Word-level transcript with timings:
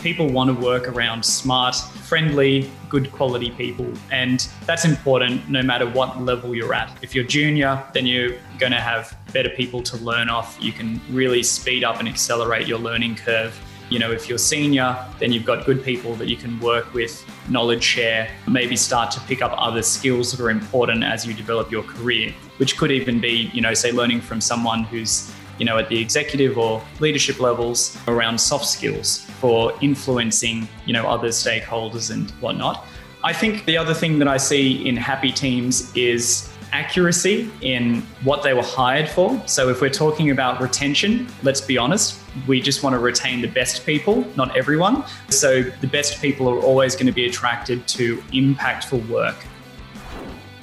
people 0.00 0.28
want 0.28 0.48
to 0.48 0.64
work 0.64 0.88
around 0.88 1.24
smart, 1.24 1.74
friendly, 1.74 2.70
good 2.88 3.12
quality 3.12 3.50
people. 3.50 3.90
And 4.10 4.48
that's 4.66 4.84
important 4.84 5.48
no 5.48 5.62
matter 5.62 5.88
what 5.88 6.20
level 6.22 6.54
you're 6.54 6.74
at. 6.74 6.96
If 7.02 7.14
you're 7.14 7.24
junior, 7.24 7.82
then 7.92 8.06
you're 8.06 8.36
going 8.58 8.72
to 8.72 8.80
have 8.80 9.16
better 9.32 9.50
people 9.50 9.82
to 9.84 9.96
learn 9.98 10.28
off. 10.28 10.58
You 10.60 10.72
can 10.72 11.00
really 11.10 11.42
speed 11.42 11.84
up 11.84 12.00
and 12.00 12.08
accelerate 12.08 12.66
your 12.66 12.78
learning 12.78 13.16
curve. 13.16 13.58
You 13.90 13.98
know, 13.98 14.12
if 14.12 14.28
you're 14.28 14.38
senior, 14.38 14.96
then 15.18 15.32
you've 15.32 15.44
got 15.44 15.66
good 15.66 15.82
people 15.82 16.14
that 16.14 16.28
you 16.28 16.36
can 16.36 16.60
work 16.60 16.94
with, 16.94 17.24
knowledge 17.48 17.82
share, 17.82 18.30
maybe 18.46 18.76
start 18.76 19.10
to 19.12 19.20
pick 19.22 19.42
up 19.42 19.52
other 19.56 19.82
skills 19.82 20.30
that 20.30 20.40
are 20.40 20.50
important 20.50 21.02
as 21.02 21.26
you 21.26 21.34
develop 21.34 21.72
your 21.72 21.82
career, 21.82 22.32
which 22.58 22.76
could 22.76 22.92
even 22.92 23.20
be, 23.20 23.50
you 23.52 23.60
know, 23.60 23.74
say 23.74 23.90
learning 23.90 24.20
from 24.20 24.40
someone 24.40 24.84
who's 24.84 25.32
you 25.60 25.66
know, 25.66 25.76
at 25.76 25.90
the 25.90 26.00
executive 26.00 26.56
or 26.56 26.82
leadership 27.00 27.38
levels 27.38 27.96
around 28.08 28.40
soft 28.40 28.64
skills 28.64 29.26
for 29.40 29.72
influencing, 29.82 30.66
you 30.86 30.94
know, 30.94 31.06
other 31.06 31.28
stakeholders 31.28 32.10
and 32.10 32.30
whatnot. 32.40 32.86
I 33.22 33.34
think 33.34 33.66
the 33.66 33.76
other 33.76 33.92
thing 33.92 34.18
that 34.20 34.26
I 34.26 34.38
see 34.38 34.88
in 34.88 34.96
happy 34.96 35.30
teams 35.30 35.94
is 35.94 36.50
accuracy 36.72 37.50
in 37.60 38.00
what 38.24 38.42
they 38.42 38.54
were 38.54 38.62
hired 38.62 39.06
for. 39.06 39.42
So 39.46 39.68
if 39.68 39.82
we're 39.82 39.90
talking 39.90 40.30
about 40.30 40.62
retention, 40.62 41.26
let's 41.42 41.60
be 41.60 41.76
honest, 41.76 42.18
we 42.46 42.62
just 42.62 42.82
want 42.82 42.94
to 42.94 42.98
retain 42.98 43.42
the 43.42 43.48
best 43.48 43.84
people, 43.84 44.24
not 44.36 44.56
everyone. 44.56 45.04
So 45.28 45.62
the 45.62 45.88
best 45.88 46.22
people 46.22 46.48
are 46.48 46.60
always 46.60 46.94
going 46.94 47.06
to 47.08 47.12
be 47.12 47.26
attracted 47.26 47.86
to 47.88 48.16
impactful 48.32 49.06
work. 49.10 49.36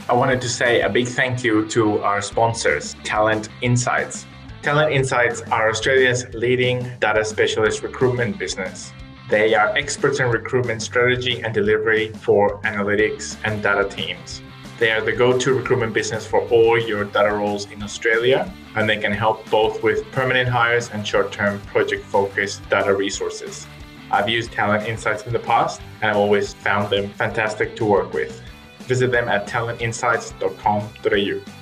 I 0.10 0.14
wanted 0.14 0.42
to 0.42 0.50
say 0.50 0.82
a 0.82 0.90
big 0.90 1.08
thank 1.08 1.44
you 1.44 1.68
to 1.68 2.00
our 2.00 2.22
sponsors, 2.22 2.96
Talent 3.04 3.50
Insights. 3.62 4.26
Talent 4.68 4.92
Insights 4.92 5.40
are 5.44 5.70
Australia's 5.70 6.26
leading 6.34 6.92
data 7.00 7.24
specialist 7.24 7.84
recruitment 7.84 8.38
business. 8.38 8.92
They 9.30 9.56
are 9.56 9.70
experts 9.78 10.20
in 10.20 10.30
recruitment 10.30 10.82
strategy 10.82 11.40
and 11.40 11.54
delivery 11.54 12.10
for 12.10 12.60
analytics 12.64 13.38
and 13.46 13.64
data 13.64 13.88
teams. 13.88 14.42
They 14.78 14.92
are 14.92 15.00
the 15.00 15.14
go 15.14 15.38
to 15.38 15.54
recruitment 15.54 15.94
business 15.94 16.28
for 16.28 16.42
all 16.50 16.78
your 16.78 17.06
data 17.06 17.34
roles 17.34 17.72
in 17.72 17.82
Australia, 17.82 18.54
and 18.76 18.90
they 18.90 18.98
can 18.98 19.14
help 19.14 19.50
both 19.50 19.84
with 19.84 20.04
permanent 20.12 20.50
hires 20.50 20.90
and 20.90 21.08
short 21.08 21.32
term 21.32 21.62
project 21.62 22.04
focused 22.04 22.70
data 22.70 22.94
resources. 22.94 23.66
I've 24.12 24.28
used 24.28 24.52
Talent 24.52 24.86
Insights 24.86 25.26
in 25.26 25.32
the 25.32 25.40
past, 25.40 25.80
and 26.02 26.12
I've 26.12 26.18
always 26.18 26.54
found 26.54 26.90
them 26.90 27.10
fantastic 27.12 27.78
to 27.78 27.86
work 27.86 28.12
with. 28.12 28.42
Visit 28.80 29.14
them 29.14 29.30
at 29.30 29.48
talentinsights.com.au 29.48 31.57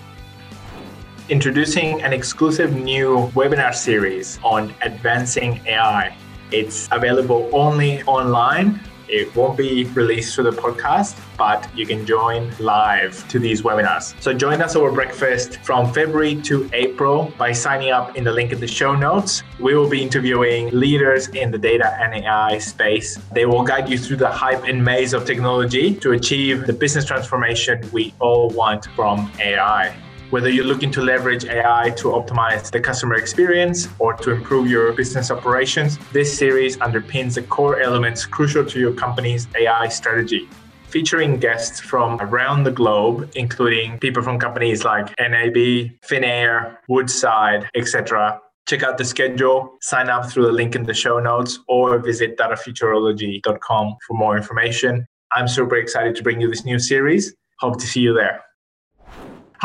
introducing 1.29 2.03
an 2.03 2.13
exclusive 2.13 2.75
new 2.75 3.31
webinar 3.33 3.73
series 3.73 4.37
on 4.43 4.71
advancing 4.83 5.59
AI. 5.65 6.15
It's 6.51 6.87
available 6.91 7.49
only 7.51 8.03
online. 8.03 8.79
It 9.07 9.35
won't 9.35 9.57
be 9.57 9.85
released 9.85 10.35
through 10.35 10.51
the 10.51 10.57
podcast, 10.61 11.19
but 11.35 11.67
you 11.75 11.87
can 11.87 12.05
join 12.05 12.51
live 12.59 13.27
to 13.29 13.39
these 13.39 13.63
webinars. 13.63 14.19
So 14.21 14.33
join 14.33 14.61
us 14.61 14.75
over 14.75 14.91
breakfast 14.91 15.57
from 15.63 15.91
February 15.91 16.41
to 16.43 16.69
April 16.73 17.33
by 17.39 17.51
signing 17.51 17.91
up 17.91 18.15
in 18.15 18.23
the 18.23 18.31
link 18.31 18.51
in 18.51 18.59
the 18.59 18.67
show 18.67 18.95
notes. 18.95 19.41
We 19.59 19.75
will 19.75 19.89
be 19.89 20.03
interviewing 20.03 20.69
leaders 20.71 21.29
in 21.29 21.49
the 21.49 21.57
data 21.57 21.97
and 21.99 22.13
AI 22.23 22.59
space. 22.59 23.17
They 23.31 23.47
will 23.47 23.63
guide 23.63 23.89
you 23.89 23.97
through 23.97 24.17
the 24.17 24.29
hype 24.29 24.63
and 24.65 24.83
maze 24.83 25.13
of 25.13 25.25
technology 25.25 25.95
to 25.95 26.11
achieve 26.11 26.67
the 26.67 26.73
business 26.73 27.05
transformation 27.05 27.87
we 27.91 28.13
all 28.19 28.49
want 28.49 28.85
from 28.95 29.31
AI. 29.39 29.95
Whether 30.31 30.49
you're 30.49 30.65
looking 30.65 30.91
to 30.91 31.01
leverage 31.01 31.45
AI 31.45 31.91
to 31.97 32.07
optimize 32.07 32.71
the 32.71 32.79
customer 32.79 33.15
experience 33.15 33.87
or 33.99 34.13
to 34.15 34.31
improve 34.31 34.67
your 34.67 34.91
business 34.93 35.29
operations, 35.29 35.99
this 36.13 36.35
series 36.35 36.77
underpins 36.77 37.35
the 37.35 37.43
core 37.43 37.79
elements 37.79 38.25
crucial 38.25 38.65
to 38.65 38.79
your 38.79 38.93
company's 38.93 39.47
AI 39.55 39.87
strategy 39.87 40.49
featuring 40.87 41.37
guests 41.37 41.81
from 41.81 42.21
around 42.21 42.63
the 42.63 42.71
globe, 42.71 43.29
including 43.35 43.99
people 43.99 44.23
from 44.23 44.39
companies 44.39 44.85
like 44.85 45.13
NAB, 45.19 45.91
Finnair, 46.09 46.77
Woodside, 46.87 47.67
etc. 47.75 48.39
Check 48.65 48.81
out 48.81 48.97
the 48.97 49.03
schedule, 49.03 49.77
sign 49.81 50.09
up 50.09 50.31
through 50.31 50.45
the 50.45 50.53
link 50.53 50.73
in 50.73 50.83
the 50.83 50.93
show 50.93 51.19
notes, 51.19 51.59
or 51.67 51.99
visit 51.99 52.37
datafuturology.com 52.37 53.95
for 54.07 54.17
more 54.17 54.37
information. 54.37 55.05
I'm 55.35 55.49
super 55.49 55.75
excited 55.75 56.15
to 56.15 56.23
bring 56.23 56.39
you 56.39 56.49
this 56.49 56.63
new 56.63 56.79
series. 56.79 57.35
Hope 57.59 57.77
to 57.81 57.85
see 57.85 57.99
you 57.99 58.13
there. 58.13 58.41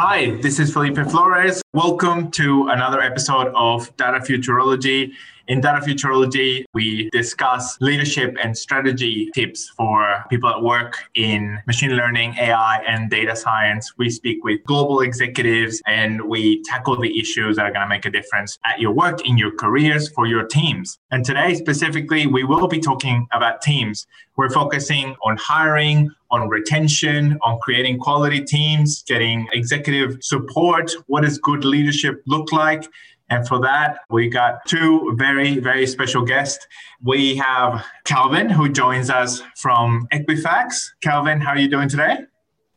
Hi, 0.03 0.31
this 0.37 0.59
is 0.59 0.72
Felipe 0.72 0.97
Flores. 1.11 1.61
Welcome 1.75 2.31
to 2.31 2.69
another 2.69 3.03
episode 3.03 3.53
of 3.55 3.94
Data 3.99 4.21
Futurology. 4.21 5.12
In 5.50 5.61
Data 5.61 5.84
Futurology, 5.84 6.65
we 6.75 7.11
discuss 7.11 7.77
leadership 7.81 8.37
and 8.41 8.56
strategy 8.56 9.28
tips 9.34 9.69
for 9.77 10.25
people 10.31 10.49
that 10.49 10.62
work 10.62 11.03
in 11.16 11.59
machine 11.66 11.91
learning, 11.91 12.37
AI, 12.38 12.77
and 12.87 13.11
data 13.11 13.34
science. 13.34 13.93
We 13.99 14.10
speak 14.10 14.44
with 14.44 14.62
global 14.62 15.00
executives 15.00 15.83
and 15.89 16.22
we 16.22 16.62
tackle 16.62 17.00
the 17.00 17.19
issues 17.19 17.56
that 17.56 17.66
are 17.66 17.72
going 17.72 17.83
to 17.83 17.89
make 17.89 18.05
a 18.05 18.12
difference 18.12 18.60
at 18.65 18.78
your 18.78 18.93
work, 18.93 19.27
in 19.27 19.37
your 19.37 19.50
careers, 19.50 20.09
for 20.10 20.25
your 20.25 20.44
teams. 20.44 21.00
And 21.10 21.25
today, 21.25 21.55
specifically, 21.55 22.28
we 22.28 22.44
will 22.44 22.69
be 22.69 22.78
talking 22.78 23.27
about 23.33 23.60
teams. 23.60 24.06
We're 24.37 24.50
focusing 24.50 25.16
on 25.25 25.37
hiring, 25.37 26.10
on 26.31 26.49
retention, 26.49 27.37
on 27.43 27.59
creating 27.59 27.99
quality 27.99 28.41
teams, 28.43 29.03
getting 29.03 29.49
executive 29.53 30.22
support. 30.22 30.93
What 31.09 31.22
does 31.22 31.39
good 31.39 31.65
leadership 31.65 32.22
look 32.27 32.53
like? 32.53 32.87
And 33.31 33.47
for 33.47 33.61
that, 33.61 34.01
we 34.11 34.29
got 34.29 34.67
two 34.67 35.15
very, 35.17 35.59
very 35.61 35.87
special 35.87 36.23
guests. 36.23 36.67
We 37.03 37.37
have 37.37 37.85
Calvin, 38.05 38.51
who 38.51 38.69
joins 38.69 39.09
us 39.09 39.43
from 39.57 40.09
Equifax. 40.13 40.89
Calvin, 41.01 41.41
how 41.41 41.51
are 41.53 41.59
you 41.59 41.69
doing 41.69 41.89
today? 41.89 42.19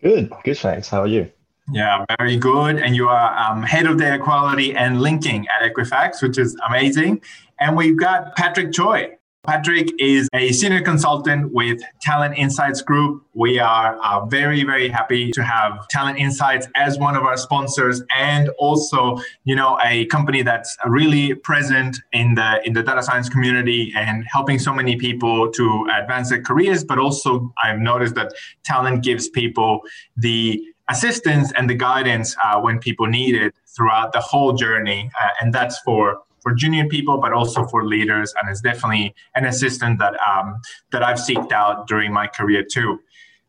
Good, 0.02 0.32
good, 0.44 0.58
thanks. 0.58 0.90
How 0.90 1.02
are 1.02 1.08
you? 1.08 1.32
Yeah, 1.72 2.06
very 2.20 2.38
good. 2.38 2.78
And 2.78 2.96
you 2.96 3.10
are 3.10 3.38
um, 3.38 3.64
head 3.64 3.88
of 3.88 3.98
data 3.98 4.22
quality 4.22 4.76
and 4.76 5.02
linking 5.02 5.48
at 5.48 5.74
Equifax, 5.74 6.22
which 6.22 6.38
is 6.38 6.56
amazing. 6.68 7.22
And 7.60 7.76
we've 7.76 7.98
got 7.98 8.36
Patrick 8.36 8.74
Choi. 8.74 9.18
Patrick 9.46 9.90
is 10.00 10.30
a 10.34 10.54
senior 10.54 10.82
consultant 10.82 11.52
with 11.52 11.82
Talent 12.00 12.38
Insights 12.38 12.82
Group. 12.82 13.26
We 13.34 13.60
are 13.60 14.00
uh, 14.02 14.26
very, 14.28 14.64
very 14.64 14.88
happy 14.88 15.32
to 15.32 15.44
have 15.44 15.86
Talent 15.90 16.18
Insights 16.18 16.70
as 16.78 16.98
one 16.98 17.18
of 17.18 17.24
our 17.24 17.36
sponsors, 17.36 18.02
and 18.16 18.48
also, 18.58 19.18
you 19.44 19.54
know, 19.54 19.78
a 19.84 20.06
company 20.06 20.44
that's 20.44 20.78
really 20.86 21.36
present 21.36 22.00
in 22.14 22.36
the 22.36 22.62
in 22.66 22.72
the 22.72 22.84
data 22.84 23.04
science 23.04 23.28
community 23.28 23.92
and 23.98 24.24
helping 24.32 24.60
so 24.60 24.74
many 24.74 24.96
people 24.96 25.52
to 25.52 25.88
advance 25.94 26.30
their 26.30 26.42
careers. 26.42 26.86
But 26.86 26.98
also, 26.98 27.52
I've 27.62 27.80
noticed 27.80 28.16
that 28.16 28.32
Talent 28.64 29.04
gives 29.04 29.28
people 29.28 29.82
the 30.16 30.64
assistance 30.90 31.52
and 31.58 31.70
the 31.70 31.76
guidance 31.76 32.34
uh, 32.42 32.62
when 32.62 32.80
people 32.80 33.08
need 33.08 33.36
it 33.36 33.54
throughout 33.76 34.14
the 34.14 34.22
whole 34.22 34.54
journey, 34.54 35.12
uh, 35.22 35.28
and 35.42 35.54
that's 35.54 35.80
for 35.80 36.22
for 36.44 36.54
junior 36.54 36.86
people, 36.88 37.18
but 37.18 37.34
also 37.34 37.66
for 37.66 37.86
leaders. 37.86 38.34
And 38.40 38.52
it's 38.52 38.62
definitely 38.62 39.16
an 39.36 39.46
assistant 39.46 39.98
that 40.00 40.14
um, 40.30 40.62
that 40.92 41.02
I've 41.02 41.18
seeked 41.18 41.52
out 41.52 41.88
during 41.88 42.14
my 42.14 42.28
career 42.28 42.64
too. 42.64 43.00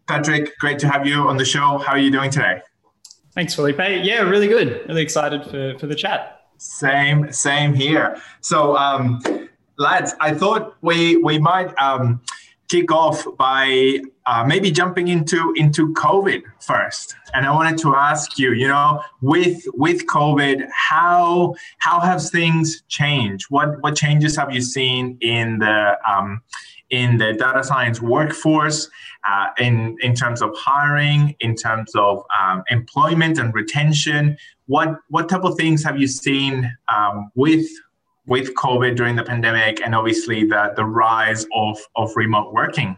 Patrick, 0.07 0.57
great 0.59 0.79
to 0.79 0.89
have 0.89 1.07
you 1.07 1.17
on 1.29 1.37
the 1.37 1.45
show. 1.45 1.79
How 1.79 1.93
are 1.93 1.99
you 1.99 2.11
doing 2.11 2.31
today? 2.31 2.63
Thanks, 3.35 3.55
Felipe. 3.55 3.79
Yeah, 3.79 4.21
really 4.23 4.47
good. 4.47 4.87
Really 4.87 5.03
excited 5.03 5.45
for, 5.45 5.77
for 5.79 5.87
the 5.87 5.95
chat. 5.95 6.43
Same, 6.59 7.33
same 7.33 7.75
here. 7.75 8.17
So, 8.41 8.77
um, 8.77 9.21
lads, 9.77 10.15
I 10.21 10.33
thought 10.35 10.77
we 10.83 11.17
we 11.17 11.39
might 11.39 11.77
um, 11.81 12.21
kick 12.75 12.91
off 12.91 13.25
by 13.39 14.01
uh, 14.27 14.45
maybe 14.45 14.69
jumping 14.71 15.07
into 15.07 15.53
into 15.57 15.93
COVID 15.95 16.43
first. 16.61 17.15
And 17.33 17.47
I 17.47 17.53
wanted 17.53 17.79
to 17.79 17.95
ask 17.95 18.37
you, 18.37 18.53
you 18.53 18.67
know, 18.67 19.01
with 19.21 19.63
with 19.75 20.07
COVID, 20.07 20.67
how 20.73 21.55
how 21.79 22.01
have 22.01 22.21
things 22.29 22.83
changed? 22.89 23.47
What 23.51 23.81
what 23.83 23.95
changes 23.95 24.37
have 24.37 24.53
you 24.53 24.61
seen 24.61 25.19
in 25.21 25.61
the 25.61 25.97
um, 26.11 26.41
in 26.91 27.17
the 27.19 27.33
data 27.35 27.63
science 27.63 28.01
workforce, 28.01 28.89
uh, 29.29 29.47
in 29.59 29.97
in 30.01 30.15
terms 30.15 30.43
of 30.43 30.51
hiring, 30.57 31.37
in 31.39 31.55
terms 31.55 31.95
of 31.95 32.25
um, 32.41 32.65
employment 32.71 33.39
and 33.39 33.55
retention? 33.55 34.37
What 34.67 34.89
what 35.11 35.29
type 35.29 35.45
of 35.45 35.57
things 35.57 35.85
have 35.85 36.01
you 36.01 36.09
seen 36.09 36.77
um, 36.89 37.31
with 37.37 37.67
with 38.27 38.55
COVID 38.55 38.97
during 38.97 39.17
the 39.17 39.23
pandemic 39.23 39.81
and 39.81 39.95
obviously 39.95 40.45
the, 40.45 40.73
the 40.77 40.85
rise 40.85 41.47
of, 41.55 41.79
of 41.97 42.11
remote 42.17 42.53
working? 42.53 42.97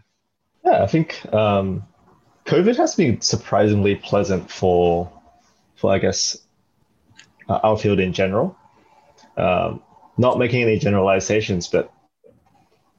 Yeah, 0.65 0.83
I 0.83 0.87
think 0.87 1.21
um, 1.33 1.83
COVID 2.45 2.77
has 2.77 2.95
been 2.95 3.21
surprisingly 3.21 3.95
pleasant 3.95 4.49
for, 4.49 5.11
for 5.75 5.93
I 5.93 5.99
guess, 5.99 6.37
uh, 7.49 7.59
our 7.63 7.77
field 7.77 7.99
in 7.99 8.13
general. 8.13 8.57
Um, 9.35 9.81
not 10.17 10.39
making 10.39 10.63
any 10.63 10.79
generalizations, 10.79 11.67
but 11.67 11.91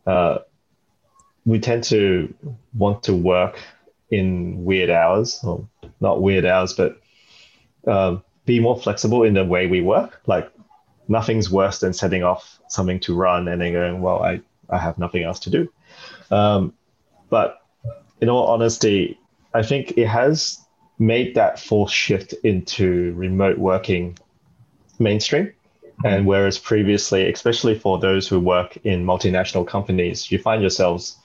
uh, 0.06 0.38
we 1.44 1.58
tend 1.58 1.84
to 1.84 2.32
want 2.74 3.02
to 3.04 3.14
work 3.14 3.58
in 4.10 4.64
weird 4.64 4.90
hours, 4.90 5.40
or 5.42 5.66
not 6.00 6.22
weird 6.22 6.44
hours, 6.44 6.72
but 6.72 7.00
um, 7.86 8.22
be 8.44 8.60
more 8.60 8.78
flexible 8.78 9.24
in 9.24 9.34
the 9.34 9.44
way 9.44 9.66
we 9.66 9.80
work. 9.80 10.20
Like 10.26 10.50
nothing's 11.08 11.50
worse 11.50 11.80
than 11.80 11.92
setting 11.92 12.22
off 12.22 12.60
something 12.68 13.00
to 13.00 13.14
run 13.14 13.48
and 13.48 13.60
then 13.60 13.72
going, 13.72 14.00
well, 14.00 14.22
I, 14.22 14.40
I 14.68 14.78
have 14.78 14.98
nothing 14.98 15.24
else 15.24 15.40
to 15.40 15.50
do. 15.50 15.72
Um, 16.30 16.74
but 17.30 17.60
in 18.20 18.28
all 18.28 18.46
honesty, 18.46 19.18
I 19.54 19.62
think 19.62 19.96
it 19.96 20.06
has 20.06 20.60
made 20.98 21.34
that 21.34 21.58
full 21.58 21.86
shift 21.86 22.34
into 22.44 23.14
remote 23.14 23.58
working 23.58 24.18
mainstream. 24.98 25.52
And 26.04 26.26
whereas 26.26 26.58
previously, 26.58 27.28
especially 27.32 27.76
for 27.76 27.98
those 27.98 28.28
who 28.28 28.38
work 28.38 28.76
in 28.84 29.04
multinational 29.04 29.66
companies, 29.66 30.30
you 30.30 30.38
find 30.38 30.60
yourselves 30.60 31.16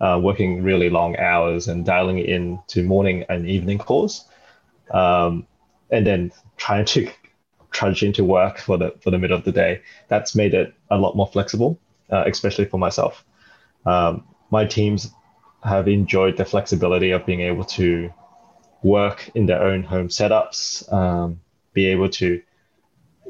uh, 0.00 0.18
working 0.22 0.62
really 0.62 0.88
long 0.88 1.16
hours 1.18 1.68
and 1.68 1.84
dialing 1.84 2.18
in 2.18 2.58
to 2.68 2.82
morning 2.82 3.24
and 3.28 3.46
evening 3.46 3.78
calls, 3.78 4.26
um, 4.92 5.46
and 5.90 6.06
then 6.06 6.32
trying 6.56 6.86
to 6.86 7.10
trudge 7.74 8.02
into 8.02 8.24
work 8.24 8.58
for 8.58 8.78
the 8.78 8.94
for 9.00 9.10
the 9.10 9.18
middle 9.18 9.36
of 9.36 9.44
the 9.44 9.52
day. 9.52 9.82
That's 10.08 10.34
made 10.34 10.54
it 10.54 10.72
a 10.90 10.96
lot 10.96 11.14
more 11.16 11.26
flexible, 11.26 11.78
uh, 12.10 12.24
especially 12.26 12.64
for 12.64 12.78
myself. 12.78 13.24
Um, 13.84 14.24
my 14.50 14.64
teams 14.64 15.10
have 15.62 15.88
enjoyed 15.88 16.36
the 16.36 16.44
flexibility 16.44 17.10
of 17.10 17.26
being 17.26 17.40
able 17.40 17.64
to 17.64 18.12
work 18.82 19.30
in 19.34 19.46
their 19.46 19.62
own 19.62 19.82
home 19.82 20.08
setups, 20.08 20.90
um, 20.92 21.40
be 21.72 21.86
able 21.86 22.08
to 22.08 22.40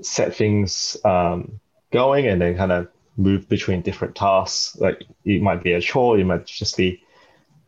set 0.03 0.37
things 0.37 0.97
um, 1.05 1.61
going, 1.91 2.27
and 2.27 2.41
then 2.41 2.57
kind 2.57 2.73
of 2.73 2.89
move 3.17 3.49
between 3.49 3.81
different 3.81 4.15
tasks. 4.15 4.77
Like 4.77 5.03
it 5.25 5.43
might 5.43 5.63
be 5.63 5.73
a 5.73 5.81
chore, 5.81 6.19
you 6.19 6.25
might 6.25 6.47
just 6.47 6.77
be 6.77 7.03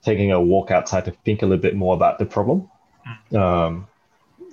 taking 0.03 0.31
a 0.31 0.41
walk 0.41 0.71
outside 0.71 1.05
to 1.07 1.13
think 1.25 1.43
a 1.43 1.47
little 1.47 1.63
bit 1.63 1.75
more 1.75 1.95
about 1.95 2.19
the 2.19 2.27
problem. 2.27 2.69
Hmm. 3.31 3.37
Um, 3.37 3.89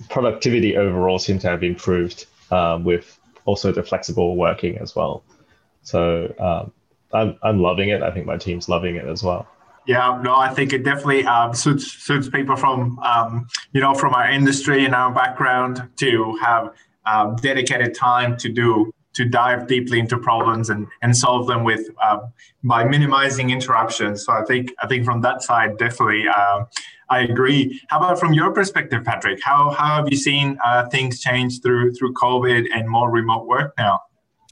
productivity 0.10 0.78
overall 0.78 1.20
seems 1.20 1.42
to 1.44 1.50
have 1.50 1.64
improved 1.64 2.26
um, 2.52 2.84
with 2.84 3.20
also 3.46 3.72
the 3.72 3.84
flexible 3.84 4.36
working 4.36 4.78
as 4.78 4.96
well. 4.96 5.24
So 5.84 6.34
um, 6.40 6.72
I'm 7.14 7.38
I'm 7.44 7.62
loving 7.62 7.90
it. 7.90 8.02
I 8.02 8.12
think 8.12 8.26
my 8.26 8.38
team's 8.38 8.70
loving 8.70 8.96
it 8.96 9.06
as 9.06 9.24
well. 9.24 9.48
Yeah, 9.86 10.22
no, 10.24 10.36
I 10.36 10.54
think 10.54 10.72
it 10.72 10.84
definitely 10.84 11.26
um, 11.26 11.54
suits 11.54 11.92
suits 11.92 12.30
people 12.30 12.56
from 12.56 13.00
um, 13.00 13.48
you 13.74 13.82
know 13.82 13.94
from 13.94 14.14
our 14.14 14.30
industry 14.30 14.86
and 14.86 14.96
our 14.96 15.14
background 15.14 15.90
to 15.98 16.38
have 16.42 16.74
um, 17.06 17.36
dedicated 17.38 17.94
time 17.94 18.38
to 18.38 18.50
do 18.50 18.94
to 19.14 19.26
dive 19.26 19.68
deeply 19.68 20.00
into 20.00 20.18
problems 20.18 20.70
and, 20.70 20.88
and 21.02 21.16
solve 21.16 21.48
them 21.48 21.64
with 21.64 21.88
uh, 22.04 22.20
by 22.64 22.84
minimizing 22.84 23.52
interruptions. 23.52 24.26
So 24.26 24.34
I 24.34 24.44
think 24.46 24.74
I 24.82 24.88
think 24.88 25.06
from 25.06 25.22
that 25.22 25.42
side, 25.44 25.78
definitely, 25.78 26.26
uh, 26.28 26.66
I 27.14 27.20
agree. 27.22 27.80
How 27.90 28.00
about 28.00 28.20
from 28.20 28.34
your 28.34 28.52
perspective, 28.52 29.04
Patrick? 29.04 29.40
How 29.44 29.70
how 29.70 29.98
have 29.98 30.10
you 30.10 30.18
seen 30.18 30.58
uh, 30.66 30.90
things 30.90 31.20
change 31.20 31.62
through 31.62 31.94
through 31.94 32.14
COVID 32.14 32.68
and 32.74 32.90
more 32.90 33.12
remote 33.12 33.46
work 33.46 33.74
now? 33.78 34.02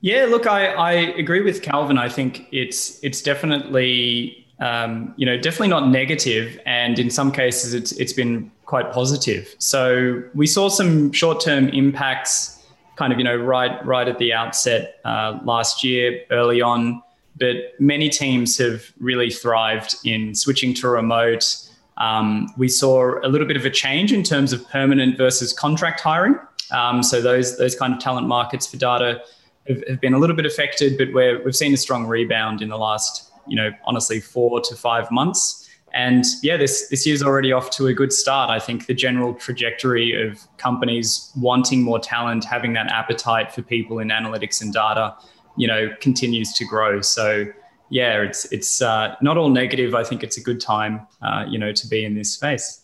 Yeah, 0.01 0.25
look, 0.25 0.45
I, 0.47 0.67
I 0.73 0.91
agree 1.23 1.41
with 1.41 1.61
Calvin. 1.61 1.97
I 1.97 2.09
think 2.09 2.47
it's 2.51 3.03
it's 3.03 3.21
definitely 3.21 4.45
um, 4.59 5.13
you 5.17 5.25
know 5.25 5.37
definitely 5.37 5.69
not 5.69 5.89
negative, 5.89 6.59
and 6.65 6.99
in 6.99 7.09
some 7.09 7.31
cases 7.31 7.73
it's 7.73 7.91
it's 7.93 8.13
been 8.13 8.51
quite 8.65 8.91
positive. 8.91 9.55
So 9.57 10.23
we 10.35 10.45
saw 10.45 10.69
some 10.69 11.11
short 11.11 11.41
term 11.41 11.67
impacts 11.69 12.63
kind 12.95 13.11
of 13.11 13.17
you 13.17 13.25
know 13.25 13.35
right 13.35 13.83
right 13.85 14.07
at 14.07 14.19
the 14.19 14.33
outset 14.33 14.99
uh, 15.03 15.39
last 15.43 15.83
year, 15.83 16.21
early 16.29 16.61
on. 16.61 17.01
But 17.39 17.55
many 17.79 18.09
teams 18.09 18.57
have 18.59 18.91
really 18.99 19.31
thrived 19.31 19.95
in 20.03 20.35
switching 20.35 20.75
to 20.75 20.89
remote. 20.89 21.70
Um, 22.01 22.51
we 22.57 22.67
saw 22.67 23.19
a 23.23 23.29
little 23.29 23.47
bit 23.47 23.57
of 23.57 23.65
a 23.65 23.69
change 23.69 24.11
in 24.11 24.23
terms 24.23 24.53
of 24.53 24.67
permanent 24.69 25.17
versus 25.17 25.53
contract 25.53 25.99
hiring. 25.99 26.35
Um, 26.71 27.03
so 27.03 27.21
those 27.21 27.57
those 27.57 27.75
kind 27.75 27.93
of 27.93 27.99
talent 27.99 28.27
markets 28.27 28.65
for 28.65 28.77
data 28.77 29.21
have, 29.67 29.83
have 29.87 30.01
been 30.01 30.15
a 30.15 30.17
little 30.17 30.35
bit 30.35 30.47
affected, 30.47 30.97
but 30.97 31.13
we're, 31.13 31.43
we've 31.43 31.55
seen 31.55 31.73
a 31.73 31.77
strong 31.77 32.07
rebound 32.07 32.61
in 32.61 32.69
the 32.69 32.77
last 32.77 33.31
you 33.47 33.55
know 33.55 33.69
honestly 33.85 34.19
four 34.19 34.61
to 34.61 34.75
five 34.75 35.11
months. 35.11 35.69
And 35.93 36.25
yeah, 36.41 36.57
this 36.57 36.87
this 36.87 37.05
year's 37.05 37.21
already 37.21 37.51
off 37.51 37.69
to 37.71 37.85
a 37.87 37.93
good 37.93 38.11
start. 38.11 38.49
I 38.49 38.57
think 38.59 38.87
the 38.87 38.95
general 38.95 39.35
trajectory 39.35 40.27
of 40.27 40.39
companies 40.57 41.31
wanting 41.39 41.83
more 41.83 41.99
talent, 41.99 42.45
having 42.45 42.73
that 42.73 42.87
appetite 42.87 43.53
for 43.53 43.61
people 43.61 43.99
in 43.99 44.07
analytics 44.07 44.59
and 44.61 44.73
data, 44.73 45.15
you 45.55 45.67
know, 45.67 45.89
continues 45.99 46.53
to 46.53 46.65
grow. 46.65 47.01
So 47.01 47.45
yeah, 47.91 48.21
it's 48.21 48.45
it's 48.51 48.81
uh, 48.81 49.15
not 49.21 49.37
all 49.37 49.49
negative. 49.49 49.93
I 49.93 50.03
think 50.03 50.23
it's 50.23 50.37
a 50.37 50.41
good 50.41 50.61
time, 50.61 51.05
uh, 51.21 51.45
you 51.47 51.59
know, 51.59 51.71
to 51.73 51.87
be 51.87 52.03
in 52.05 52.15
this 52.15 52.33
space. 52.33 52.81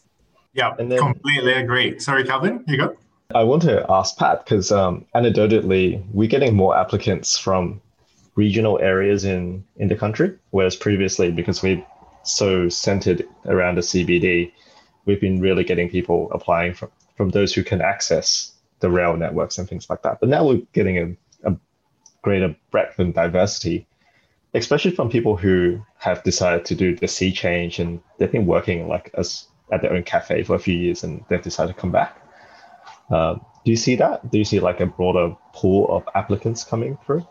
Yeah, 0.53 0.75
and 0.77 0.91
then, 0.91 0.99
completely 0.99 1.53
agree. 1.53 1.97
Sorry, 1.97 2.23
Calvin, 2.23 2.63
you 2.67 2.77
go. 2.77 2.97
I 3.33 3.43
want 3.43 3.61
to 3.63 3.85
ask 3.89 4.17
Pat 4.17 4.43
because 4.43 4.71
um, 4.71 5.05
anecdotally, 5.15 6.03
we're 6.11 6.27
getting 6.27 6.55
more 6.55 6.77
applicants 6.77 7.37
from 7.37 7.81
regional 8.35 8.79
areas 8.79 9.23
in 9.23 9.63
in 9.77 9.87
the 9.87 9.95
country, 9.95 10.37
whereas 10.51 10.75
previously, 10.75 11.31
because 11.31 11.63
we're 11.63 11.83
so 12.23 12.67
centered 12.67 13.25
around 13.45 13.75
the 13.75 13.81
CBD, 13.81 14.51
we've 15.05 15.21
been 15.21 15.39
really 15.39 15.63
getting 15.63 15.89
people 15.89 16.29
applying 16.33 16.73
from, 16.73 16.91
from 17.15 17.29
those 17.29 17.53
who 17.53 17.63
can 17.63 17.81
access 17.81 18.51
the 18.79 18.89
rail 18.89 19.15
networks 19.15 19.57
and 19.57 19.69
things 19.69 19.89
like 19.89 20.01
that. 20.03 20.19
But 20.19 20.29
now 20.29 20.45
we're 20.45 20.61
getting 20.73 21.17
a, 21.43 21.49
a 21.49 21.55
greater 22.21 22.55
breadth 22.71 22.99
and 22.99 23.13
diversity, 23.13 23.87
especially 24.57 24.91
from 24.91 25.09
people 25.09 25.35
who 25.35 25.81
have 25.97 26.23
decided 26.23 26.65
to 26.65 26.75
do 26.75 26.95
the 26.95 27.07
sea 27.07 27.31
change 27.31 27.79
and 27.79 27.99
they've 28.17 28.31
been 28.31 28.45
working 28.45 28.87
like 28.87 29.11
as 29.17 29.47
at 29.71 29.81
their 29.81 29.93
own 29.93 30.03
cafe 30.03 30.43
for 30.43 30.55
a 30.55 30.59
few 30.59 30.75
years 30.75 31.03
and 31.03 31.23
they've 31.29 31.41
decided 31.41 31.75
to 31.75 31.79
come 31.79 31.91
back. 31.91 32.21
Uh, 33.09 33.35
do 33.65 33.71
you 33.71 33.77
see 33.77 33.95
that? 33.95 34.31
Do 34.31 34.37
you 34.37 34.45
see 34.45 34.59
like 34.59 34.79
a 34.79 34.85
broader 34.85 35.35
pool 35.53 35.87
of 35.89 36.03
applicants 36.15 36.63
coming 36.63 36.97
through? 37.05 37.25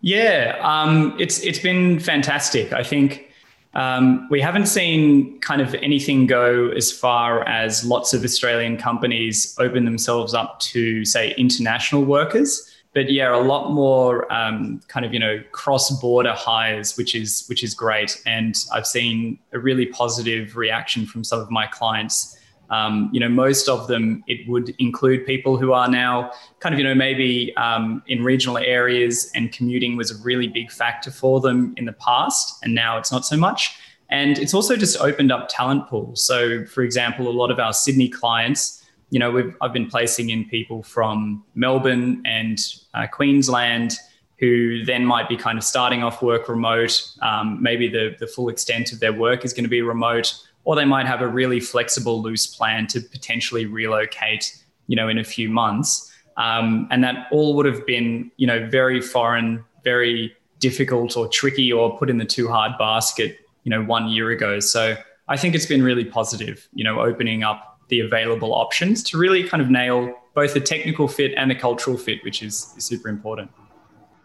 Yeah, 0.00 0.58
um, 0.62 1.16
it's 1.18 1.40
it's 1.40 1.58
been 1.58 1.98
fantastic. 1.98 2.72
I 2.72 2.82
think 2.82 3.26
um, 3.74 4.28
we 4.30 4.40
haven't 4.40 4.66
seen 4.66 5.40
kind 5.40 5.60
of 5.60 5.74
anything 5.74 6.26
go 6.26 6.68
as 6.68 6.92
far 6.92 7.42
as 7.48 7.84
lots 7.84 8.14
of 8.14 8.22
Australian 8.22 8.76
companies 8.76 9.56
open 9.58 9.84
themselves 9.84 10.34
up 10.34 10.60
to, 10.60 11.04
say, 11.04 11.34
international 11.36 12.04
workers. 12.04 12.70
But 12.94 13.10
yeah, 13.10 13.34
a 13.34 13.42
lot 13.42 13.72
more 13.72 14.32
um, 14.32 14.80
kind 14.88 15.04
of 15.04 15.12
you 15.12 15.18
know 15.18 15.42
cross-border 15.52 16.32
hires, 16.32 16.96
which 16.96 17.14
is 17.14 17.44
which 17.48 17.62
is 17.64 17.74
great, 17.74 18.22
and 18.24 18.54
I've 18.72 18.86
seen 18.86 19.38
a 19.52 19.58
really 19.58 19.86
positive 19.86 20.56
reaction 20.56 21.04
from 21.04 21.24
some 21.24 21.40
of 21.40 21.50
my 21.50 21.66
clients 21.66 22.38
um, 22.70 23.10
you 23.12 23.20
know, 23.20 23.28
most 23.28 23.68
of 23.68 23.86
them, 23.88 24.24
it 24.26 24.48
would 24.48 24.74
include 24.78 25.26
people 25.26 25.56
who 25.56 25.72
are 25.72 25.88
now 25.88 26.32
kind 26.60 26.74
of, 26.74 26.78
you 26.78 26.84
know, 26.84 26.94
maybe 26.94 27.54
um, 27.56 28.02
in 28.06 28.24
regional 28.24 28.58
areas 28.58 29.30
and 29.34 29.52
commuting 29.52 29.96
was 29.96 30.10
a 30.10 30.22
really 30.22 30.48
big 30.48 30.70
factor 30.70 31.10
for 31.10 31.40
them 31.40 31.74
in 31.76 31.84
the 31.84 31.92
past. 31.92 32.58
And 32.62 32.74
now 32.74 32.98
it's 32.98 33.12
not 33.12 33.24
so 33.24 33.36
much. 33.36 33.76
And 34.10 34.38
it's 34.38 34.54
also 34.54 34.76
just 34.76 35.00
opened 35.00 35.32
up 35.32 35.48
talent 35.48 35.88
pools. 35.88 36.24
So, 36.24 36.64
for 36.66 36.82
example, 36.82 37.28
a 37.28 37.30
lot 37.30 37.50
of 37.50 37.58
our 37.58 37.72
Sydney 37.72 38.08
clients, 38.08 38.83
you 39.14 39.20
know, 39.20 39.30
we've, 39.30 39.56
I've 39.60 39.72
been 39.72 39.86
placing 39.86 40.30
in 40.30 40.44
people 40.44 40.82
from 40.82 41.44
Melbourne 41.54 42.20
and 42.24 42.58
uh, 42.94 43.06
Queensland 43.06 43.92
who 44.40 44.84
then 44.84 45.06
might 45.06 45.28
be 45.28 45.36
kind 45.36 45.56
of 45.56 45.62
starting 45.62 46.02
off 46.02 46.20
work 46.20 46.48
remote. 46.48 47.00
Um, 47.22 47.62
maybe 47.62 47.86
the, 47.86 48.16
the 48.18 48.26
full 48.26 48.48
extent 48.48 48.92
of 48.92 48.98
their 48.98 49.12
work 49.12 49.44
is 49.44 49.52
going 49.52 49.62
to 49.62 49.70
be 49.70 49.82
remote 49.82 50.34
or 50.64 50.74
they 50.74 50.84
might 50.84 51.06
have 51.06 51.20
a 51.20 51.28
really 51.28 51.60
flexible, 51.60 52.20
loose 52.22 52.44
plan 52.44 52.88
to 52.88 53.00
potentially 53.00 53.66
relocate, 53.66 54.60
you 54.88 54.96
know, 54.96 55.08
in 55.08 55.18
a 55.18 55.24
few 55.24 55.48
months. 55.48 56.12
Um, 56.36 56.88
and 56.90 57.04
that 57.04 57.28
all 57.30 57.54
would 57.54 57.66
have 57.66 57.86
been, 57.86 58.32
you 58.36 58.48
know, 58.48 58.68
very 58.68 59.00
foreign, 59.00 59.64
very 59.84 60.34
difficult 60.58 61.16
or 61.16 61.28
tricky 61.28 61.72
or 61.72 61.96
put 61.96 62.10
in 62.10 62.18
the 62.18 62.24
too 62.24 62.48
hard 62.48 62.72
basket, 62.80 63.38
you 63.62 63.70
know, 63.70 63.84
one 63.84 64.08
year 64.08 64.30
ago. 64.32 64.58
So 64.58 64.96
I 65.28 65.36
think 65.36 65.54
it's 65.54 65.66
been 65.66 65.84
really 65.84 66.04
positive, 66.04 66.68
you 66.74 66.82
know, 66.82 66.98
opening 66.98 67.44
up 67.44 67.73
the 67.88 68.00
available 68.00 68.54
options 68.54 69.02
to 69.04 69.18
really 69.18 69.44
kind 69.44 69.62
of 69.62 69.70
nail 69.70 70.14
both 70.34 70.54
the 70.54 70.60
technical 70.60 71.06
fit 71.08 71.32
and 71.36 71.50
the 71.50 71.54
cultural 71.54 71.96
fit, 71.96 72.22
which 72.24 72.42
is, 72.42 72.74
is 72.76 72.84
super 72.84 73.08
important. 73.08 73.50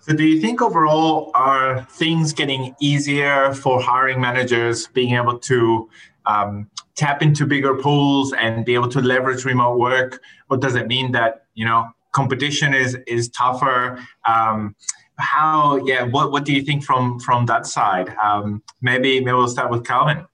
So, 0.01 0.16
do 0.16 0.24
you 0.24 0.39
think 0.39 0.62
overall 0.62 1.32
are 1.36 1.84
things 1.92 2.34
getting 2.34 2.74
easier 2.80 3.54
for 3.54 3.82
hiring 3.82 4.20
managers 4.20 4.88
being 4.88 5.16
able 5.16 5.38
to 5.39 5.89
um, 6.25 6.70
tap 6.96 7.22
into 7.22 7.46
bigger 7.46 7.75
pools 7.75 8.34
and 8.34 8.66
be 8.66 8.74
able 8.74 8.88
to 8.89 9.01
leverage 9.01 9.46
remote 9.46 9.78
work? 9.78 10.22
Or 10.50 10.58
does 10.58 10.75
it 10.75 10.88
mean 10.88 11.12
that 11.12 11.46
you 11.54 11.66
know 11.66 11.89
competition 12.13 12.74
is 12.74 12.98
is 13.08 13.30
tougher? 13.30 14.00
Um, 14.28 14.75
how? 15.18 15.75
Yeah. 15.86 16.04
What 16.04 16.32
What 16.32 16.46
do 16.46 16.54
you 16.54 16.62
think 16.62 16.84
from 16.84 17.20
from 17.20 17.46
that 17.48 17.66
side? 17.66 18.10
Um, 18.24 18.63
maybe 18.82 19.20
maybe 19.20 19.34
we'll 19.34 19.50
start 19.50 19.70
with 19.70 19.86
Calvin. 19.86 20.25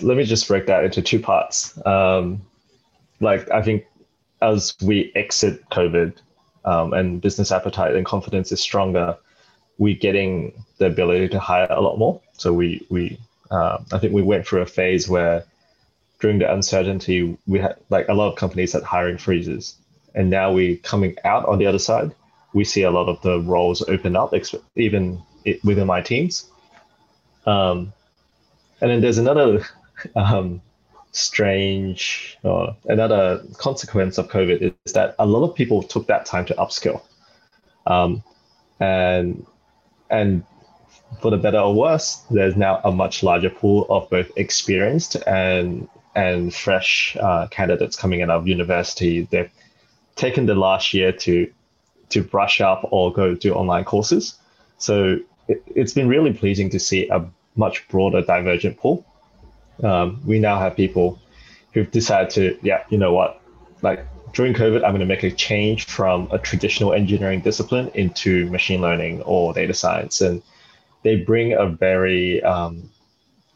Let 0.00 0.16
me 0.16 0.24
just 0.24 0.46
break 0.46 0.66
that 0.66 0.84
into 0.84 1.02
two 1.02 1.18
parts. 1.18 1.78
Um, 1.86 2.42
like 3.20 3.50
I 3.50 3.62
think 3.62 3.84
as 4.40 4.74
we 4.82 5.12
exit 5.14 5.68
COVID 5.70 6.14
um, 6.64 6.92
and 6.92 7.20
business 7.20 7.50
appetite 7.50 7.96
and 7.96 8.06
confidence 8.06 8.52
is 8.52 8.60
stronger, 8.60 9.16
we're 9.78 9.96
getting 9.96 10.64
the 10.78 10.86
ability 10.86 11.28
to 11.28 11.40
hire 11.40 11.66
a 11.70 11.80
lot 11.80 11.98
more. 11.98 12.20
So 12.34 12.52
we 12.52 12.86
we 12.90 13.18
um, 13.50 13.86
I 13.92 13.98
think 13.98 14.12
we 14.12 14.22
went 14.22 14.46
through 14.46 14.62
a 14.62 14.66
phase 14.66 15.08
where 15.08 15.44
during 16.20 16.38
the 16.38 16.52
uncertainty, 16.52 17.36
we 17.46 17.58
had 17.58 17.76
like 17.90 18.08
a 18.08 18.14
lot 18.14 18.28
of 18.28 18.36
companies 18.36 18.72
had 18.72 18.82
hiring 18.82 19.18
freezes. 19.18 19.76
And 20.14 20.30
now 20.30 20.52
we're 20.52 20.76
coming 20.78 21.16
out 21.24 21.46
on 21.46 21.58
the 21.58 21.66
other 21.66 21.78
side, 21.78 22.12
we 22.52 22.64
see 22.64 22.82
a 22.82 22.90
lot 22.90 23.08
of 23.08 23.20
the 23.22 23.40
roles 23.40 23.82
open 23.88 24.16
up, 24.16 24.34
even 24.74 25.22
within 25.62 25.86
my 25.86 26.00
teams. 26.00 26.50
Um, 27.46 27.92
and 28.80 28.90
then 28.90 29.00
there's 29.00 29.18
another 29.18 29.64
um, 30.16 30.60
strange 31.12 32.38
or 32.42 32.76
another 32.84 33.42
consequence 33.56 34.18
of 34.18 34.28
COVID 34.28 34.74
is 34.84 34.92
that 34.92 35.14
a 35.18 35.26
lot 35.26 35.48
of 35.48 35.54
people 35.54 35.82
took 35.82 36.06
that 36.06 36.26
time 36.26 36.44
to 36.46 36.54
upskill. 36.54 37.02
Um, 37.86 38.22
and 38.80 39.46
and 40.10 40.44
for 41.20 41.30
the 41.30 41.36
better 41.36 41.58
or 41.58 41.74
worse, 41.74 42.22
there's 42.30 42.56
now 42.56 42.80
a 42.84 42.92
much 42.92 43.22
larger 43.22 43.50
pool 43.50 43.86
of 43.88 44.08
both 44.10 44.30
experienced 44.36 45.16
and 45.26 45.88
and 46.14 46.54
fresh 46.54 47.16
uh, 47.20 47.46
candidates 47.48 47.96
coming 47.96 48.22
out 48.22 48.30
of 48.30 48.46
university. 48.46 49.22
They've 49.30 49.50
taken 50.16 50.46
the 50.46 50.54
last 50.54 50.94
year 50.94 51.12
to 51.12 51.52
to 52.10 52.22
brush 52.22 52.60
up 52.60 52.88
or 52.90 53.12
go 53.12 53.34
do 53.34 53.54
online 53.54 53.84
courses. 53.84 54.34
So 54.78 55.18
it, 55.48 55.62
has 55.76 55.94
been 55.94 56.08
really 56.08 56.32
pleasing 56.32 56.70
to 56.70 56.78
see 56.78 57.08
a 57.08 57.24
much 57.56 57.86
broader 57.88 58.22
divergent 58.22 58.78
pool. 58.78 59.04
Um, 59.82 60.20
we 60.24 60.38
now 60.38 60.58
have 60.58 60.76
people 60.76 61.18
who've 61.72 61.90
decided 61.90 62.30
to, 62.30 62.58
yeah, 62.62 62.84
you 62.88 62.98
know 62.98 63.12
what, 63.12 63.40
like 63.82 64.06
during 64.32 64.54
COVID, 64.54 64.76
I'm 64.76 64.90
going 64.90 65.00
to 65.00 65.06
make 65.06 65.22
a 65.22 65.30
change 65.30 65.86
from 65.86 66.28
a 66.30 66.38
traditional 66.38 66.92
engineering 66.92 67.40
discipline 67.40 67.90
into 67.94 68.46
machine 68.50 68.80
learning 68.80 69.22
or 69.22 69.52
data 69.52 69.74
science. 69.74 70.20
And 70.20 70.42
they 71.02 71.16
bring 71.16 71.52
a 71.52 71.66
very 71.66 72.42
um, 72.42 72.90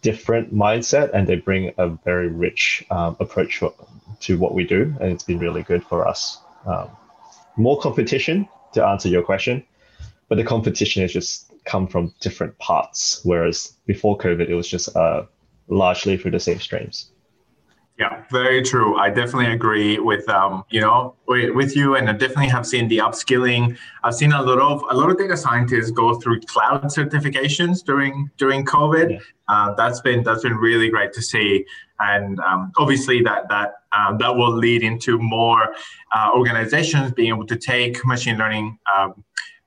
different 0.02 0.54
mindset 0.54 1.10
and 1.12 1.26
they 1.26 1.36
bring 1.36 1.72
a 1.78 1.88
very 1.88 2.28
rich 2.28 2.84
um, 2.90 3.16
approach 3.20 3.62
to 4.20 4.38
what 4.38 4.54
we 4.54 4.64
do. 4.64 4.94
And 5.00 5.12
it's 5.12 5.24
been 5.24 5.38
really 5.38 5.62
good 5.62 5.84
for 5.84 6.06
us. 6.06 6.38
Um, 6.66 6.88
more 7.56 7.78
competition 7.80 8.48
to 8.72 8.84
answer 8.84 9.08
your 9.08 9.22
question, 9.22 9.64
but 10.28 10.36
the 10.36 10.44
competition 10.44 11.02
has 11.02 11.12
just 11.12 11.52
come 11.64 11.86
from 11.86 12.14
different 12.20 12.58
parts. 12.58 13.20
Whereas 13.24 13.74
before 13.86 14.16
COVID, 14.18 14.48
it 14.48 14.54
was 14.54 14.68
just 14.68 14.94
uh, 14.96 15.24
largely 15.68 16.16
through 16.16 16.32
the 16.32 16.40
same 16.40 16.60
streams. 16.60 17.12
Yeah, 17.98 18.24
very 18.30 18.62
true. 18.62 18.98
I 18.98 19.10
definitely 19.10 19.52
agree 19.52 19.98
with 19.98 20.26
um, 20.28 20.64
you 20.70 20.80
know 20.80 21.14
with, 21.28 21.76
you, 21.76 21.94
and 21.94 22.08
I 22.08 22.12
definitely 22.12 22.48
have 22.48 22.66
seen 22.66 22.88
the 22.88 22.98
upskilling. 22.98 23.76
I've 24.02 24.14
seen 24.14 24.32
a 24.32 24.42
lot 24.42 24.58
of 24.58 24.82
a 24.90 24.96
lot 24.96 25.10
of 25.10 25.18
data 25.18 25.36
scientists 25.36 25.90
go 25.90 26.14
through 26.14 26.40
cloud 26.40 26.84
certifications 26.84 27.84
during 27.84 28.30
during 28.38 28.64
COVID. 28.64 29.10
Yeah. 29.10 29.18
Uh, 29.48 29.74
that's 29.74 30.00
been 30.00 30.22
that's 30.22 30.42
been 30.42 30.56
really 30.56 30.88
great 30.88 31.12
to 31.12 31.22
see, 31.22 31.66
and 32.00 32.40
um, 32.40 32.72
obviously 32.78 33.22
that 33.22 33.48
that 33.50 33.74
um, 33.92 34.16
that 34.18 34.34
will 34.34 34.52
lead 34.52 34.82
into 34.82 35.18
more 35.18 35.74
uh, 36.12 36.30
organizations 36.34 37.12
being 37.12 37.28
able 37.28 37.46
to 37.46 37.56
take 37.56 38.04
machine 38.06 38.38
learning. 38.38 38.78
Um, 38.96 39.22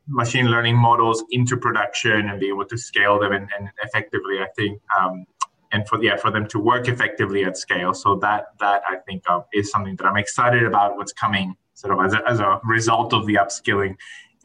machine 0.07 0.45
learning 0.51 0.75
models 0.75 1.23
into 1.31 1.57
production 1.57 2.29
and 2.29 2.39
be 2.39 2.47
able 2.47 2.63
to 2.63 2.77
scale 2.77 3.19
them 3.19 3.31
and, 3.31 3.49
and 3.57 3.69
effectively 3.81 4.39
i 4.39 4.45
think 4.55 4.79
um, 4.99 5.25
and 5.75 5.87
for 5.87 6.01
yeah 6.01 6.15
for 6.15 6.31
them 6.31 6.47
to 6.53 6.57
work 6.71 6.87
effectively 6.87 7.43
at 7.43 7.57
scale. 7.57 7.93
So 7.93 8.15
that 8.25 8.41
that 8.59 8.81
I 8.89 8.95
think 9.05 9.23
uh, 9.29 9.41
is 9.53 9.69
something 9.69 9.95
that 9.97 10.05
I'm 10.05 10.17
excited 10.17 10.63
about. 10.63 10.97
What's 10.97 11.13
coming 11.13 11.55
sort 11.73 11.91
of 11.93 12.05
as 12.05 12.13
a, 12.13 12.21
as 12.27 12.39
a 12.39 12.59
result 12.63 13.13
of 13.13 13.25
the 13.27 13.35
upskilling 13.35 13.95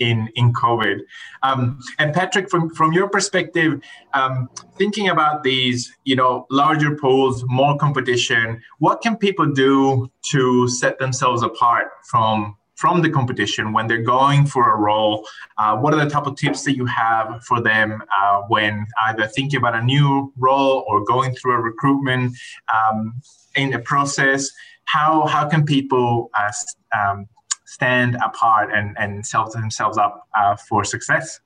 in 0.00 0.28
in 0.34 0.52
COVID. 0.52 1.00
Um, 1.42 1.78
and 1.98 2.12
Patrick, 2.12 2.50
from 2.50 2.70
from 2.74 2.92
your 2.92 3.08
perspective, 3.08 3.80
um, 4.14 4.48
thinking 4.76 5.08
about 5.08 5.44
these, 5.44 5.92
you 6.04 6.16
know, 6.16 6.46
larger 6.50 6.96
pools, 6.96 7.44
more 7.46 7.76
competition, 7.78 8.60
what 8.78 9.00
can 9.02 9.16
people 9.16 9.46
do 9.46 10.10
to 10.32 10.68
set 10.68 10.98
themselves 10.98 11.42
apart 11.42 11.88
from 12.10 12.56
from 12.80 13.02
the 13.02 13.10
competition 13.10 13.74
when 13.74 13.86
they're 13.86 14.08
going 14.18 14.46
for 14.46 14.72
a 14.74 14.76
role? 14.76 15.28
Uh, 15.58 15.76
what 15.76 15.92
are 15.92 16.02
the 16.02 16.10
type 16.10 16.26
of 16.26 16.34
tips 16.36 16.64
that 16.64 16.76
you 16.76 16.86
have 16.86 17.44
for 17.44 17.60
them 17.60 18.02
uh, 18.18 18.40
when 18.48 18.86
either 19.06 19.26
thinking 19.26 19.58
about 19.58 19.74
a 19.74 19.82
new 19.82 20.32
role 20.38 20.84
or 20.88 21.04
going 21.04 21.34
through 21.34 21.52
a 21.52 21.60
recruitment 21.60 22.34
um, 22.74 23.20
in 23.54 23.70
the 23.70 23.78
process? 23.78 24.50
How, 24.86 25.26
how 25.26 25.46
can 25.46 25.64
people 25.64 26.30
uh, 26.34 26.50
um, 26.98 27.28
stand 27.66 28.16
apart 28.24 28.70
and, 28.74 28.96
and 28.98 29.26
set 29.26 29.50
themselves 29.52 29.98
up 29.98 30.26
uh, 30.34 30.56
for 30.56 30.82
success? 30.82 31.40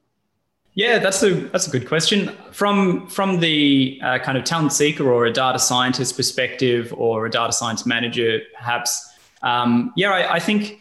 Yeah, 0.77 0.99
that's 0.99 1.23
a 1.23 1.35
that's 1.53 1.69
a 1.69 1.71
good 1.71 1.87
question. 1.87 2.33
From 2.51 3.07
from 3.07 3.39
the 3.39 4.01
uh, 4.03 4.19
kind 4.19 4.37
of 4.37 4.43
talent 4.43 4.73
seeker 4.73 5.09
or 5.09 5.25
a 5.27 5.33
data 5.33 5.61
scientist 5.61 6.17
perspective, 6.17 6.93
or 6.97 7.27
a 7.27 7.31
data 7.31 7.53
science 7.53 7.87
manager, 7.87 8.41
perhaps. 8.57 9.09
Um, 9.43 9.93
yeah, 9.95 10.11
I, 10.11 10.35
I, 10.35 10.41
think 10.41 10.81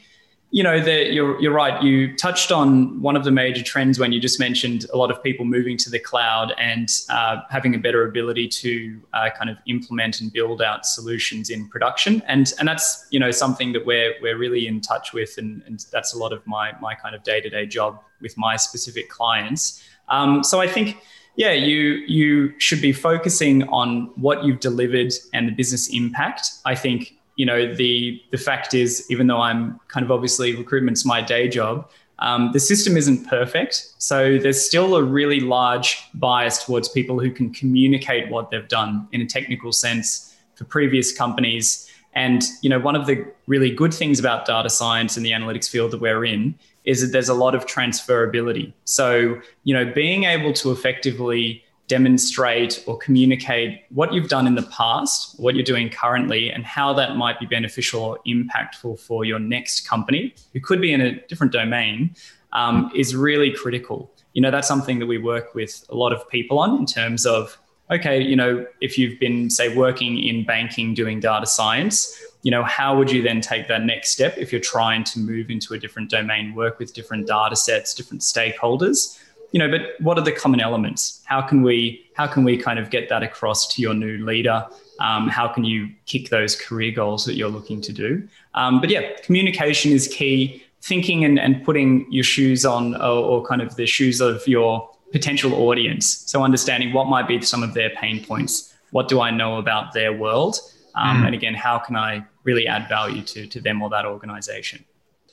you 0.53 0.61
know, 0.61 0.75
you're, 0.75 1.41
you're 1.41 1.51
right. 1.51 1.81
You 1.81 2.15
touched 2.15 2.51
on 2.51 3.01
one 3.01 3.15
of 3.15 3.23
the 3.23 3.31
major 3.31 3.63
trends 3.63 3.97
when 3.97 4.11
you 4.11 4.19
just 4.19 4.39
mentioned 4.39 4.85
a 4.93 4.97
lot 4.97 5.09
of 5.09 5.21
people 5.23 5.45
moving 5.45 5.77
to 5.77 5.89
the 5.89 5.97
cloud 5.97 6.53
and 6.59 6.89
uh, 7.09 7.41
having 7.49 7.73
a 7.73 7.79
better 7.79 8.07
ability 8.07 8.49
to 8.49 9.01
uh, 9.13 9.31
kind 9.35 9.49
of 9.49 9.57
implement 9.65 10.21
and 10.21 10.31
build 10.31 10.61
out 10.61 10.85
solutions 10.85 11.49
in 11.49 11.67
production. 11.69 12.21
And, 12.27 12.53
and 12.59 12.67
that's, 12.67 13.07
you 13.09 13.19
know, 13.19 13.31
something 13.31 13.73
that 13.73 13.83
we're, 13.83 14.13
we're 14.21 14.37
really 14.37 14.67
in 14.67 14.79
touch 14.79 15.11
with. 15.11 15.39
And, 15.39 15.63
and 15.65 15.83
that's 15.91 16.13
a 16.13 16.19
lot 16.19 16.31
of 16.31 16.45
my, 16.45 16.73
my 16.79 16.93
kind 16.93 17.15
of 17.15 17.23
day-to-day 17.23 17.65
job 17.65 17.99
with 18.21 18.37
my 18.37 18.55
specific 18.55 19.09
clients. 19.09 19.83
Um, 20.09 20.43
so 20.43 20.61
I 20.61 20.67
think, 20.67 20.97
yeah, 21.35 21.53
you, 21.53 22.03
you 22.05 22.53
should 22.59 22.79
be 22.79 22.93
focusing 22.93 23.63
on 23.69 24.11
what 24.17 24.43
you've 24.43 24.59
delivered 24.59 25.13
and 25.33 25.47
the 25.47 25.51
business 25.51 25.89
impact. 25.89 26.51
I 26.63 26.75
think 26.75 27.17
you 27.35 27.45
know, 27.45 27.73
the 27.73 28.21
the 28.31 28.37
fact 28.37 28.73
is, 28.73 29.05
even 29.09 29.27
though 29.27 29.41
I'm 29.41 29.79
kind 29.87 30.05
of 30.05 30.11
obviously 30.11 30.55
recruitment's 30.55 31.05
my 31.05 31.21
day 31.21 31.47
job, 31.47 31.89
um, 32.19 32.51
the 32.53 32.59
system 32.59 32.95
isn't 32.95 33.27
perfect. 33.27 33.93
So 33.97 34.37
there's 34.37 34.63
still 34.63 34.95
a 34.95 35.03
really 35.03 35.39
large 35.39 35.97
bias 36.13 36.63
towards 36.63 36.87
people 36.89 37.19
who 37.19 37.31
can 37.31 37.53
communicate 37.53 38.29
what 38.29 38.51
they've 38.51 38.67
done 38.67 39.07
in 39.11 39.21
a 39.21 39.25
technical 39.25 39.71
sense 39.71 40.35
for 40.55 40.65
previous 40.65 41.15
companies. 41.15 41.89
And 42.13 42.43
you 42.61 42.69
know, 42.69 42.79
one 42.79 42.95
of 42.95 43.07
the 43.07 43.25
really 43.47 43.71
good 43.71 43.93
things 43.93 44.19
about 44.19 44.45
data 44.45 44.69
science 44.69 45.17
and 45.17 45.25
the 45.25 45.31
analytics 45.31 45.67
field 45.67 45.91
that 45.91 46.01
we're 46.01 46.25
in 46.25 46.55
is 46.85 47.01
that 47.01 47.07
there's 47.07 47.29
a 47.29 47.33
lot 47.33 47.55
of 47.55 47.65
transferability. 47.65 48.73
So 48.85 49.41
you 49.63 49.73
know, 49.73 49.91
being 49.91 50.25
able 50.25 50.53
to 50.53 50.71
effectively 50.71 51.62
demonstrate 51.87 52.83
or 52.87 52.97
communicate 52.97 53.83
what 53.89 54.13
you've 54.13 54.29
done 54.29 54.47
in 54.47 54.55
the 54.55 54.63
past, 54.63 55.39
what 55.39 55.55
you're 55.55 55.65
doing 55.65 55.89
currently, 55.89 56.49
and 56.49 56.65
how 56.65 56.93
that 56.93 57.17
might 57.17 57.39
be 57.39 57.45
beneficial 57.45 58.01
or 58.01 58.19
impactful 58.25 58.99
for 58.99 59.25
your 59.25 59.39
next 59.39 59.87
company, 59.87 60.33
who 60.53 60.59
could 60.59 60.81
be 60.81 60.93
in 60.93 61.01
a 61.01 61.19
different 61.27 61.51
domain, 61.51 62.15
um, 62.53 62.91
is 62.95 63.15
really 63.15 63.51
critical. 63.51 64.11
You 64.33 64.41
know, 64.41 64.51
that's 64.51 64.67
something 64.67 64.99
that 64.99 65.07
we 65.07 65.17
work 65.17 65.53
with 65.53 65.85
a 65.89 65.95
lot 65.95 66.13
of 66.13 66.27
people 66.29 66.59
on 66.59 66.77
in 66.77 66.85
terms 66.85 67.25
of, 67.25 67.57
okay, 67.91 68.21
you 68.21 68.35
know, 68.35 68.65
if 68.81 68.97
you've 68.97 69.19
been, 69.19 69.49
say, 69.49 69.75
working 69.75 70.17
in 70.19 70.45
banking 70.45 70.93
doing 70.93 71.19
data 71.19 71.45
science, 71.45 72.17
you 72.43 72.51
know, 72.51 72.63
how 72.63 72.97
would 72.97 73.11
you 73.11 73.21
then 73.21 73.41
take 73.41 73.67
that 73.67 73.83
next 73.83 74.11
step 74.11 74.37
if 74.37 74.51
you're 74.51 74.61
trying 74.61 75.03
to 75.05 75.19
move 75.19 75.49
into 75.49 75.73
a 75.73 75.79
different 75.79 76.09
domain, 76.09 76.55
work 76.55 76.79
with 76.79 76.93
different 76.93 77.27
data 77.27 77.55
sets, 77.55 77.93
different 77.93 78.21
stakeholders? 78.21 79.19
You 79.53 79.59
know, 79.59 79.69
but 79.69 79.81
what 79.99 80.17
are 80.17 80.23
the 80.23 80.31
common 80.31 80.59
elements? 80.59 81.21
How 81.25 81.41
can 81.41 81.61
we 81.61 82.05
how 82.15 82.27
can 82.27 82.43
we 82.43 82.57
kind 82.57 82.79
of 82.79 82.89
get 82.89 83.07
that 83.09 83.23
across 83.23 83.73
to 83.75 83.81
your 83.81 83.93
new 83.93 84.25
leader? 84.25 84.67
Um, 84.99 85.29
how 85.29 85.47
can 85.47 85.63
you 85.63 85.89
kick 86.05 86.29
those 86.29 86.55
career 86.55 86.91
goals 86.91 87.23
that 87.25 87.35
you're 87.35 87.49
looking 87.49 87.79
to 87.81 87.93
do? 87.93 88.27
Um, 88.55 88.81
but 88.81 88.89
yeah, 88.89 89.15
communication 89.21 89.91
is 89.91 90.07
key. 90.07 90.63
Thinking 90.81 91.23
and, 91.23 91.39
and 91.39 91.63
putting 91.63 92.11
your 92.11 92.25
shoes 92.25 92.65
on, 92.65 92.93
or, 92.95 93.23
or 93.23 93.45
kind 93.45 93.61
of 93.61 93.77
the 93.77 93.85
shoes 93.85 94.19
of 94.19 94.45
your 94.45 94.89
potential 95.13 95.53
audience. 95.53 96.05
So 96.25 96.43
understanding 96.43 96.91
what 96.91 97.07
might 97.07 97.25
be 97.25 97.41
some 97.41 97.63
of 97.63 97.73
their 97.73 97.91
pain 97.91 98.25
points. 98.25 98.73
What 98.91 99.07
do 99.07 99.21
I 99.21 99.31
know 99.31 99.59
about 99.59 99.93
their 99.93 100.11
world? 100.11 100.59
Um, 100.95 101.21
mm. 101.21 101.27
And 101.27 101.35
again, 101.35 101.53
how 101.53 101.79
can 101.79 101.95
I 101.95 102.25
really 102.43 102.67
add 102.67 102.89
value 102.89 103.21
to, 103.21 103.47
to 103.47 103.61
them 103.61 103.81
or 103.81 103.89
that 103.91 104.05
organization? 104.05 104.83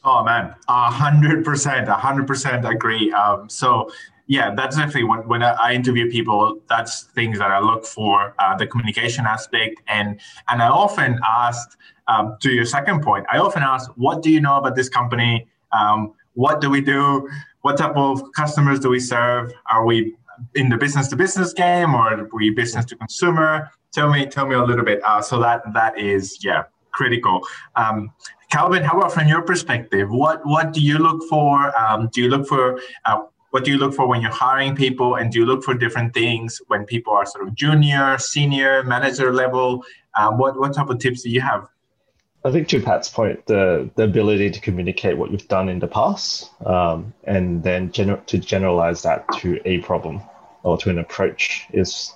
Oh 0.03 0.25
man, 0.25 0.55
a 0.69 0.91
hundred 0.91 1.45
percent, 1.45 1.89
a 1.89 1.95
hundred 1.95 2.27
percent 2.27 2.65
agree. 2.67 3.13
Um, 3.13 3.49
so 3.49 3.91
yeah, 4.27 4.55
that's 4.55 4.77
definitely 4.77 5.05
when 5.05 5.27
when 5.29 5.43
I 5.43 5.75
interview 5.75 6.11
people, 6.11 6.59
that's 6.69 7.03
things 7.03 7.39
that 7.39 7.51
I 7.51 7.59
look 7.59 7.85
for 7.85 8.35
uh, 8.39 8.57
the 8.57 8.67
communication 8.67 9.27
aspect, 9.27 9.83
and 9.89 10.19
and 10.49 10.63
I 10.63 10.69
often 10.69 11.19
ask 11.27 11.77
um, 12.09 12.37
to 12.41 12.51
your 12.51 12.65
second 12.65 13.03
point. 13.03 13.27
I 13.31 13.39
often 13.39 13.63
ask, 13.63 13.91
what 13.97 14.23
do 14.23 14.31
you 14.31 14.41
know 14.41 14.57
about 14.57 14.75
this 14.75 14.89
company? 14.89 15.47
Um, 15.73 16.15
what 16.35 16.61
do 16.61 16.71
we 16.71 16.81
do? 16.81 17.29
What 17.63 17.77
type 17.77 17.97
of 17.97 18.23
customers 18.35 18.81
do 18.81 18.89
we 18.89 19.01
serve? 19.01 19.53
Are 19.71 19.85
we 19.85 20.15
in 20.55 20.71
the 20.71 20.79
business 20.79 21.09
to 21.09 21.17
business 21.17 21.53
game, 21.53 21.95
or 21.95 22.15
are 22.15 22.29
we 22.33 22.51
business 22.51 22.87
to 22.87 22.97
consumer? 22.97 23.69
Tell 23.93 24.11
me, 24.11 24.27
tell 24.27 24.47
me 24.47 24.55
a 24.55 24.65
little 24.65 24.85
bit. 24.85 25.03
Uh, 25.05 25.21
so 25.21 25.41
that 25.41 25.61
that 25.75 25.99
is 25.99 26.39
yeah 26.43 26.63
critical. 26.93 27.47
Um, 27.77 28.13
Calvin, 28.51 28.83
how 28.83 28.99
about 28.99 29.13
from 29.13 29.29
your 29.29 29.43
perspective? 29.43 30.11
What 30.11 30.45
what 30.45 30.73
do 30.73 30.81
you 30.81 30.99
look 30.99 31.23
for? 31.29 31.77
Um, 31.79 32.09
do 32.13 32.23
you 32.23 32.29
look 32.29 32.47
for 32.47 32.81
uh, 33.05 33.23
what 33.51 33.65
do 33.65 33.71
you 33.71 33.79
look 33.79 33.95
for 33.95 34.07
when 34.07 34.21
you're 34.21 34.31
hiring 34.31 34.75
people, 34.77 35.17
and 35.17 35.33
do 35.33 35.41
you 35.41 35.47
look 35.47 35.63
for 35.63 35.75
different 35.75 36.15
things 36.15 36.61
when 36.69 36.85
people 36.85 37.13
are 37.13 37.27
sort 37.27 37.47
of 37.47 37.55
junior, 37.55 38.19
senior, 38.19 38.83
manager 38.85 39.33
level? 39.33 39.85
Um, 40.19 40.39
what 40.39 40.59
what 40.59 40.75
type 40.75 40.89
of 40.91 40.99
tips 40.99 41.23
do 41.23 41.31
you 41.31 41.41
have? 41.41 41.67
I 42.45 42.51
think 42.51 42.69
to 42.69 42.81
Pat's 42.81 43.09
point, 43.09 43.47
the 43.47 43.91
the 43.97 44.05
ability 44.05 44.51
to 44.51 44.61
communicate 44.61 45.17
what 45.17 45.31
you've 45.31 45.49
done 45.49 45.69
in 45.69 45.79
the 45.79 45.89
past, 45.89 46.51
um, 46.67 47.13
and 47.25 47.63
then 47.63 47.91
gener- 47.91 48.25
to 48.27 48.39
generalize 48.39 49.03
that 49.03 49.27
to 49.39 49.61
a 49.65 49.79
problem. 49.79 50.21
or 50.63 50.77
to 50.77 50.91
an 50.91 50.99
approach 50.99 51.67
is 51.73 52.13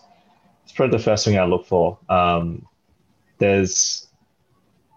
it's 0.64 0.72
probably 0.72 0.96
the 0.98 1.02
first 1.02 1.24
thing 1.24 1.38
I 1.38 1.44
look 1.44 1.66
for. 1.66 1.98
Um, 2.08 2.66
there's 3.38 4.03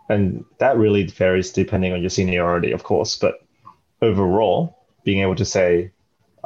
and 0.09 0.45
that 0.59 0.77
really 0.77 1.05
varies 1.05 1.51
depending 1.51 1.93
on 1.93 2.01
your 2.01 2.09
seniority, 2.09 2.71
of 2.71 2.83
course. 2.83 3.17
But 3.17 3.45
overall, 4.01 4.77
being 5.03 5.21
able 5.21 5.35
to 5.35 5.45
say, 5.45 5.91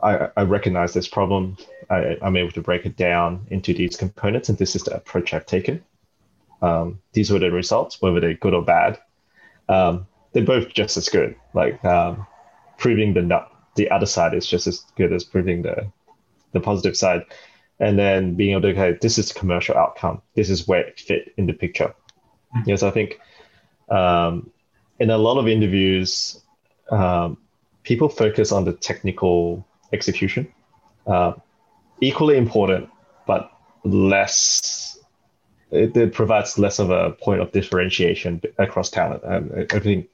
I, 0.01 0.30
I 0.36 0.44
recognize 0.44 0.94
this 0.94 1.08
problem, 1.08 1.58
I, 1.89 2.18
am 2.22 2.38
able 2.38 2.51
to 2.51 2.62
break 2.62 2.86
it 2.86 2.98
down 2.98 3.46
into 3.50 3.74
these 3.74 3.98
components, 3.98 4.50
and 4.50 4.58
this 4.58 4.75
is 4.75 4.84
the 4.84 4.96
approach 4.96 5.34
I've 5.34 5.46
taken. 5.46 5.84
Um, 6.62 7.01
these 7.13 7.30
were 7.30 7.39
the 7.39 7.51
results, 7.51 8.01
whether 8.01 8.20
they're 8.20 8.34
good 8.34 8.53
or 8.53 8.63
bad. 8.63 9.00
Um, 9.70 10.08
they're 10.34 10.46
both 10.46 10.70
just 10.70 10.98
as 10.98 11.10
good. 11.10 11.36
Like 11.53 11.84
um, 11.86 12.25
proving 12.77 13.13
the 13.13 13.46
the 13.75 13.89
other 13.89 14.06
side 14.06 14.34
is 14.34 14.48
just 14.48 14.68
as 14.68 14.86
good 14.96 15.13
as 15.13 15.24
proving 15.24 15.62
the 15.62 15.91
the 16.51 16.60
positive 16.60 16.98
side, 16.98 17.24
and 17.80 17.98
then 17.98 18.36
being 18.36 18.51
able 18.51 18.62
to 18.62 18.72
okay, 18.72 18.98
this 19.01 19.18
is 19.18 19.32
the 19.32 19.39
commercial 19.39 19.77
outcome. 19.77 20.22
This 20.36 20.50
is 20.50 20.68
where 20.68 20.82
it 20.82 21.00
fit 21.00 21.34
in 21.38 21.48
the 21.48 21.53
picture. 21.53 21.94
Mm-hmm. 22.56 22.70
Yes, 22.70 22.84
I 22.84 22.91
think 22.91 23.20
um, 23.91 24.50
in 25.00 25.10
a 25.10 25.17
lot 25.17 25.38
of 25.38 25.48
interviews, 25.48 26.41
um, 26.89 27.38
people 27.83 28.10
focus 28.10 28.51
on 28.51 28.65
the 28.65 28.74
technical 28.74 29.65
execution. 29.93 30.51
Uh, 31.05 31.33
equally 32.00 32.38
important, 32.38 32.89
but 33.27 33.51
less. 33.83 34.98
It, 35.71 35.95
it, 35.95 36.13
provides 36.13 36.57
less 36.57 36.79
of 36.79 36.89
a 36.89 37.12
point 37.12 37.39
of 37.39 37.53
differentiation 37.53 38.41
across 38.57 38.89
talent. 38.89 39.24
Um, 39.24 39.51
I 39.71 39.79
think 39.79 40.10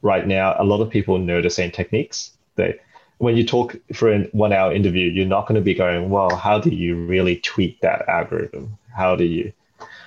right 0.00 0.24
now 0.26 0.54
a 0.58 0.64
lot 0.64 0.80
of 0.80 0.90
people 0.90 1.18
know 1.18 1.42
the 1.42 1.50
same 1.50 1.72
techniques. 1.72 2.30
They, 2.54 2.78
when 3.18 3.36
you 3.36 3.44
talk 3.44 3.74
for 3.92 4.12
a 4.12 4.24
one-hour 4.26 4.72
interview, 4.72 5.10
you're 5.10 5.26
not 5.26 5.48
going 5.48 5.56
to 5.56 5.60
be 5.60 5.74
going, 5.74 6.08
"Well, 6.08 6.36
how 6.36 6.60
do 6.60 6.70
you 6.70 6.94
really 7.04 7.36
tweak 7.36 7.80
that 7.80 8.08
algorithm? 8.08 8.78
How 8.94 9.16
do 9.16 9.24
you?" 9.24 9.52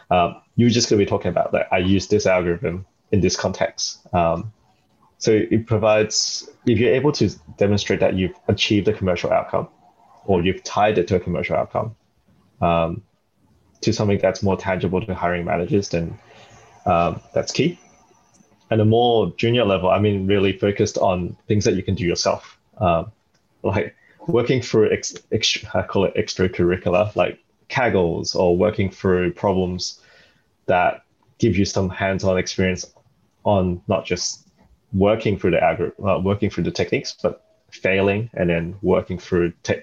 Um, 0.09 0.41
you're 0.55 0.69
just 0.69 0.89
going 0.89 0.99
to 0.99 1.05
be 1.05 1.09
talking 1.09 1.29
about 1.29 1.51
that. 1.51 1.67
I 1.71 1.79
use 1.79 2.07
this 2.07 2.25
algorithm 2.25 2.85
in 3.11 3.21
this 3.21 3.35
context. 3.35 3.99
Um, 4.13 4.53
so 5.17 5.31
it 5.31 5.65
provides, 5.65 6.49
if 6.65 6.77
you're 6.77 6.93
able 6.93 7.11
to 7.13 7.29
demonstrate 7.57 7.99
that 8.01 8.15
you've 8.15 8.35
achieved 8.47 8.87
a 8.87 8.93
commercial 8.93 9.31
outcome 9.31 9.67
or 10.25 10.43
you've 10.43 10.63
tied 10.63 10.97
it 10.97 11.07
to 11.07 11.15
a 11.15 11.19
commercial 11.19 11.55
outcome 11.55 11.95
um, 12.61 13.01
to 13.81 13.91
something 13.93 14.19
that's 14.19 14.43
more 14.43 14.57
tangible 14.57 15.03
to 15.05 15.13
hiring 15.15 15.45
managers, 15.45 15.89
then 15.89 16.17
um, 16.85 17.21
that's 17.33 17.51
key. 17.51 17.79
And 18.69 18.81
a 18.81 18.85
more 18.85 19.33
junior 19.37 19.65
level, 19.65 19.89
I 19.89 19.99
mean, 19.99 20.27
really 20.27 20.57
focused 20.57 20.97
on 20.97 21.37
things 21.47 21.65
that 21.65 21.75
you 21.75 21.83
can 21.83 21.95
do 21.95 22.05
yourself, 22.05 22.59
um, 22.79 23.11
like 23.63 23.95
working 24.27 24.61
through, 24.61 24.91
ex, 24.91 25.15
ex, 25.31 25.57
I 25.73 25.83
call 25.83 26.05
it 26.05 26.15
extracurricular, 26.15 27.15
like 27.15 27.39
Kaggles 27.69 28.35
or 28.35 28.57
working 28.57 28.89
through 28.89 29.33
problems 29.33 30.01
that 30.65 31.03
give 31.39 31.57
you 31.57 31.65
some 31.65 31.89
hands-on 31.89 32.37
experience 32.37 32.85
on 33.43 33.81
not 33.87 34.05
just 34.05 34.49
working 34.93 35.37
through 35.37 35.51
the 35.51 35.63
algorithm, 35.63 36.05
uh, 36.05 36.19
working 36.19 36.49
through 36.49 36.63
the 36.63 36.71
techniques, 36.71 37.15
but 37.21 37.43
failing 37.71 38.29
and 38.33 38.49
then 38.49 38.75
working 38.81 39.17
through 39.17 39.51
te- 39.63 39.81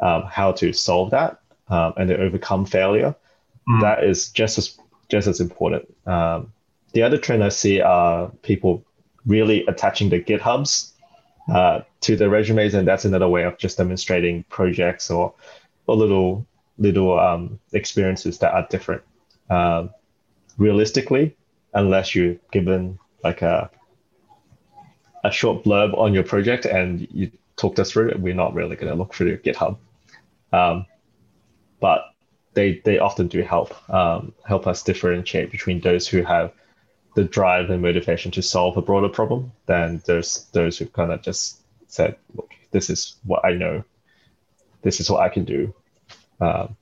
um, 0.00 0.24
how 0.24 0.52
to 0.52 0.72
solve 0.72 1.10
that 1.10 1.40
um, 1.68 1.94
and 1.96 2.10
then 2.10 2.20
overcome 2.20 2.66
failure. 2.66 3.14
Mm. 3.68 3.80
That 3.80 4.04
is 4.04 4.30
just 4.30 4.58
as 4.58 4.78
just 5.08 5.26
as 5.26 5.40
important. 5.40 5.86
Um, 6.06 6.52
the 6.92 7.02
other 7.02 7.18
trend 7.18 7.42
I 7.42 7.48
see 7.48 7.80
are 7.80 8.30
people 8.42 8.84
really 9.26 9.64
attaching 9.66 10.10
the 10.10 10.20
GitHubs 10.20 10.92
uh, 11.52 11.80
to 12.02 12.16
their 12.16 12.28
resumes, 12.28 12.74
and 12.74 12.86
that's 12.86 13.04
another 13.04 13.28
way 13.28 13.44
of 13.44 13.58
just 13.58 13.78
demonstrating 13.78 14.44
projects 14.44 15.10
or 15.10 15.34
a 15.88 15.92
little 15.92 16.46
little 16.78 17.18
um, 17.18 17.60
experiences 17.72 18.38
that 18.38 18.52
are 18.52 18.66
different. 18.68 19.02
Um, 19.50 19.90
realistically, 20.58 21.36
unless 21.72 22.14
you're 22.14 22.36
given 22.52 22.98
like 23.22 23.42
a 23.42 23.70
a 25.24 25.30
short 25.30 25.64
blurb 25.64 25.96
on 25.96 26.12
your 26.12 26.22
project 26.22 26.66
and 26.66 27.08
you 27.10 27.30
talked 27.56 27.78
us 27.78 27.90
through 27.90 28.10
it, 28.10 28.20
we're 28.20 28.34
not 28.34 28.52
really 28.52 28.76
going 28.76 28.92
to 28.92 28.98
look 28.98 29.14
through 29.14 29.38
GitHub. 29.38 29.78
Um, 30.52 30.86
but 31.80 32.04
they 32.52 32.80
they 32.84 32.98
often 32.98 33.28
do 33.28 33.42
help 33.42 33.72
um, 33.90 34.34
help 34.46 34.66
us 34.66 34.82
differentiate 34.82 35.50
between 35.50 35.80
those 35.80 36.06
who 36.06 36.22
have 36.22 36.52
the 37.14 37.24
drive 37.24 37.70
and 37.70 37.80
motivation 37.80 38.30
to 38.32 38.42
solve 38.42 38.76
a 38.76 38.82
broader 38.82 39.08
problem 39.08 39.52
than 39.66 40.02
there's 40.06 40.46
those 40.52 40.76
who 40.76 40.86
kind 40.86 41.12
of 41.12 41.22
just 41.22 41.60
said, 41.86 42.16
look, 42.34 42.50
this 42.72 42.90
is 42.90 43.16
what 43.24 43.44
I 43.44 43.52
know, 43.52 43.84
this 44.82 44.98
is 44.98 45.08
what 45.08 45.20
I 45.20 45.28
can 45.28 45.44
do 45.44 45.72
um, 46.40 46.76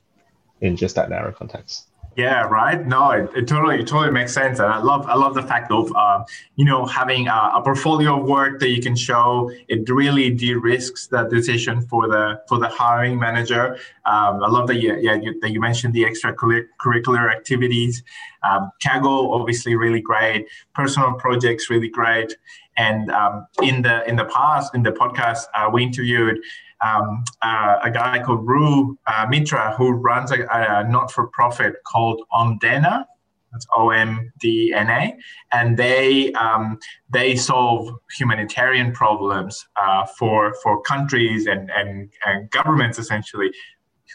in 0.60 0.76
just 0.76 0.94
that 0.96 1.10
narrow 1.10 1.32
context. 1.32 1.86
Yeah, 2.14 2.42
right. 2.42 2.86
No, 2.86 3.10
it, 3.12 3.30
it, 3.34 3.48
totally, 3.48 3.80
it 3.80 3.86
totally 3.86 4.10
makes 4.10 4.34
sense, 4.34 4.58
and 4.58 4.68
I 4.68 4.78
love, 4.82 5.06
I 5.06 5.14
love 5.14 5.34
the 5.34 5.42
fact 5.42 5.70
of, 5.70 5.90
uh, 5.96 6.24
you 6.56 6.64
know, 6.66 6.84
having 6.84 7.26
a, 7.26 7.52
a, 7.54 7.62
portfolio 7.64 8.20
of 8.20 8.26
work 8.26 8.60
that 8.60 8.68
you 8.68 8.82
can 8.82 8.94
show. 8.94 9.50
It 9.68 9.88
really 9.88 10.28
de-risks 10.28 11.06
that 11.06 11.30
decision 11.30 11.80
for 11.80 12.08
the 12.08 12.42
for 12.48 12.58
the 12.58 12.68
hiring 12.68 13.18
manager. 13.18 13.78
Um, 14.04 14.42
I 14.44 14.48
love 14.48 14.66
that 14.68 14.76
you, 14.82 14.94
yeah, 15.00 15.14
you, 15.14 15.40
that 15.40 15.52
you 15.52 15.60
mentioned 15.60 15.94
the 15.94 16.04
extracurricular 16.04 17.32
activities. 17.32 18.02
Um, 18.42 18.70
Kaggle, 18.84 19.32
obviously, 19.32 19.74
really 19.74 20.02
great. 20.02 20.46
Personal 20.74 21.14
projects, 21.14 21.70
really 21.70 21.88
great. 21.88 22.36
And 22.76 23.10
um, 23.10 23.46
in 23.62 23.80
the 23.80 24.06
in 24.06 24.16
the 24.16 24.26
past, 24.26 24.74
in 24.74 24.82
the 24.82 24.92
podcast, 24.92 25.44
uh, 25.54 25.70
we 25.72 25.82
interviewed 25.82 26.40
um, 26.82 27.24
uh, 27.42 27.76
a 27.82 27.90
guy 27.90 28.22
called 28.22 28.46
Ru 28.46 28.98
uh, 29.06 29.26
Mitra 29.28 29.74
who 29.76 29.90
runs 29.90 30.32
a, 30.32 30.46
a 30.50 30.88
not-for-profit 30.88 31.74
called 31.86 32.22
Omdna. 32.32 33.06
That's 33.52 33.66
O-M-D-N-A, 33.76 35.14
and 35.52 35.76
they 35.76 36.32
um, 36.32 36.78
they 37.10 37.36
solve 37.36 37.94
humanitarian 38.16 38.92
problems 38.92 39.66
uh, 39.78 40.06
for 40.18 40.54
for 40.62 40.80
countries 40.80 41.46
and, 41.46 41.70
and, 41.70 42.10
and 42.24 42.50
governments 42.50 42.98
essentially 42.98 43.50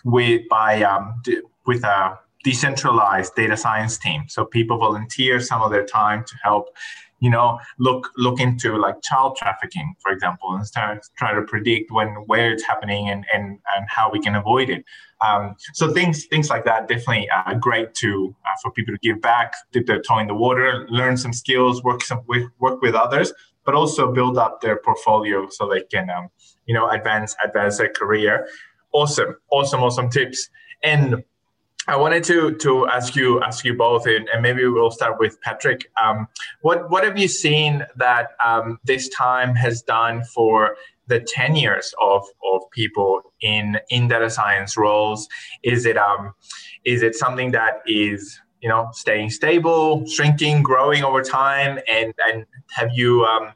with 0.04 0.42
by 0.50 0.82
um, 0.82 1.22
d- 1.24 1.42
with 1.68 1.84
a 1.84 2.18
decentralized 2.44 3.36
data 3.36 3.58
science 3.58 3.98
team. 3.98 4.24
So 4.28 4.46
people 4.46 4.78
volunteer 4.78 5.40
some 5.40 5.62
of 5.62 5.70
their 5.70 5.86
time 5.86 6.24
to 6.24 6.36
help 6.44 6.70
you 7.20 7.30
know 7.30 7.60
look 7.80 8.10
look 8.18 8.40
into 8.40 8.78
like 8.78 8.96
child 9.02 9.36
trafficking 9.36 9.96
for 10.02 10.12
example 10.12 10.54
and 10.54 10.66
start 10.66 11.06
try 11.18 11.34
to 11.34 11.42
predict 11.42 11.92
when 11.92 12.10
where 12.28 12.52
it's 12.52 12.64
happening 12.64 13.10
and 13.10 13.26
and, 13.34 13.60
and 13.76 13.88
how 13.88 14.10
we 14.12 14.20
can 14.20 14.36
avoid 14.36 14.70
it. 14.70 14.84
Um, 15.26 15.56
so 15.74 15.92
things 15.92 16.26
things 16.26 16.50
like 16.50 16.66
that 16.66 16.88
definitely 16.88 17.28
uh, 17.30 17.56
great 17.56 17.96
to 17.96 18.36
uh, 18.46 18.56
for 18.62 18.72
people 18.72 18.94
to 18.94 19.00
give 19.02 19.20
back 19.22 19.54
dip 19.72 19.88
their 19.88 20.02
toe 20.02 20.20
in 20.20 20.28
the 20.28 20.36
water 20.36 20.86
learn 20.90 21.18
some 21.18 21.34
skills 21.34 21.84
work 21.84 22.04
some 22.04 22.22
with 22.28 22.48
work 22.60 22.82
with 22.82 22.94
others 22.94 23.34
but 23.68 23.76
also 23.76 24.12
build 24.12 24.38
up 24.38 24.62
their 24.62 24.78
portfolio 24.78 25.48
so 25.50 25.68
they 25.68 25.82
can 25.82 26.10
um, 26.10 26.30
you 26.66 26.74
know 26.74 26.90
advance 26.90 27.36
advance 27.44 27.78
their 27.78 27.90
career. 27.90 28.48
Awesome. 28.94 29.36
Awesome 29.52 29.84
awesome 29.84 30.10
tips. 30.10 30.50
And 30.82 31.24
I 31.90 31.96
wanted 31.96 32.24
to 32.26 32.52
to 32.56 32.88
ask 32.90 33.16
you 33.16 33.42
ask 33.42 33.64
you 33.64 33.74
both, 33.74 34.06
and, 34.08 34.28
and 34.34 34.42
maybe 34.42 34.68
we'll 34.68 34.92
start 34.92 35.20
with 35.20 35.40
Patrick. 35.42 35.90
Um, 36.02 36.28
what 36.62 36.90
what 36.90 37.06
have 37.06 37.18
you 37.18 37.30
seen 37.30 37.86
that 37.96 38.32
um, 38.46 38.78
this 38.84 39.08
time 39.10 39.56
has 39.56 39.82
done 39.82 40.24
for 40.26 40.76
the 41.08 41.22
tenures 41.22 41.94
of 42.02 42.26
of 42.54 42.62
people 42.72 43.22
in 43.40 43.80
in 43.90 44.10
data 44.10 44.30
science 44.30 44.76
roles? 44.76 45.30
Is 45.64 45.86
it 45.86 45.98
um 45.98 46.34
is 46.84 47.04
it 47.04 47.16
something 47.16 47.52
that 47.52 47.76
is 47.86 48.38
you 48.62 48.68
know 48.68 48.90
staying 48.92 49.30
stable, 49.30 50.06
shrinking, 50.08 50.64
growing 50.64 51.06
over 51.06 51.22
time, 51.22 51.80
and 51.90 52.14
and 52.28 52.46
have 52.72 52.90
you 52.94 53.24
um, 53.24 53.54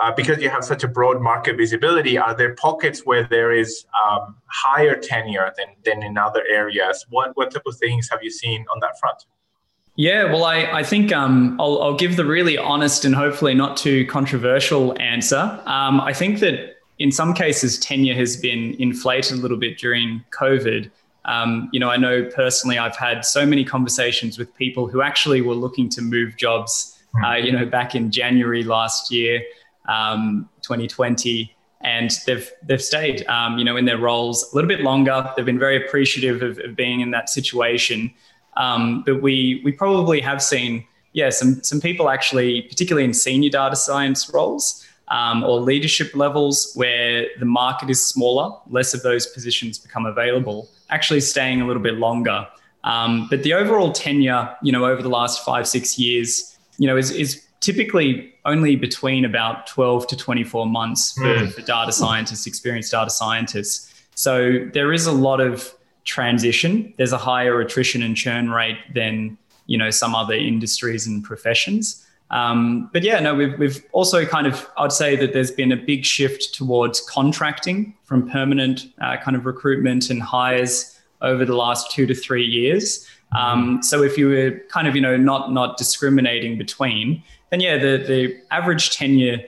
uh, 0.00 0.12
because 0.12 0.40
you 0.40 0.48
have 0.48 0.64
such 0.64 0.84
a 0.84 0.88
broad 0.88 1.20
market 1.20 1.56
visibility, 1.56 2.16
are 2.16 2.34
there 2.34 2.54
pockets 2.54 3.04
where 3.04 3.24
there 3.24 3.52
is 3.52 3.84
um, 4.04 4.36
higher 4.46 4.94
tenure 4.94 5.52
than, 5.56 5.66
than 5.84 6.02
in 6.02 6.16
other 6.16 6.44
areas? 6.48 7.04
What, 7.10 7.36
what 7.36 7.50
type 7.50 7.66
of 7.66 7.76
things 7.76 8.08
have 8.10 8.22
you 8.22 8.30
seen 8.30 8.64
on 8.72 8.78
that 8.80 8.98
front? 9.00 9.24
Yeah, 9.96 10.24
well, 10.32 10.44
I, 10.44 10.58
I 10.66 10.82
think 10.84 11.12
um, 11.12 11.60
I'll, 11.60 11.82
I'll 11.82 11.96
give 11.96 12.14
the 12.14 12.24
really 12.24 12.56
honest 12.56 13.04
and 13.04 13.12
hopefully 13.12 13.54
not 13.54 13.76
too 13.76 14.06
controversial 14.06 14.96
answer. 15.00 15.60
Um, 15.66 16.00
I 16.00 16.12
think 16.12 16.38
that 16.38 16.76
in 17.00 17.10
some 17.10 17.34
cases, 17.34 17.78
tenure 17.80 18.14
has 18.14 18.36
been 18.36 18.76
inflated 18.78 19.38
a 19.38 19.40
little 19.40 19.56
bit 19.56 19.78
during 19.78 20.24
COVID. 20.30 20.88
Um, 21.24 21.68
you 21.72 21.80
know, 21.80 21.90
I 21.90 21.96
know 21.96 22.24
personally 22.32 22.78
I've 22.78 22.96
had 22.96 23.24
so 23.24 23.44
many 23.44 23.64
conversations 23.64 24.38
with 24.38 24.54
people 24.54 24.86
who 24.86 25.02
actually 25.02 25.40
were 25.40 25.54
looking 25.54 25.88
to 25.90 26.02
move 26.02 26.36
jobs, 26.36 26.96
uh, 27.24 27.34
you 27.34 27.50
know, 27.50 27.66
back 27.66 27.96
in 27.96 28.12
January 28.12 28.62
last 28.62 29.10
year 29.10 29.42
um, 29.88 30.48
2020 30.62 31.54
and 31.80 32.10
they've 32.26 32.50
they've 32.62 32.82
stayed 32.82 33.26
um, 33.26 33.58
you 33.58 33.64
know 33.64 33.76
in 33.76 33.84
their 33.84 33.98
roles 33.98 34.52
a 34.52 34.54
little 34.54 34.68
bit 34.68 34.80
longer 34.80 35.30
they've 35.36 35.46
been 35.46 35.58
very 35.58 35.84
appreciative 35.84 36.42
of, 36.42 36.58
of 36.58 36.76
being 36.76 37.00
in 37.00 37.10
that 37.10 37.28
situation 37.28 38.12
um, 38.56 39.02
but 39.04 39.22
we 39.22 39.60
we 39.64 39.72
probably 39.72 40.20
have 40.20 40.42
seen 40.42 40.84
yeah 41.12 41.30
some 41.30 41.62
some 41.62 41.80
people 41.80 42.10
actually 42.10 42.62
particularly 42.62 43.04
in 43.04 43.14
senior 43.14 43.50
data 43.50 43.76
science 43.76 44.30
roles 44.32 44.84
um, 45.10 45.42
or 45.44 45.60
leadership 45.60 46.14
levels 46.14 46.72
where 46.74 47.26
the 47.38 47.44
market 47.44 47.90
is 47.90 48.04
smaller, 48.04 48.56
less 48.68 48.94
of 48.94 49.02
those 49.02 49.26
positions 49.26 49.78
become 49.78 50.06
available, 50.06 50.68
actually 50.90 51.20
staying 51.20 51.60
a 51.60 51.66
little 51.66 51.82
bit 51.82 51.94
longer. 51.94 52.46
Um, 52.84 53.26
but 53.28 53.42
the 53.42 53.54
overall 53.54 53.92
tenure, 53.92 54.54
you 54.62 54.72
know, 54.72 54.86
over 54.86 55.02
the 55.02 55.08
last 55.08 55.44
five, 55.44 55.66
six 55.66 55.98
years, 55.98 56.56
you 56.78 56.86
know, 56.86 56.96
is, 56.96 57.10
is 57.10 57.44
typically 57.68 58.32
only 58.46 58.76
between 58.76 59.26
about 59.26 59.66
12 59.66 60.06
to 60.06 60.16
24 60.16 60.64
months 60.64 61.12
for, 61.12 61.24
mm. 61.24 61.52
for 61.52 61.60
data 61.60 61.92
scientists, 61.92 62.46
experienced 62.46 62.92
data 62.92 63.10
scientists. 63.10 63.92
So 64.14 64.66
there 64.72 64.90
is 64.90 65.04
a 65.04 65.12
lot 65.12 65.38
of 65.38 65.74
transition. 66.04 66.94
There's 66.96 67.12
a 67.12 67.18
higher 67.18 67.60
attrition 67.60 68.02
and 68.02 68.16
churn 68.16 68.48
rate 68.48 68.78
than, 68.94 69.36
you 69.66 69.76
know, 69.76 69.90
some 69.90 70.14
other 70.14 70.32
industries 70.32 71.06
and 71.06 71.22
professions. 71.22 72.06
Um, 72.30 72.88
but 72.90 73.02
yeah, 73.02 73.20
no, 73.20 73.34
we've, 73.34 73.58
we've 73.58 73.84
also 73.92 74.24
kind 74.24 74.46
of, 74.46 74.66
I'd 74.78 74.92
say 74.92 75.14
that 75.16 75.34
there's 75.34 75.50
been 75.50 75.70
a 75.70 75.76
big 75.76 76.06
shift 76.06 76.54
towards 76.54 77.02
contracting 77.02 77.94
from 78.04 78.30
permanent 78.30 78.86
uh, 79.02 79.18
kind 79.18 79.36
of 79.36 79.44
recruitment 79.44 80.08
and 80.08 80.22
hires 80.22 80.98
over 81.20 81.44
the 81.44 81.54
last 81.54 81.90
two 81.90 82.06
to 82.06 82.14
three 82.14 82.46
years. 82.46 83.06
Um, 83.32 83.82
so 83.82 84.02
if 84.02 84.16
you 84.16 84.28
were 84.30 84.62
kind 84.70 84.88
of, 84.88 84.94
you 84.94 85.02
know, 85.02 85.16
not 85.16 85.52
not 85.52 85.76
discriminating 85.76 86.56
between, 86.56 87.22
then 87.50 87.60
yeah, 87.60 87.78
the 87.78 88.04
the 88.06 88.40
average 88.50 88.96
tenure 88.96 89.38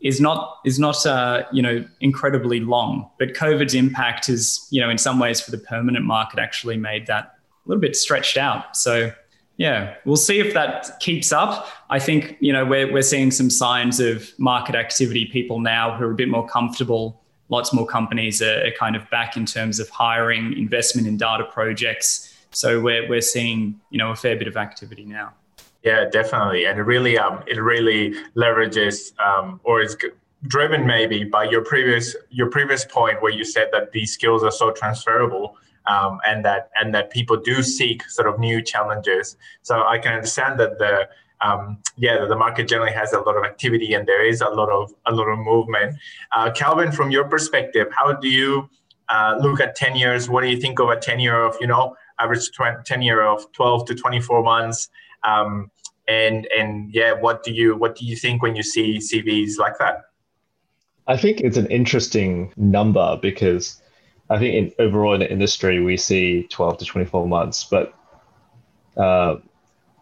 is 0.00 0.20
not 0.20 0.58
is 0.64 0.78
not 0.78 1.04
uh, 1.06 1.44
you 1.50 1.62
know 1.62 1.84
incredibly 2.00 2.60
long. 2.60 3.10
But 3.18 3.34
COVID's 3.34 3.74
impact 3.74 4.28
is, 4.28 4.66
you 4.70 4.80
know, 4.80 4.90
in 4.90 4.98
some 4.98 5.18
ways 5.18 5.40
for 5.40 5.50
the 5.50 5.58
permanent 5.58 6.04
market 6.04 6.38
actually 6.38 6.76
made 6.76 7.06
that 7.06 7.24
a 7.24 7.68
little 7.68 7.80
bit 7.80 7.96
stretched 7.96 8.36
out. 8.36 8.76
So 8.76 9.12
yeah, 9.56 9.94
we'll 10.04 10.16
see 10.16 10.40
if 10.40 10.52
that 10.54 10.98
keeps 11.00 11.32
up. 11.32 11.68
I 11.88 11.98
think 11.98 12.36
you 12.40 12.52
know 12.52 12.64
we're 12.64 12.92
we're 12.92 13.02
seeing 13.02 13.30
some 13.30 13.50
signs 13.50 13.98
of 13.98 14.30
market 14.38 14.74
activity. 14.74 15.26
People 15.26 15.60
now 15.60 15.96
who 15.96 16.04
are 16.04 16.12
a 16.12 16.16
bit 16.16 16.28
more 16.28 16.46
comfortable. 16.46 17.20
Lots 17.48 17.72
more 17.72 17.86
companies 17.86 18.40
are, 18.42 18.66
are 18.66 18.72
kind 18.72 18.96
of 18.96 19.08
back 19.10 19.36
in 19.36 19.46
terms 19.46 19.78
of 19.78 19.88
hiring, 19.90 20.56
investment 20.56 21.06
in 21.06 21.16
data 21.16 21.44
projects. 21.44 22.34
So 22.50 22.80
we're 22.80 23.08
we're 23.08 23.20
seeing 23.20 23.80
you 23.90 23.98
know 23.98 24.10
a 24.10 24.16
fair 24.16 24.36
bit 24.36 24.48
of 24.48 24.56
activity 24.56 25.04
now. 25.04 25.32
Yeah, 25.84 26.06
definitely, 26.10 26.64
and 26.64 26.78
it 26.78 26.82
really 26.84 27.18
um 27.18 27.42
it 27.46 27.60
really 27.60 28.14
leverages 28.36 29.12
um 29.18 29.60
or 29.64 29.82
is 29.82 29.96
driven 30.46 30.86
maybe 30.86 31.24
by 31.24 31.44
your 31.44 31.62
previous 31.62 32.16
your 32.30 32.50
previous 32.50 32.84
point 32.84 33.20
where 33.22 33.32
you 33.32 33.44
said 33.44 33.68
that 33.72 33.92
these 33.92 34.12
skills 34.12 34.42
are 34.42 34.50
so 34.50 34.70
transferable 34.72 35.56
um, 35.86 36.18
and 36.26 36.44
that 36.44 36.70
and 36.80 36.94
that 36.94 37.10
people 37.10 37.36
do 37.36 37.62
seek 37.62 38.08
sort 38.08 38.28
of 38.28 38.38
new 38.38 38.62
challenges. 38.62 39.36
So 39.62 39.84
I 39.86 39.98
can 39.98 40.12
understand 40.14 40.58
that 40.60 40.78
the 40.78 41.08
um, 41.40 41.78
yeah, 41.96 42.24
the 42.24 42.36
market 42.36 42.68
generally 42.68 42.92
has 42.92 43.12
a 43.12 43.20
lot 43.20 43.36
of 43.36 43.44
activity 43.44 43.92
and 43.92 44.06
there 44.06 44.24
is 44.24 44.40
a 44.40 44.48
lot 44.48 44.70
of 44.70 44.92
a 45.06 45.12
lot 45.12 45.26
of 45.28 45.38
movement. 45.38 45.98
Uh, 46.34 46.50
Calvin, 46.50 46.92
from 46.92 47.10
your 47.10 47.24
perspective, 47.24 47.88
how 47.96 48.12
do 48.12 48.28
you 48.28 48.68
uh, 49.10 49.36
look 49.40 49.60
at 49.60 49.76
tenures? 49.76 50.28
What 50.30 50.42
do 50.42 50.48
you 50.48 50.58
think 50.58 50.78
of 50.78 50.88
a 50.88 50.96
tenure 50.96 51.42
of 51.44 51.56
you 51.60 51.66
know 51.66 51.96
average 52.18 52.50
tenure 52.84 53.22
of 53.22 53.50
12 53.52 53.86
to 53.86 53.94
24 53.94 54.42
months? 54.42 54.88
Um, 55.24 55.70
and 56.08 56.46
and 56.56 56.92
yeah, 56.92 57.12
what 57.12 57.42
do 57.42 57.52
you 57.52 57.76
what 57.76 57.96
do 57.96 58.04
you 58.04 58.16
think 58.16 58.42
when 58.42 58.56
you 58.56 58.62
see 58.62 58.98
CVs 58.98 59.58
like 59.58 59.78
that? 59.78 60.02
I 61.06 61.16
think 61.16 61.40
it's 61.40 61.56
an 61.56 61.66
interesting 61.66 62.52
number 62.56 63.18
because 63.20 63.80
I 64.30 64.38
think 64.38 64.54
in, 64.54 64.84
overall 64.84 65.14
in 65.14 65.20
the 65.20 65.30
industry 65.30 65.82
we 65.82 65.96
see 65.96 66.46
12 66.50 66.78
to 66.78 66.84
24 66.84 67.28
months, 67.28 67.64
but 67.64 67.94
uh, 68.96 69.36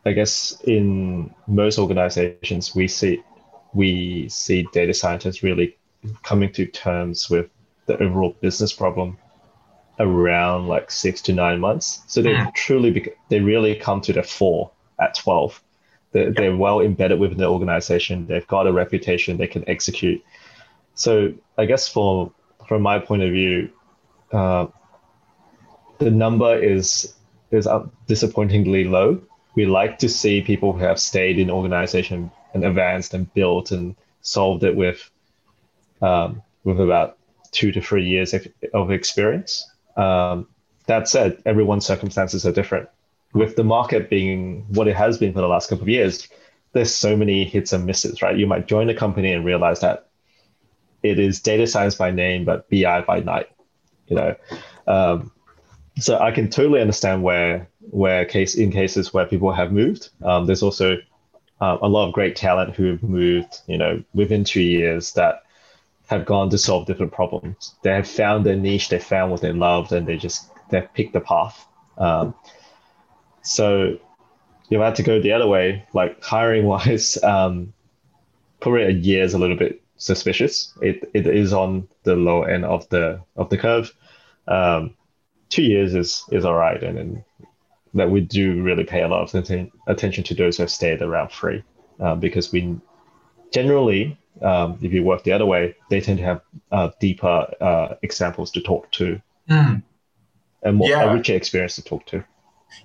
I 0.04 0.12
guess 0.12 0.60
in 0.62 1.34
most 1.46 1.78
organizations 1.78 2.74
we 2.74 2.88
see 2.88 3.22
we 3.74 4.28
see 4.28 4.66
data 4.72 4.94
scientists 4.94 5.42
really 5.42 5.76
coming 6.22 6.52
to 6.52 6.66
terms 6.66 7.30
with 7.30 7.48
the 7.86 8.00
overall 8.02 8.36
business 8.40 8.72
problem 8.72 9.18
around 9.98 10.68
like 10.68 10.90
six 10.90 11.20
to 11.22 11.32
nine 11.32 11.60
months. 11.60 12.02
So 12.06 12.22
they 12.22 12.34
mm. 12.34 12.54
truly 12.54 12.90
bec- 12.90 13.16
they 13.28 13.40
really 13.40 13.74
come 13.74 14.00
to 14.02 14.12
the 14.12 14.22
fore 14.22 14.70
at 15.00 15.14
12. 15.14 15.62
They're, 16.12 16.26
yep. 16.26 16.36
they're 16.36 16.56
well 16.56 16.80
embedded 16.80 17.18
within 17.18 17.38
the 17.38 17.48
organization. 17.48 18.26
They've 18.26 18.46
got 18.46 18.66
a 18.66 18.72
reputation. 18.72 19.38
They 19.38 19.46
can 19.46 19.68
execute. 19.68 20.22
So 20.94 21.32
I 21.58 21.64
guess 21.64 21.88
for 21.88 22.32
from 22.68 22.82
my 22.82 22.98
point 22.98 23.22
of 23.22 23.30
view, 23.30 23.70
uh, 24.32 24.66
the 25.98 26.10
number 26.10 26.56
is 26.56 27.14
is 27.50 27.68
disappointingly 28.06 28.84
low. 28.84 29.20
We 29.54 29.66
like 29.66 29.98
to 29.98 30.08
see 30.08 30.40
people 30.40 30.72
who 30.72 30.84
have 30.84 30.98
stayed 30.98 31.38
in 31.38 31.50
organization 31.50 32.30
and 32.54 32.64
advanced 32.64 33.12
and 33.14 33.32
built 33.34 33.70
and 33.70 33.94
solved 34.22 34.64
it 34.64 34.74
with 34.74 35.10
um, 36.00 36.42
with 36.64 36.80
about 36.80 37.18
two 37.50 37.72
to 37.72 37.80
three 37.80 38.04
years 38.04 38.34
of 38.72 38.90
experience. 38.90 39.70
Um, 39.96 40.48
that 40.86 41.08
said, 41.08 41.42
everyone's 41.46 41.86
circumstances 41.86 42.46
are 42.46 42.52
different. 42.52 42.88
With 43.32 43.56
the 43.56 43.64
market 43.64 44.10
being 44.10 44.66
what 44.68 44.88
it 44.88 44.96
has 44.96 45.18
been 45.18 45.32
for 45.32 45.40
the 45.40 45.48
last 45.48 45.68
couple 45.68 45.84
of 45.84 45.88
years, 45.88 46.28
there's 46.72 46.94
so 46.94 47.16
many 47.16 47.44
hits 47.44 47.72
and 47.72 47.86
misses, 47.86 48.22
right? 48.22 48.36
You 48.36 48.46
might 48.46 48.66
join 48.66 48.88
a 48.88 48.94
company 48.94 49.32
and 49.32 49.44
realize 49.44 49.80
that 49.80 50.08
it 51.02 51.18
is 51.18 51.40
data 51.40 51.66
science 51.66 51.94
by 51.94 52.10
name, 52.10 52.44
but 52.44 52.68
BI 52.70 53.00
by 53.02 53.20
night 53.20 53.48
you 54.12 54.16
know. 54.16 54.36
Um, 54.86 55.32
so 55.98 56.18
I 56.18 56.30
can 56.30 56.48
totally 56.50 56.80
understand 56.80 57.22
where 57.22 57.68
where 57.80 58.24
case 58.24 58.54
in 58.54 58.70
cases 58.70 59.12
where 59.12 59.26
people 59.26 59.52
have 59.52 59.72
moved. 59.72 60.10
Um, 60.22 60.46
there's 60.46 60.62
also 60.62 60.98
uh, 61.60 61.78
a 61.80 61.88
lot 61.88 62.08
of 62.08 62.14
great 62.14 62.36
talent 62.36 62.74
who 62.74 62.86
have 62.86 63.02
moved, 63.02 63.60
you 63.66 63.78
know, 63.78 64.02
within 64.14 64.44
two 64.44 64.62
years 64.62 65.12
that 65.12 65.42
have 66.06 66.24
gone 66.24 66.50
to 66.50 66.58
solve 66.58 66.86
different 66.86 67.12
problems. 67.12 67.74
They 67.82 67.92
have 67.92 68.08
found 68.08 68.44
their 68.44 68.56
niche, 68.56 68.88
they 68.88 68.98
found 68.98 69.30
what 69.30 69.40
they 69.40 69.52
loved, 69.52 69.92
and 69.92 70.06
they 70.06 70.16
just 70.16 70.50
they've 70.70 70.92
picked 70.94 71.12
the 71.12 71.20
path. 71.20 71.66
Um, 71.98 72.34
so 73.42 73.98
if 74.70 74.80
I 74.80 74.86
had 74.86 74.96
to 74.96 75.02
go 75.02 75.20
the 75.20 75.32
other 75.32 75.46
way, 75.46 75.84
like 75.92 76.22
hiring 76.22 76.64
wise, 76.64 77.22
um, 77.22 77.72
probably 78.60 78.84
a 78.84 78.90
year 78.90 79.24
is 79.24 79.34
a 79.34 79.38
little 79.38 79.56
bit 79.56 79.82
suspicious. 79.96 80.72
It 80.80 81.10
it 81.14 81.26
is 81.26 81.52
on 81.52 81.88
the 82.04 82.16
low 82.16 82.42
end 82.42 82.64
of 82.64 82.88
the 82.88 83.20
of 83.36 83.50
the 83.50 83.58
curve. 83.58 83.92
Um, 84.48 84.94
two 85.48 85.62
years 85.62 85.94
is 85.94 86.24
is 86.30 86.44
all 86.44 86.54
right, 86.54 86.82
and, 86.82 86.98
and 86.98 87.24
that 87.94 88.10
we 88.10 88.20
do 88.20 88.62
really 88.62 88.84
pay 88.84 89.02
a 89.02 89.08
lot 89.08 89.22
of 89.22 89.34
atten- 89.34 89.70
attention 89.86 90.24
to 90.24 90.34
those 90.34 90.56
who 90.56 90.62
have 90.62 90.70
stayed 90.70 91.02
around 91.02 91.30
free, 91.30 91.62
uh, 92.00 92.14
because 92.14 92.50
we 92.50 92.76
generally, 93.52 94.18
um, 94.40 94.78
if 94.80 94.92
you 94.92 95.04
work 95.04 95.24
the 95.24 95.32
other 95.32 95.44
way, 95.44 95.76
they 95.90 96.00
tend 96.00 96.18
to 96.18 96.24
have 96.24 96.40
uh, 96.70 96.90
deeper 97.00 97.52
uh, 97.60 97.94
examples 98.02 98.50
to 98.52 98.62
talk 98.62 98.90
to, 98.92 99.20
mm. 99.48 99.82
and 100.62 100.76
more 100.76 100.88
yeah. 100.88 101.10
a 101.10 101.14
richer 101.14 101.34
experience 101.34 101.74
to 101.76 101.84
talk 101.84 102.06
to. 102.06 102.24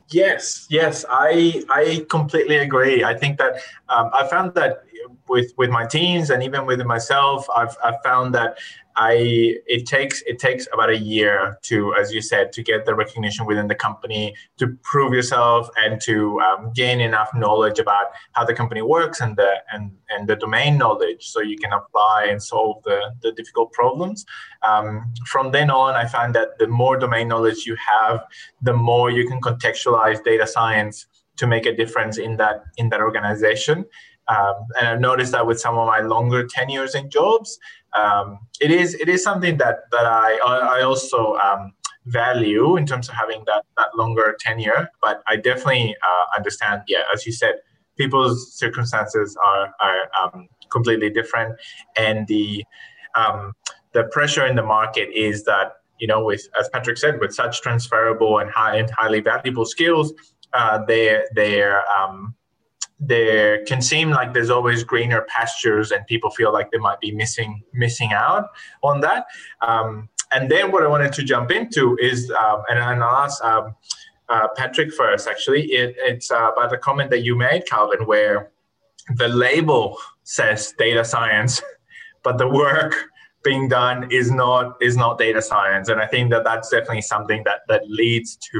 Yes, 0.09 0.67
yes, 0.69 1.05
I 1.09 1.63
I 1.69 2.05
completely 2.09 2.57
agree. 2.57 3.03
I 3.03 3.13
think 3.13 3.37
that 3.37 3.59
um, 3.89 4.09
I 4.13 4.25
found 4.27 4.53
that 4.55 4.83
with 5.27 5.53
with 5.57 5.69
my 5.69 5.85
teams 5.85 6.29
and 6.29 6.43
even 6.43 6.65
with 6.65 6.81
myself, 6.85 7.47
I've 7.55 7.75
I've 7.83 8.01
found 8.03 8.33
that 8.35 8.57
I 8.97 9.55
it 9.67 9.85
takes 9.85 10.23
it 10.23 10.39
takes 10.39 10.67
about 10.73 10.89
a 10.89 10.97
year 10.97 11.59
to, 11.63 11.93
as 11.93 12.11
you 12.11 12.21
said, 12.21 12.51
to 12.53 12.63
get 12.63 12.85
the 12.85 12.95
recognition 12.95 13.45
within 13.45 13.67
the 13.67 13.75
company, 13.75 14.35
to 14.57 14.75
prove 14.81 15.13
yourself, 15.13 15.69
and 15.77 16.01
to 16.01 16.39
um, 16.41 16.71
gain 16.73 16.99
enough 16.99 17.29
knowledge 17.35 17.77
about 17.77 18.07
how 18.31 18.43
the 18.43 18.55
company 18.55 18.81
works 18.81 19.21
and 19.21 19.37
the 19.37 19.51
and 19.71 19.91
and 20.09 20.27
the 20.27 20.35
domain 20.35 20.77
knowledge, 20.79 21.27
so 21.27 21.41
you 21.41 21.57
can 21.57 21.73
apply 21.73 22.25
and 22.29 22.41
solve 22.41 22.81
the 22.83 23.11
the 23.21 23.31
difficult 23.33 23.71
problems. 23.71 24.25
Um, 24.63 25.13
from 25.27 25.51
then 25.51 25.69
on, 25.69 25.93
I 25.93 26.05
find 26.07 26.33
that 26.33 26.57
the 26.57 26.67
more 26.67 26.97
domain 26.97 27.27
knowledge 27.27 27.67
you 27.67 27.75
have, 27.75 28.25
the 28.63 28.73
more 28.73 29.11
you 29.11 29.27
can 29.27 29.39
contextualize 29.41 30.23
data 30.23 30.47
science 30.47 31.05
to 31.37 31.45
make 31.45 31.67
a 31.67 31.75
difference 31.75 32.17
in 32.17 32.37
that 32.37 32.63
in 32.77 32.89
that 32.89 33.01
organization. 33.01 33.85
Um, 34.27 34.55
and 34.77 34.87
I've 34.87 34.99
noticed 34.99 35.31
that 35.31 35.47
with 35.47 35.59
some 35.59 35.77
of 35.77 35.87
my 35.87 35.99
longer 35.99 36.45
tenures 36.45 36.95
in 36.95 37.09
jobs, 37.09 37.59
um, 37.93 38.39
it 38.59 38.71
is 38.71 38.93
it 38.95 39.09
is 39.09 39.23
something 39.23 39.57
that 39.57 39.81
that 39.91 40.05
I 40.05 40.37
I 40.43 40.81
also 40.81 41.35
um, 41.37 41.71
value 42.05 42.77
in 42.77 42.85
terms 42.85 43.09
of 43.09 43.15
having 43.15 43.43
that 43.47 43.63
that 43.77 43.95
longer 43.95 44.35
tenure. 44.39 44.89
But 45.01 45.23
I 45.27 45.37
definitely 45.37 45.95
uh, 46.05 46.25
understand. 46.35 46.83
Yeah, 46.87 47.03
as 47.13 47.25
you 47.25 47.31
said, 47.31 47.55
people's 47.97 48.53
circumstances 48.53 49.37
are 49.45 49.73
are 49.79 50.09
um, 50.21 50.47
completely 50.71 51.09
different, 51.09 51.57
and 51.95 52.27
the 52.27 52.65
um, 53.15 53.53
the 53.93 54.05
pressure 54.05 54.45
in 54.45 54.55
the 54.55 54.63
market 54.63 55.09
is 55.13 55.43
that 55.45 55.73
you 55.99 56.07
know 56.07 56.23
with 56.23 56.47
as 56.59 56.69
Patrick 56.69 56.97
said, 56.97 57.19
with 57.19 57.33
such 57.33 57.61
transferable 57.61 58.39
and 58.39 58.49
high 58.51 58.75
and 58.75 58.89
highly 58.91 59.21
valuable 59.21 59.65
skills, 59.65 60.13
uh, 60.53 60.83
they 60.85 61.23
they're 61.33 61.89
um, 61.91 62.35
there 62.99 63.63
can 63.65 63.81
seem 63.81 64.09
like 64.09 64.33
there's 64.33 64.49
always 64.49 64.83
greener 64.83 65.21
pastures 65.27 65.91
and 65.91 66.05
people 66.07 66.31
feel 66.31 66.51
like 66.51 66.71
they 66.71 66.79
might 66.79 66.99
be 66.99 67.11
missing 67.11 67.63
missing 67.73 68.11
out 68.11 68.49
on 68.83 69.01
that. 69.01 69.27
Um, 69.61 70.09
and 70.33 70.51
then 70.51 70.71
what 70.71 70.83
i 70.83 70.87
wanted 70.87 71.13
to 71.13 71.23
jump 71.23 71.51
into 71.51 71.97
is 72.01 72.31
um, 72.31 72.61
and, 72.69 72.79
and 72.79 73.03
i'll 73.03 73.23
ask 73.23 73.43
um, 73.43 73.75
uh, 74.29 74.47
patrick 74.55 74.93
first 74.93 75.27
actually. 75.27 75.63
It, 75.71 75.95
it's 75.99 76.31
uh, 76.31 76.51
about 76.51 76.69
the 76.69 76.77
comment 76.77 77.09
that 77.11 77.23
you 77.23 77.35
made 77.35 77.65
calvin 77.65 78.05
where 78.05 78.51
the 79.15 79.29
label 79.29 79.97
says 80.23 80.73
data 80.77 81.05
science 81.05 81.61
but 82.23 82.37
the 82.37 82.47
work 82.47 82.95
being 83.47 83.67
done 83.69 83.99
is 84.11 84.29
not 84.29 84.65
is 84.87 84.95
not 85.03 85.17
data 85.25 85.41
science. 85.41 85.87
And 85.91 85.99
i 86.05 86.07
think 86.13 86.25
that 86.33 86.43
that's 86.49 86.69
definitely 86.75 87.05
something 87.13 87.41
that 87.47 87.59
that 87.69 87.83
leads 88.01 88.29
to 88.49 88.59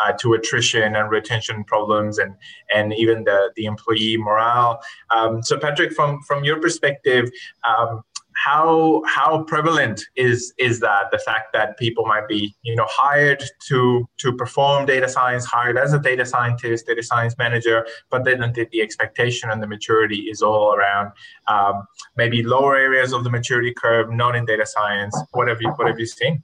uh, 0.00 0.12
to 0.20 0.26
attrition 0.38 0.88
and 0.98 1.06
retention 1.18 1.64
problems 1.72 2.14
and 2.22 2.32
and 2.76 2.86
even 3.02 3.24
the 3.24 3.38
the 3.56 3.64
employee 3.72 4.16
morale. 4.26 4.72
Um, 5.16 5.32
so 5.48 5.52
patrick 5.66 5.92
from 5.98 6.10
from 6.28 6.44
your 6.48 6.58
perspective 6.66 7.24
um, 7.70 8.02
how 8.44 9.02
how 9.06 9.42
prevalent 9.44 10.04
is 10.16 10.52
is 10.58 10.78
that 10.80 11.10
the 11.10 11.18
fact 11.18 11.52
that 11.52 11.76
people 11.76 12.06
might 12.06 12.28
be 12.28 12.54
you 12.62 12.74
know 12.76 12.86
hired 12.88 13.42
to 13.66 14.08
to 14.16 14.32
perform 14.32 14.86
data 14.86 15.08
science 15.08 15.44
hired 15.44 15.76
as 15.76 15.92
a 15.92 15.98
data 15.98 16.24
scientist 16.24 16.86
data 16.86 17.02
science 17.02 17.36
manager 17.36 17.86
but 18.10 18.24
then 18.24 18.40
the, 18.40 18.66
the 18.70 18.80
expectation 18.80 19.50
and 19.50 19.62
the 19.62 19.66
maturity 19.66 20.20
is 20.30 20.40
all 20.40 20.74
around 20.74 21.10
um, 21.48 21.84
maybe 22.16 22.42
lower 22.42 22.76
areas 22.76 23.12
of 23.12 23.24
the 23.24 23.30
maturity 23.30 23.74
curve 23.74 24.10
not 24.10 24.36
in 24.36 24.44
data 24.44 24.66
science. 24.66 25.16
What 25.32 25.48
have 25.48 25.60
you 25.60 25.70
what 25.70 25.88
have 25.88 25.98
you 25.98 26.06
seen? 26.06 26.42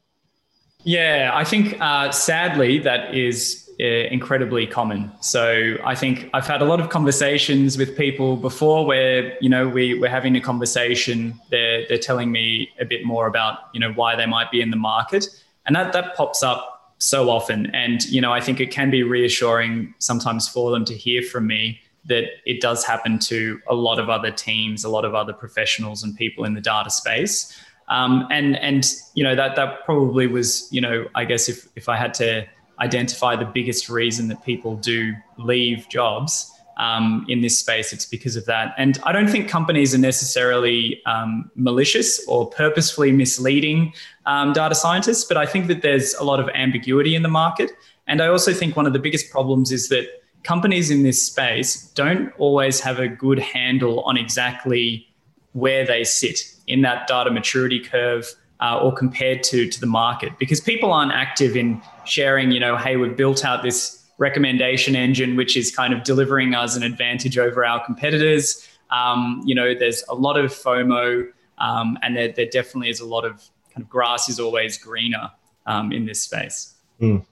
Yeah 0.82 1.30
i 1.32 1.44
think 1.44 1.80
uh, 1.80 2.10
sadly 2.10 2.78
that 2.78 3.14
is 3.14 3.63
incredibly 3.78 4.66
common. 4.66 5.10
So 5.20 5.76
I 5.84 5.94
think 5.94 6.30
I've 6.32 6.46
had 6.46 6.62
a 6.62 6.64
lot 6.64 6.80
of 6.80 6.90
conversations 6.90 7.76
with 7.76 7.96
people 7.96 8.36
before 8.36 8.86
where, 8.86 9.36
you 9.42 9.48
know, 9.48 9.68
we, 9.68 9.98
we're 9.98 10.08
having 10.10 10.36
a 10.36 10.40
conversation, 10.40 11.40
they're, 11.50 11.86
they're 11.88 11.98
telling 11.98 12.30
me 12.30 12.70
a 12.80 12.84
bit 12.84 13.04
more 13.04 13.26
about, 13.26 13.58
you 13.72 13.80
know, 13.80 13.92
why 13.92 14.16
they 14.16 14.26
might 14.26 14.50
be 14.50 14.60
in 14.60 14.70
the 14.70 14.76
market. 14.76 15.26
And 15.66 15.74
that, 15.76 15.92
that 15.92 16.14
pops 16.14 16.42
up 16.42 16.94
so 16.98 17.30
often. 17.30 17.66
And, 17.74 18.04
you 18.04 18.20
know, 18.20 18.32
I 18.32 18.40
think 18.40 18.60
it 18.60 18.70
can 18.70 18.90
be 18.90 19.02
reassuring 19.02 19.94
sometimes 19.98 20.48
for 20.48 20.70
them 20.70 20.84
to 20.86 20.94
hear 20.94 21.22
from 21.22 21.46
me 21.46 21.80
that 22.06 22.24
it 22.44 22.60
does 22.60 22.84
happen 22.84 23.18
to 23.18 23.60
a 23.66 23.74
lot 23.74 23.98
of 23.98 24.10
other 24.10 24.30
teams, 24.30 24.84
a 24.84 24.88
lot 24.88 25.04
of 25.04 25.14
other 25.14 25.32
professionals 25.32 26.02
and 26.02 26.16
people 26.16 26.44
in 26.44 26.54
the 26.54 26.60
data 26.60 26.90
space. 26.90 27.58
Um, 27.88 28.26
and 28.30 28.56
and 28.56 28.90
you 29.14 29.22
know 29.22 29.34
that 29.34 29.56
that 29.56 29.84
probably 29.84 30.26
was 30.26 30.68
you 30.70 30.80
know 30.80 31.06
I 31.14 31.26
guess 31.26 31.50
if 31.50 31.68
if 31.76 31.88
I 31.88 31.96
had 31.96 32.14
to 32.14 32.46
identify 32.80 33.36
the 33.36 33.44
biggest 33.44 33.88
reason 33.88 34.28
that 34.28 34.44
people 34.44 34.76
do 34.76 35.12
leave 35.38 35.88
jobs 35.88 36.50
um, 36.76 37.24
in 37.28 37.40
this 37.40 37.58
space, 37.58 37.92
it's 37.92 38.04
because 38.04 38.36
of 38.36 38.44
that. 38.46 38.74
And 38.76 38.98
I 39.04 39.12
don't 39.12 39.28
think 39.28 39.48
companies 39.48 39.94
are 39.94 39.98
necessarily 39.98 41.00
um, 41.06 41.50
malicious 41.54 42.26
or 42.26 42.48
purposefully 42.50 43.12
misleading 43.12 43.92
um, 44.26 44.52
data 44.52 44.74
scientists, 44.74 45.24
but 45.24 45.36
I 45.36 45.46
think 45.46 45.68
that 45.68 45.82
there's 45.82 46.14
a 46.14 46.24
lot 46.24 46.40
of 46.40 46.48
ambiguity 46.54 47.14
in 47.14 47.22
the 47.22 47.28
market. 47.28 47.70
And 48.06 48.20
I 48.20 48.26
also 48.26 48.52
think 48.52 48.76
one 48.76 48.86
of 48.86 48.92
the 48.92 48.98
biggest 48.98 49.30
problems 49.30 49.72
is 49.72 49.88
that 49.88 50.06
companies 50.42 50.90
in 50.90 51.02
this 51.02 51.22
space 51.22 51.88
don't 51.94 52.32
always 52.38 52.80
have 52.80 52.98
a 52.98 53.08
good 53.08 53.38
handle 53.38 54.00
on 54.00 54.16
exactly 54.16 55.08
where 55.52 55.86
they 55.86 56.04
sit 56.04 56.40
in 56.66 56.82
that 56.82 57.06
data 57.06 57.30
maturity 57.30 57.80
curve 57.80 58.26
uh, 58.60 58.78
or 58.78 58.92
compared 58.92 59.42
to 59.44 59.68
to 59.68 59.80
the 59.80 59.86
market. 59.86 60.38
Because 60.38 60.60
people 60.60 60.92
aren't 60.92 61.12
active 61.12 61.56
in 61.56 61.80
sharing 62.04 62.50
you 62.50 62.60
know 62.60 62.76
hey 62.76 62.96
we've 62.96 63.16
built 63.16 63.44
out 63.44 63.62
this 63.62 64.00
recommendation 64.18 64.94
engine 64.94 65.34
which 65.34 65.56
is 65.56 65.74
kind 65.74 65.92
of 65.92 66.04
delivering 66.04 66.54
us 66.54 66.76
an 66.76 66.82
advantage 66.82 67.38
over 67.38 67.64
our 67.64 67.84
competitors. 67.84 68.66
Um, 68.90 69.42
you 69.44 69.54
know 69.54 69.74
there's 69.74 70.04
a 70.08 70.14
lot 70.14 70.38
of 70.38 70.52
fomo 70.52 71.28
um, 71.58 71.98
and 72.02 72.16
there, 72.16 72.32
there 72.32 72.46
definitely 72.46 72.90
is 72.90 73.00
a 73.00 73.06
lot 73.06 73.24
of 73.24 73.42
kind 73.72 73.82
of 73.82 73.88
grass 73.88 74.28
is 74.28 74.38
always 74.38 74.78
greener 74.78 75.30
um, 75.66 75.92
in 75.92 76.06
this 76.06 76.22
space. 76.22 76.74
Mm. 77.00 77.26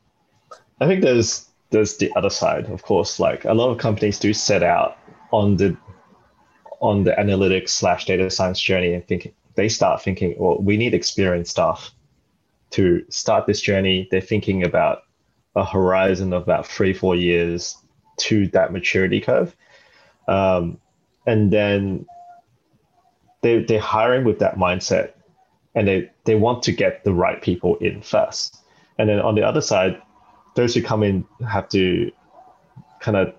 i 0.80 0.88
think 0.88 1.02
there's 1.02 1.48
there's 1.72 1.96
the 1.96 2.12
other 2.14 2.30
side 2.30 2.66
of 2.66 2.82
course. 2.82 3.18
Like 3.18 3.44
a 3.44 3.54
lot 3.54 3.70
of 3.70 3.78
companies 3.78 4.18
do 4.18 4.32
set 4.32 4.62
out 4.62 4.96
on 5.32 5.56
the 5.56 5.76
on 6.80 7.04
the 7.04 7.12
analytics 7.12 7.70
slash 7.70 8.04
data 8.04 8.30
science 8.30 8.60
journey 8.60 8.92
and 8.92 9.06
thinking 9.06 9.32
they 9.54 9.68
start 9.68 10.02
thinking, 10.02 10.34
well, 10.38 10.58
we 10.58 10.76
need 10.76 10.94
experienced 10.94 11.52
staff 11.52 11.90
to 12.70 13.04
start 13.08 13.46
this 13.46 13.60
journey. 13.60 14.08
They're 14.10 14.20
thinking 14.20 14.64
about 14.64 15.02
a 15.54 15.64
horizon 15.64 16.32
of 16.32 16.42
about 16.42 16.66
three, 16.66 16.94
four 16.94 17.14
years 17.14 17.76
to 18.18 18.48
that 18.48 18.72
maturity 18.72 19.20
curve. 19.20 19.54
Um, 20.28 20.78
and 21.26 21.52
then 21.52 22.06
they, 23.42 23.62
they're 23.62 23.80
hiring 23.80 24.24
with 24.24 24.38
that 24.38 24.56
mindset 24.56 25.12
and 25.74 25.86
they, 25.86 26.10
they 26.24 26.34
want 26.34 26.62
to 26.64 26.72
get 26.72 27.04
the 27.04 27.12
right 27.12 27.40
people 27.40 27.76
in 27.76 28.02
first. 28.02 28.56
And 28.98 29.08
then 29.08 29.20
on 29.20 29.34
the 29.34 29.42
other 29.42 29.60
side, 29.60 30.00
those 30.54 30.74
who 30.74 30.82
come 30.82 31.02
in 31.02 31.24
have 31.48 31.68
to 31.70 32.10
kind 33.00 33.16
of 33.16 33.34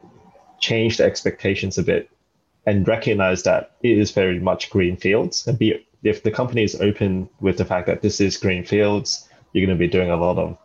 change 0.60 0.98
the 0.98 1.04
expectations 1.04 1.78
a 1.78 1.84
bit 1.84 2.10
and 2.66 2.88
recognize 2.88 3.44
that 3.44 3.76
it 3.82 3.98
is 3.98 4.12
very 4.12 4.40
much 4.40 4.70
green 4.70 4.98
fields 4.98 5.46
and 5.48 5.58
be 5.58 5.86
if 6.04 6.24
the 6.24 6.32
company 6.32 6.64
is 6.64 6.80
open 6.82 7.30
with 7.40 7.58
the 7.58 7.66
fact 7.66 7.88
that 7.88 8.02
this 8.02 8.20
is 8.20 8.38
green 8.38 8.66
fields, 8.66 9.28
you're 9.52 9.66
going 9.66 9.78
to 9.78 9.80
be 9.80 9.88
doing 9.88 10.10
a 10.10 10.18
lot 10.18 10.38
of 10.38 10.58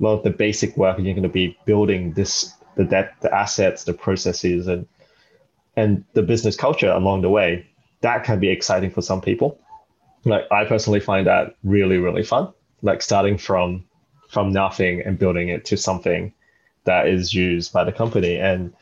a 0.00 0.04
lot 0.04 0.14
of 0.14 0.22
the 0.22 0.30
basic 0.30 0.76
work, 0.76 0.96
and 0.96 1.06
you're 1.06 1.14
going 1.14 1.22
to 1.22 1.28
be 1.28 1.58
building 1.64 2.12
this 2.12 2.52
the 2.76 2.84
debt, 2.84 3.14
the 3.20 3.34
assets, 3.34 3.84
the 3.84 3.94
processes, 3.94 4.66
and 4.66 4.86
and 5.76 6.04
the 6.14 6.22
business 6.22 6.56
culture 6.56 6.90
along 6.90 7.22
the 7.22 7.30
way. 7.30 7.66
That 8.02 8.24
can 8.24 8.38
be 8.38 8.48
exciting 8.48 8.90
for 8.90 9.02
some 9.02 9.20
people. 9.20 9.58
Like 10.24 10.44
I 10.52 10.64
personally 10.64 11.00
find 11.00 11.26
that 11.26 11.56
really 11.64 11.98
really 11.98 12.22
fun. 12.22 12.52
Like 12.82 13.02
starting 13.02 13.38
from 13.38 13.84
from 14.28 14.52
nothing 14.52 15.00
and 15.00 15.18
building 15.18 15.48
it 15.48 15.64
to 15.66 15.76
something 15.76 16.32
that 16.84 17.08
is 17.08 17.32
used 17.32 17.72
by 17.72 17.84
the 17.84 17.92
company 17.92 18.36
and 18.36 18.72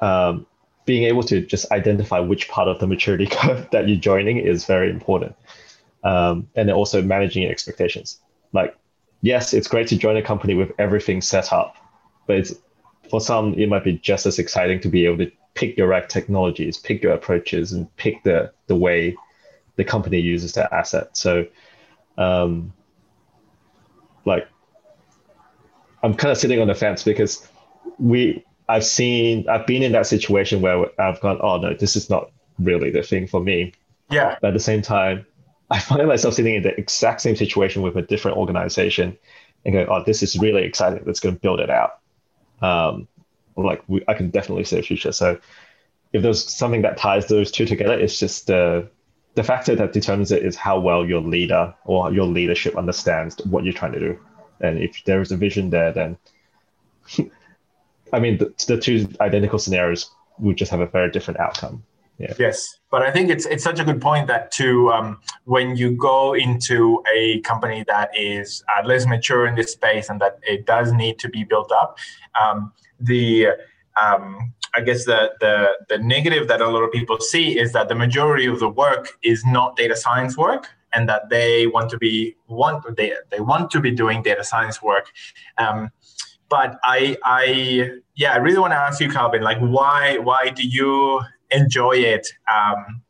um, 0.00 0.46
being 0.84 1.04
able 1.04 1.22
to 1.24 1.40
just 1.40 1.70
identify 1.70 2.18
which 2.18 2.48
part 2.48 2.68
of 2.68 2.78
the 2.80 2.86
maturity 2.86 3.26
curve 3.30 3.68
that 3.70 3.88
you're 3.88 3.98
joining 3.98 4.38
is 4.38 4.64
very 4.64 4.90
important. 4.90 5.34
Um, 6.04 6.48
and 6.56 6.68
then 6.68 6.74
also 6.74 7.00
managing 7.00 7.42
your 7.42 7.52
expectations. 7.52 8.18
Like, 8.52 8.76
yes, 9.20 9.54
it's 9.54 9.68
great 9.68 9.86
to 9.88 9.96
join 9.96 10.16
a 10.16 10.22
company 10.22 10.54
with 10.54 10.72
everything 10.78 11.22
set 11.22 11.52
up, 11.52 11.76
but 12.26 12.36
it's, 12.36 12.54
for 13.08 13.20
some, 13.20 13.54
it 13.54 13.68
might 13.68 13.84
be 13.84 13.98
just 13.98 14.26
as 14.26 14.38
exciting 14.38 14.80
to 14.80 14.88
be 14.88 15.06
able 15.06 15.18
to 15.18 15.30
pick 15.54 15.76
your 15.76 15.86
right 15.86 16.08
technologies, 16.08 16.78
pick 16.78 17.02
your 17.02 17.12
approaches, 17.12 17.72
and 17.72 17.94
pick 17.96 18.22
the 18.24 18.52
the 18.66 18.76
way 18.76 19.16
the 19.76 19.84
company 19.84 20.18
uses 20.18 20.52
their 20.52 20.72
asset. 20.72 21.16
So, 21.16 21.46
um, 22.18 22.72
like, 24.24 24.48
I'm 26.02 26.14
kind 26.14 26.32
of 26.32 26.38
sitting 26.38 26.60
on 26.60 26.68
the 26.68 26.74
fence 26.74 27.02
because 27.02 27.46
we 27.98 28.44
I've 28.72 28.86
seen, 28.86 29.46
I've 29.50 29.66
been 29.66 29.82
in 29.82 29.92
that 29.92 30.06
situation 30.06 30.62
where 30.62 30.88
I've 30.98 31.20
gone, 31.20 31.38
oh 31.42 31.58
no, 31.58 31.74
this 31.74 31.94
is 31.94 32.08
not 32.08 32.30
really 32.58 32.90
the 32.90 33.02
thing 33.02 33.26
for 33.26 33.38
me. 33.38 33.74
Yeah. 34.10 34.38
But 34.40 34.48
at 34.48 34.54
the 34.54 34.60
same 34.60 34.80
time, 34.80 35.26
I 35.70 35.78
find 35.78 36.08
myself 36.08 36.34
sitting 36.34 36.54
in 36.54 36.62
the 36.62 36.74
exact 36.78 37.20
same 37.20 37.36
situation 37.36 37.82
with 37.82 37.96
a 37.96 38.02
different 38.02 38.38
organization 38.38 39.18
and 39.66 39.74
going, 39.74 39.88
oh, 39.90 40.02
this 40.04 40.22
is 40.22 40.38
really 40.38 40.62
exciting. 40.62 41.02
Let's 41.04 41.20
go 41.20 41.32
build 41.32 41.60
it 41.60 41.68
out. 41.68 41.98
Um, 42.62 43.08
like 43.58 43.82
we, 43.88 44.02
I 44.08 44.14
can 44.14 44.30
definitely 44.30 44.64
see 44.64 44.78
a 44.78 44.82
future. 44.82 45.12
So 45.12 45.38
if 46.14 46.22
there's 46.22 46.42
something 46.42 46.80
that 46.82 46.96
ties 46.96 47.26
those 47.26 47.50
two 47.50 47.66
together, 47.66 47.98
it's 47.98 48.18
just 48.18 48.46
the 48.46 48.88
the 49.34 49.42
factor 49.42 49.74
that 49.76 49.92
determines 49.92 50.32
it 50.32 50.44
is 50.44 50.56
how 50.56 50.78
well 50.80 51.04
your 51.04 51.20
leader 51.20 51.74
or 51.84 52.10
your 52.12 52.26
leadership 52.26 52.76
understands 52.76 53.36
what 53.46 53.64
you're 53.64 53.72
trying 53.74 53.92
to 53.92 54.00
do. 54.00 54.18
And 54.60 54.78
if 54.78 55.04
there 55.04 55.20
is 55.20 55.30
a 55.30 55.36
vision 55.36 55.68
there, 55.70 55.92
then 55.92 56.16
I 58.12 58.20
mean, 58.20 58.38
the, 58.38 58.52
the 58.66 58.78
two 58.78 59.08
identical 59.20 59.58
scenarios 59.58 60.10
would 60.38 60.56
just 60.56 60.70
have 60.70 60.80
a 60.80 60.86
very 60.86 61.10
different 61.10 61.40
outcome. 61.40 61.82
Yeah. 62.18 62.34
Yes, 62.38 62.78
but 62.90 63.02
I 63.02 63.10
think 63.10 63.30
it's 63.30 63.46
it's 63.46 63.64
such 63.64 63.80
a 63.80 63.84
good 63.84 64.00
point 64.00 64.28
that 64.28 64.52
to 64.52 64.92
um, 64.92 65.20
when 65.44 65.76
you 65.76 65.96
go 65.96 66.34
into 66.34 67.02
a 67.12 67.40
company 67.40 67.84
that 67.88 68.10
is 68.16 68.62
uh, 68.68 68.86
less 68.86 69.06
mature 69.06 69.46
in 69.46 69.56
this 69.56 69.72
space 69.72 70.08
and 70.08 70.20
that 70.20 70.38
it 70.42 70.66
does 70.66 70.92
need 70.92 71.18
to 71.20 71.28
be 71.28 71.42
built 71.42 71.72
up, 71.72 71.98
um, 72.40 72.72
the 73.00 73.48
um, 74.00 74.52
I 74.74 74.82
guess 74.82 75.04
the, 75.04 75.32
the 75.40 75.72
the 75.88 75.98
negative 75.98 76.48
that 76.48 76.60
a 76.60 76.68
lot 76.68 76.82
of 76.82 76.92
people 76.92 77.18
see 77.18 77.58
is 77.58 77.72
that 77.72 77.88
the 77.88 77.94
majority 77.94 78.46
of 78.46 78.60
the 78.60 78.68
work 78.68 79.18
is 79.22 79.44
not 79.44 79.76
data 79.76 79.96
science 79.96 80.36
work, 80.36 80.68
and 80.94 81.08
that 81.08 81.28
they 81.28 81.66
want 81.66 81.90
to 81.90 81.98
be 81.98 82.36
want 82.46 82.96
they 82.96 83.14
they 83.30 83.40
want 83.40 83.70
to 83.72 83.80
be 83.80 83.90
doing 83.90 84.22
data 84.22 84.44
science 84.44 84.80
work. 84.82 85.06
Um, 85.58 85.90
but 86.52 86.78
I, 86.84 87.16
I, 87.24 87.92
yeah, 88.14 88.34
I 88.34 88.36
really 88.36 88.58
want 88.58 88.72
to 88.72 88.76
ask 88.76 89.00
you, 89.00 89.08
Calvin, 89.08 89.40
like, 89.40 89.56
why, 89.58 90.18
why 90.18 90.50
do 90.50 90.68
you 90.68 91.22
enjoy 91.50 91.92
it? 91.92 92.28
Um, 92.54 93.00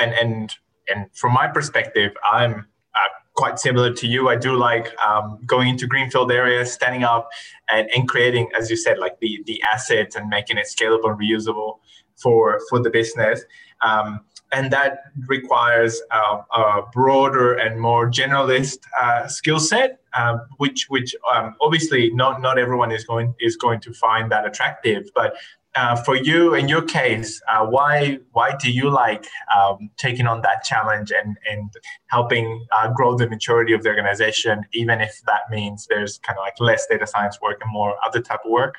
and 0.00 0.12
and 0.14 0.54
and 0.88 1.06
from 1.14 1.32
my 1.32 1.46
perspective, 1.46 2.10
I'm 2.28 2.66
uh, 2.96 3.08
quite 3.36 3.60
similar 3.60 3.92
to 3.92 4.06
you. 4.08 4.28
I 4.28 4.34
do 4.34 4.56
like 4.56 4.92
um, 4.98 5.38
going 5.46 5.68
into 5.68 5.86
greenfield 5.86 6.32
areas, 6.32 6.72
standing 6.72 7.04
up, 7.04 7.28
and, 7.70 7.88
and 7.94 8.08
creating, 8.08 8.48
as 8.58 8.68
you 8.68 8.76
said, 8.76 8.98
like 8.98 9.20
the 9.20 9.44
the 9.46 9.62
assets 9.62 10.16
and 10.16 10.28
making 10.28 10.58
it 10.58 10.66
scalable 10.66 11.10
and 11.10 11.20
reusable 11.20 11.78
for 12.20 12.58
for 12.68 12.82
the 12.82 12.90
business. 12.90 13.44
Um, 13.84 14.24
and 14.52 14.70
that 14.72 15.04
requires 15.26 16.00
a 16.10 16.82
broader 16.92 17.54
and 17.54 17.80
more 17.80 18.10
generalist 18.10 18.78
uh, 19.00 19.26
skill 19.28 19.60
set, 19.60 20.00
uh, 20.14 20.38
which 20.56 20.86
which 20.88 21.14
um, 21.34 21.54
obviously 21.60 22.10
not 22.14 22.40
not 22.40 22.58
everyone 22.58 22.90
is 22.90 23.04
going 23.04 23.34
is 23.40 23.56
going 23.56 23.80
to 23.80 23.92
find 23.92 24.32
that 24.32 24.46
attractive. 24.46 25.10
But 25.14 25.34
uh, 25.74 25.96
for 25.96 26.16
you 26.16 26.54
in 26.54 26.68
your 26.68 26.82
case, 26.82 27.40
uh, 27.52 27.66
why 27.66 28.18
why 28.32 28.56
do 28.56 28.72
you 28.72 28.90
like 28.90 29.26
um, 29.56 29.90
taking 29.96 30.26
on 30.26 30.40
that 30.42 30.64
challenge 30.64 31.12
and 31.12 31.36
and 31.50 31.70
helping 32.06 32.66
uh, 32.72 32.90
grow 32.92 33.16
the 33.16 33.28
maturity 33.28 33.72
of 33.74 33.82
the 33.82 33.88
organization, 33.90 34.64
even 34.72 35.00
if 35.00 35.20
that 35.26 35.42
means 35.50 35.86
there's 35.88 36.18
kind 36.18 36.38
of 36.38 36.42
like 36.42 36.58
less 36.58 36.86
data 36.86 37.06
science 37.06 37.38
work 37.40 37.58
and 37.60 37.72
more 37.72 37.94
other 38.04 38.20
type 38.20 38.40
of 38.44 38.50
work? 38.50 38.76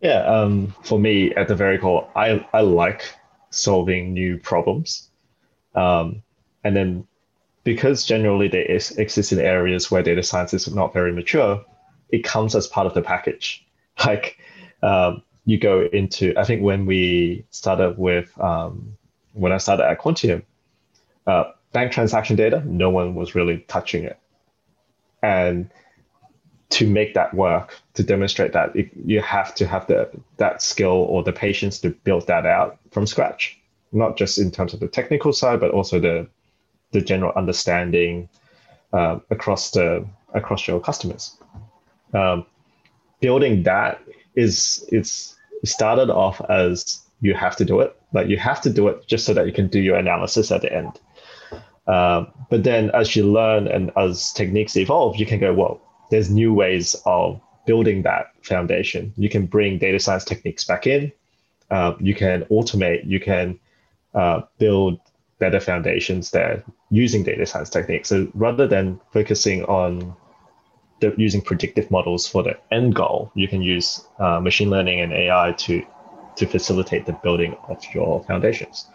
Yeah, 0.00 0.24
um, 0.24 0.74
for 0.82 0.98
me, 0.98 1.32
at 1.34 1.48
the 1.48 1.54
very 1.54 1.78
core, 1.78 2.08
I 2.16 2.46
I 2.52 2.60
like 2.60 3.14
solving 3.54 4.12
new 4.12 4.38
problems, 4.38 5.08
um, 5.74 6.22
and 6.62 6.76
then 6.76 7.06
because 7.64 8.04
generally 8.04 8.46
they 8.46 8.64
exist 8.66 9.32
in 9.32 9.40
areas 9.40 9.90
where 9.90 10.02
data 10.02 10.22
science 10.22 10.52
is 10.52 10.72
not 10.72 10.92
very 10.92 11.12
mature, 11.12 11.64
it 12.10 12.22
comes 12.22 12.54
as 12.54 12.66
part 12.66 12.86
of 12.86 12.94
the 12.94 13.02
package. 13.02 13.60
Like 14.04 14.38
um, 14.82 15.22
you 15.44 15.56
go 15.56 15.88
into, 15.92 16.34
I 16.36 16.42
think 16.42 16.62
when 16.62 16.84
we 16.84 17.46
started 17.50 17.96
with, 17.96 18.36
um, 18.40 18.96
when 19.32 19.52
I 19.52 19.58
started 19.58 19.88
at 19.88 20.00
Quantium, 20.00 20.42
uh, 21.28 21.44
bank 21.72 21.92
transaction 21.92 22.34
data, 22.34 22.60
no 22.66 22.90
one 22.90 23.14
was 23.14 23.36
really 23.36 23.58
touching 23.68 24.02
it. 24.02 24.18
And 25.22 25.70
to 26.74 26.88
make 26.88 27.14
that 27.14 27.32
work, 27.34 27.80
to 27.94 28.02
demonstrate 28.02 28.52
that, 28.52 28.74
it, 28.74 28.90
you 29.06 29.20
have 29.20 29.54
to 29.54 29.66
have 29.66 29.86
the 29.86 30.10
that 30.38 30.60
skill 30.60 31.06
or 31.08 31.22
the 31.22 31.32
patience 31.32 31.78
to 31.78 31.90
build 31.90 32.26
that 32.26 32.46
out 32.46 32.78
from 32.90 33.06
scratch, 33.06 33.56
not 33.92 34.16
just 34.16 34.38
in 34.38 34.50
terms 34.50 34.74
of 34.74 34.80
the 34.80 34.88
technical 34.88 35.32
side, 35.32 35.60
but 35.60 35.70
also 35.70 36.00
the 36.00 36.26
the 36.90 37.00
general 37.00 37.32
understanding 37.36 38.28
uh, 38.92 39.18
across 39.30 39.70
the 39.70 40.04
across 40.34 40.66
your 40.66 40.80
customers. 40.80 41.36
Um, 42.12 42.44
building 43.20 43.62
that 43.62 44.02
is 44.34 44.84
it's 44.90 45.36
started 45.64 46.10
off 46.10 46.40
as 46.48 47.00
you 47.20 47.34
have 47.34 47.54
to 47.56 47.64
do 47.64 47.80
it, 47.80 47.96
like 48.12 48.28
you 48.28 48.36
have 48.36 48.60
to 48.62 48.70
do 48.70 48.88
it 48.88 49.06
just 49.06 49.24
so 49.24 49.32
that 49.32 49.46
you 49.46 49.52
can 49.52 49.68
do 49.68 49.80
your 49.80 49.96
analysis 49.96 50.50
at 50.50 50.60
the 50.60 50.72
end. 50.72 50.98
Um, 51.86 52.32
but 52.50 52.64
then 52.64 52.90
as 52.94 53.14
you 53.14 53.30
learn 53.30 53.68
and 53.68 53.92
as 53.96 54.32
techniques 54.32 54.76
evolve, 54.76 55.16
you 55.16 55.26
can 55.26 55.38
go, 55.38 55.52
well, 55.54 55.80
there's 56.10 56.30
new 56.30 56.52
ways 56.52 56.94
of 57.06 57.40
building 57.66 58.02
that 58.02 58.32
foundation. 58.42 59.12
You 59.16 59.28
can 59.28 59.46
bring 59.46 59.78
data 59.78 59.98
science 59.98 60.24
techniques 60.24 60.64
back 60.64 60.86
in. 60.86 61.12
Uh, 61.70 61.94
you 61.98 62.14
can 62.14 62.44
automate. 62.44 63.06
You 63.06 63.20
can 63.20 63.58
uh, 64.14 64.42
build 64.58 65.00
better 65.38 65.60
foundations 65.60 66.30
there 66.30 66.62
using 66.90 67.22
data 67.22 67.46
science 67.46 67.70
techniques. 67.70 68.08
So 68.08 68.28
rather 68.34 68.66
than 68.66 69.00
focusing 69.12 69.64
on 69.64 70.14
the, 71.00 71.14
using 71.16 71.40
predictive 71.40 71.90
models 71.90 72.26
for 72.26 72.42
the 72.42 72.56
end 72.70 72.94
goal, 72.94 73.32
you 73.34 73.48
can 73.48 73.62
use 73.62 74.06
uh, 74.18 74.40
machine 74.40 74.70
learning 74.70 75.00
and 75.00 75.12
AI 75.12 75.52
to 75.58 75.84
to 76.36 76.46
facilitate 76.46 77.06
the 77.06 77.12
building 77.12 77.56
of 77.68 77.80
your 77.94 78.24
foundations. 78.24 78.88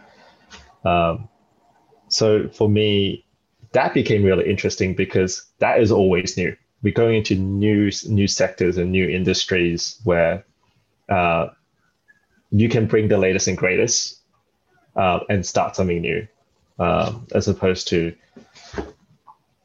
Um, 0.84 1.30
so 2.10 2.50
for 2.50 2.67
me, 2.67 3.26
that 3.72 3.93
became 3.93 4.24
really 4.24 4.50
interesting 4.50 4.93
because 4.93 5.45
that 5.60 5.80
is 5.80 5.91
always 5.91 6.36
new. 6.36 6.56
We're 6.82 6.94
going 6.94 7.15
into 7.18 7.36
new 7.36 7.92
new 8.08 8.28
sectors 8.28 8.78
and 8.78 8.92
new 8.92 9.08
industries 9.08 10.00
where 10.04 10.46
uh, 11.10 11.48
you 12.52 12.70
can 12.70 12.88
bring 12.88 13.08
the 13.08 13.18
latest 13.18 13.48
and 13.48 13.58
greatest 13.58 14.22
uh, 14.96 15.20
and 15.30 15.46
start 15.46 15.76
something 15.76 16.02
new, 16.02 16.28
um, 16.80 17.28
as 17.36 17.48
opposed 17.48 17.88
to, 17.89 18.15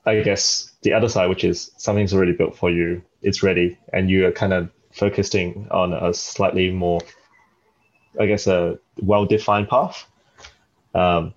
I 0.06 0.20
guess, 0.20 0.72
the 0.82 0.92
other 0.92 1.08
side, 1.08 1.28
which 1.28 1.44
is 1.44 1.70
something's 1.76 2.12
already 2.12 2.32
built 2.32 2.56
for 2.56 2.70
you, 2.70 3.02
it's 3.22 3.42
ready, 3.42 3.78
and 3.92 4.10
you 4.10 4.26
are 4.26 4.32
kind 4.32 4.52
of 4.52 4.70
focusing 4.92 5.66
on 5.70 5.92
a 5.92 6.12
slightly 6.12 6.70
more, 6.70 7.00
I 8.20 8.26
guess, 8.26 8.46
a 8.46 8.78
well-defined 9.02 9.68
path. 9.68 10.06
Um, 10.94 11.34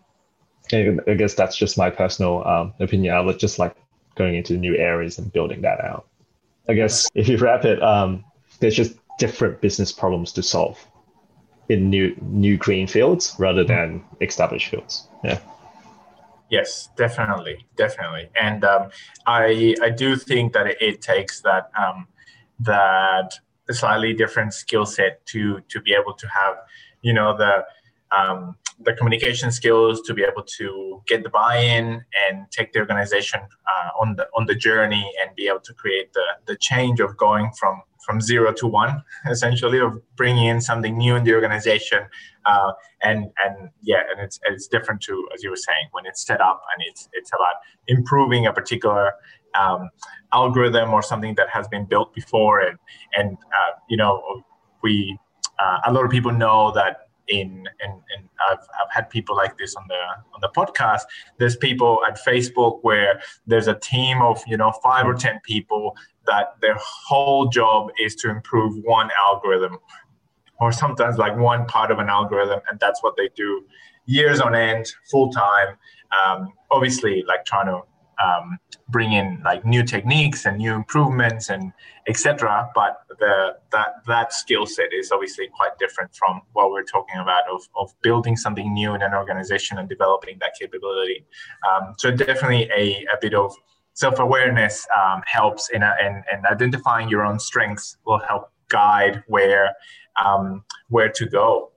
I 0.71 1.13
guess 1.17 1.33
that's 1.33 1.57
just 1.57 1.77
my 1.77 1.89
personal 1.89 2.45
um, 2.45 2.73
opinion. 2.79 3.15
I 3.15 3.21
would 3.21 3.39
just 3.39 3.57
like 3.57 3.75
going 4.17 4.35
into 4.35 4.57
new 4.57 4.75
areas 4.75 5.17
and 5.17 5.31
building 5.31 5.61
that 5.61 5.79
out. 5.81 6.07
I 6.69 6.73
guess 6.73 7.09
if 7.15 7.27
you 7.27 7.37
wrap 7.37 7.63
it, 7.63 7.81
um, 7.81 8.25
there's 8.59 8.75
just 8.75 8.95
different 9.19 9.61
business 9.61 9.91
problems 9.91 10.31
to 10.33 10.43
solve 10.43 10.85
in 11.69 11.89
new 11.89 12.15
new 12.21 12.57
green 12.57 12.87
fields 12.87 13.35
rather 13.39 13.63
than 13.63 14.03
established 14.21 14.69
fields. 14.69 15.07
Yeah. 15.23 15.39
Yes, 16.49 16.89
definitely, 16.95 17.65
definitely, 17.75 18.29
and 18.39 18.63
um, 18.63 18.89
I 19.25 19.75
I 19.81 19.89
do 19.89 20.15
think 20.15 20.53
that 20.53 20.81
it, 20.81 21.01
takes 21.01 21.41
that 21.41 21.69
um, 21.77 22.07
that 22.59 23.33
slightly 23.69 24.13
different 24.13 24.53
skill 24.53 24.85
set 24.85 25.25
to 25.25 25.59
to 25.67 25.81
be 25.81 25.93
able 25.93 26.13
to 26.13 26.27
have 26.27 26.55
you 27.01 27.11
know 27.11 27.35
the 27.35 27.65
um, 28.11 28.55
the 28.79 28.93
communication 28.93 29.51
skills 29.51 30.01
to 30.01 30.13
be 30.13 30.23
able 30.23 30.43
to 30.43 31.01
get 31.07 31.23
the 31.23 31.29
buy-in 31.29 32.03
and 32.27 32.51
take 32.51 32.73
the 32.73 32.79
organization 32.79 33.39
uh, 33.41 33.89
on 33.99 34.15
the 34.15 34.27
on 34.35 34.45
the 34.45 34.55
journey 34.55 35.11
and 35.21 35.35
be 35.35 35.47
able 35.47 35.59
to 35.61 35.73
create 35.73 36.13
the 36.13 36.25
the 36.45 36.55
change 36.55 36.99
of 36.99 37.17
going 37.17 37.51
from 37.59 37.81
from 38.05 38.21
zero 38.21 38.53
to 38.53 38.67
one, 38.67 39.03
essentially, 39.29 39.79
of 39.79 39.99
bringing 40.15 40.45
in 40.45 40.61
something 40.61 40.97
new 40.97 41.15
in 41.15 41.23
the 41.23 41.33
organization. 41.33 42.07
Uh, 42.45 42.71
and 43.03 43.25
and 43.43 43.69
yeah, 43.81 44.01
and 44.11 44.21
it's 44.21 44.39
it's 44.45 44.67
different 44.67 45.01
to 45.01 45.27
as 45.33 45.43
you 45.43 45.49
were 45.49 45.57
saying 45.57 45.87
when 45.91 46.05
it's 46.05 46.25
set 46.25 46.39
up 46.39 46.61
and 46.73 46.83
it's 46.87 47.09
it's 47.13 47.31
about 47.31 47.55
improving 47.87 48.45
a 48.45 48.53
particular 48.53 49.13
um, 49.59 49.89
algorithm 50.33 50.93
or 50.93 51.01
something 51.01 51.35
that 51.35 51.49
has 51.49 51.67
been 51.67 51.85
built 51.85 52.13
before. 52.13 52.59
And 52.61 52.77
and 53.17 53.37
uh, 53.51 53.73
you 53.89 53.97
know 53.97 54.43
we 54.81 55.17
uh, 55.59 55.79
a 55.85 55.91
lot 55.91 56.05
of 56.05 56.11
people 56.11 56.31
know 56.31 56.71
that 56.71 57.06
in 57.27 57.67
and, 57.81 57.93
and 57.93 58.29
I've, 58.49 58.59
I've 58.59 58.91
had 58.91 59.09
people 59.09 59.35
like 59.35 59.57
this 59.57 59.75
on 59.75 59.83
the 59.87 59.95
on 60.33 60.41
the 60.41 60.49
podcast. 60.55 61.01
There's 61.37 61.55
people 61.55 61.99
at 62.07 62.17
facebook 62.25 62.79
where 62.81 63.21
there's 63.45 63.67
a 63.67 63.75
team 63.75 64.21
of 64.21 64.41
you 64.47 64.57
know 64.57 64.71
five 64.83 65.05
or 65.05 65.13
ten 65.13 65.39
people 65.43 65.95
that 66.25 66.55
their 66.61 66.77
whole 66.79 67.47
job 67.47 67.89
is 67.99 68.15
to 68.15 68.29
improve 68.29 68.83
one 68.83 69.09
algorithm 69.17 69.77
or 70.59 70.71
sometimes 70.71 71.17
like 71.17 71.37
one 71.37 71.65
part 71.65 71.91
of 71.91 71.99
an 71.99 72.09
algorithm 72.09 72.59
and 72.69 72.79
that's 72.79 73.01
what 73.03 73.15
they 73.17 73.29
do 73.35 73.63
years 74.05 74.39
on 74.39 74.55
end 74.55 74.85
full 75.09 75.31
time 75.31 75.77
um, 76.25 76.53
obviously 76.71 77.23
like 77.27 77.45
trying 77.45 77.65
to 77.65 77.81
um, 78.23 78.57
bring 78.89 79.13
in 79.13 79.41
like 79.43 79.65
new 79.65 79.83
techniques 79.83 80.45
and 80.45 80.57
new 80.57 80.73
improvements 80.73 81.49
and 81.49 81.71
etc 82.07 82.69
but 82.73 83.01
the 83.19 83.55
that 83.71 84.05
that 84.05 84.33
skill 84.33 84.65
set 84.65 84.93
is 84.93 85.11
obviously 85.11 85.47
quite 85.55 85.77
different 85.79 86.13
from 86.15 86.41
what 86.53 86.71
we're 86.71 86.83
talking 86.83 87.19
about 87.19 87.43
of, 87.51 87.61
of 87.75 87.93
building 88.01 88.35
something 88.35 88.73
new 88.73 88.93
in 88.95 89.01
an 89.01 89.13
organization 89.13 89.77
and 89.77 89.89
developing 89.89 90.37
that 90.39 90.53
capability. 90.59 91.25
Um, 91.67 91.93
so 91.97 92.11
definitely 92.11 92.69
a, 92.75 93.05
a 93.13 93.17
bit 93.19 93.33
of 93.33 93.53
self-awareness 93.93 94.85
um, 94.95 95.21
helps 95.25 95.69
in, 95.69 95.81
a, 95.81 95.93
in, 95.99 96.23
in, 96.31 96.45
identifying 96.45 97.09
your 97.09 97.25
own 97.25 97.39
strengths 97.39 97.97
will 98.05 98.19
help 98.19 98.51
guide 98.69 99.23
where 99.27 99.73
um, 100.23 100.63
where 100.89 101.09
to 101.09 101.25
go. 101.25 101.71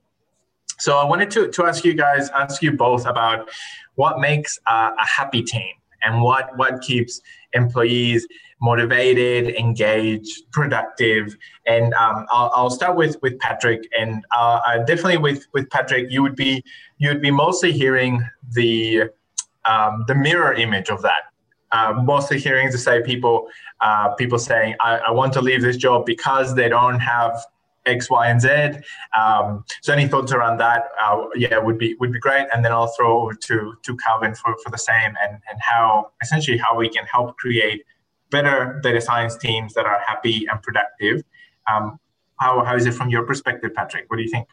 So 0.79 0.97
i 0.97 1.05
wanted 1.05 1.31
to, 1.33 1.49
to 1.49 1.65
ask 1.65 1.85
you 1.85 1.95
guys 1.95 2.31
ask 2.31 2.63
you 2.63 2.73
both 2.73 3.07
about 3.07 3.51
what 3.97 4.19
makes 4.19 4.59
a, 4.67 4.93
a 4.99 5.07
happy 5.07 5.43
team 5.43 5.75
and 6.03 6.23
what 6.23 6.57
what 6.57 6.81
keeps 6.81 7.21
employees 7.53 8.27
motivated, 8.61 9.55
engaged, 9.57 10.51
productive. 10.53 11.37
And 11.67 11.95
um, 11.95 12.27
I'll, 12.31 12.51
I'll, 12.55 12.71
start 12.71 12.97
with 12.97 13.17
with 13.23 13.39
Patrick, 13.39 13.89
and 13.99 14.25
uh, 14.37 14.61
uh, 14.67 14.79
definitely 14.79 15.19
with 15.19 15.47
with 15.53 15.69
Patrick, 15.71 16.11
you 16.11 16.23
would 16.23 16.37
be 16.37 16.63
you 16.99 17.09
would 17.09 17.23
be 17.23 17.31
mostly 17.31 17.73
hearing 17.73 18.23
the 18.53 19.05
um, 19.69 20.05
the 20.07 20.15
mirror 20.15 20.53
image 20.53 20.91
of 20.91 21.03
that. 21.03 21.23
Uh, 21.73 21.95
mostly 22.03 22.39
hearing 22.39 22.71
to 22.71 22.79
say 22.79 23.01
people 23.01 23.47
uh, 23.81 24.09
people 24.15 24.39
saying 24.39 24.75
I, 24.81 24.99
I, 24.99 25.11
want 25.13 25.33
to 25.35 25.41
leave 25.41 25.63
this 25.63 25.77
job 25.77 26.05
because 26.05 26.57
they 26.57 26.69
don't 26.69 26.99
have 26.99 27.41
X, 27.87 28.11
Y, 28.11 28.29
and 28.29 28.41
Z. 28.41 28.81
Um, 29.17 29.65
so 29.83 29.93
any 29.93 30.07
thoughts 30.07 30.33
around 30.33 30.59
that? 30.59 30.85
Uh, 31.03 31.27
yeah, 31.35 31.59
would 31.59 31.79
be 31.79 31.95
would 32.01 32.13
be 32.13 32.19
great. 32.19 32.47
And 32.53 32.65
then 32.65 32.73
I'll 32.73 32.93
throw 32.97 33.23
over 33.23 33.35
to 33.35 33.75
to 33.83 33.97
Calvin 33.97 34.35
for, 34.35 34.57
for 34.63 34.71
the 34.71 34.79
same 34.79 35.17
and 35.23 35.41
and 35.51 35.59
how 35.61 36.13
essentially 36.23 36.59
how 36.59 36.77
we 36.77 36.89
can 36.89 37.05
help 37.07 37.37
create 37.37 37.85
better 38.31 38.81
data 38.83 39.01
science 39.01 39.37
teams 39.37 39.75
that 39.75 39.87
are 39.87 40.01
happy 40.07 40.47
and 40.51 40.63
productive. 40.63 41.23
Um, 41.73 41.99
how 42.39 42.65
how 42.65 42.77
is 42.77 42.87
it 42.87 42.93
from 42.93 43.11
your 43.11 43.25
perspective, 43.25 43.73
Patrick? 43.75 44.05
What 44.09 44.17
do 44.17 44.23
you 44.23 44.31
think? 44.31 44.49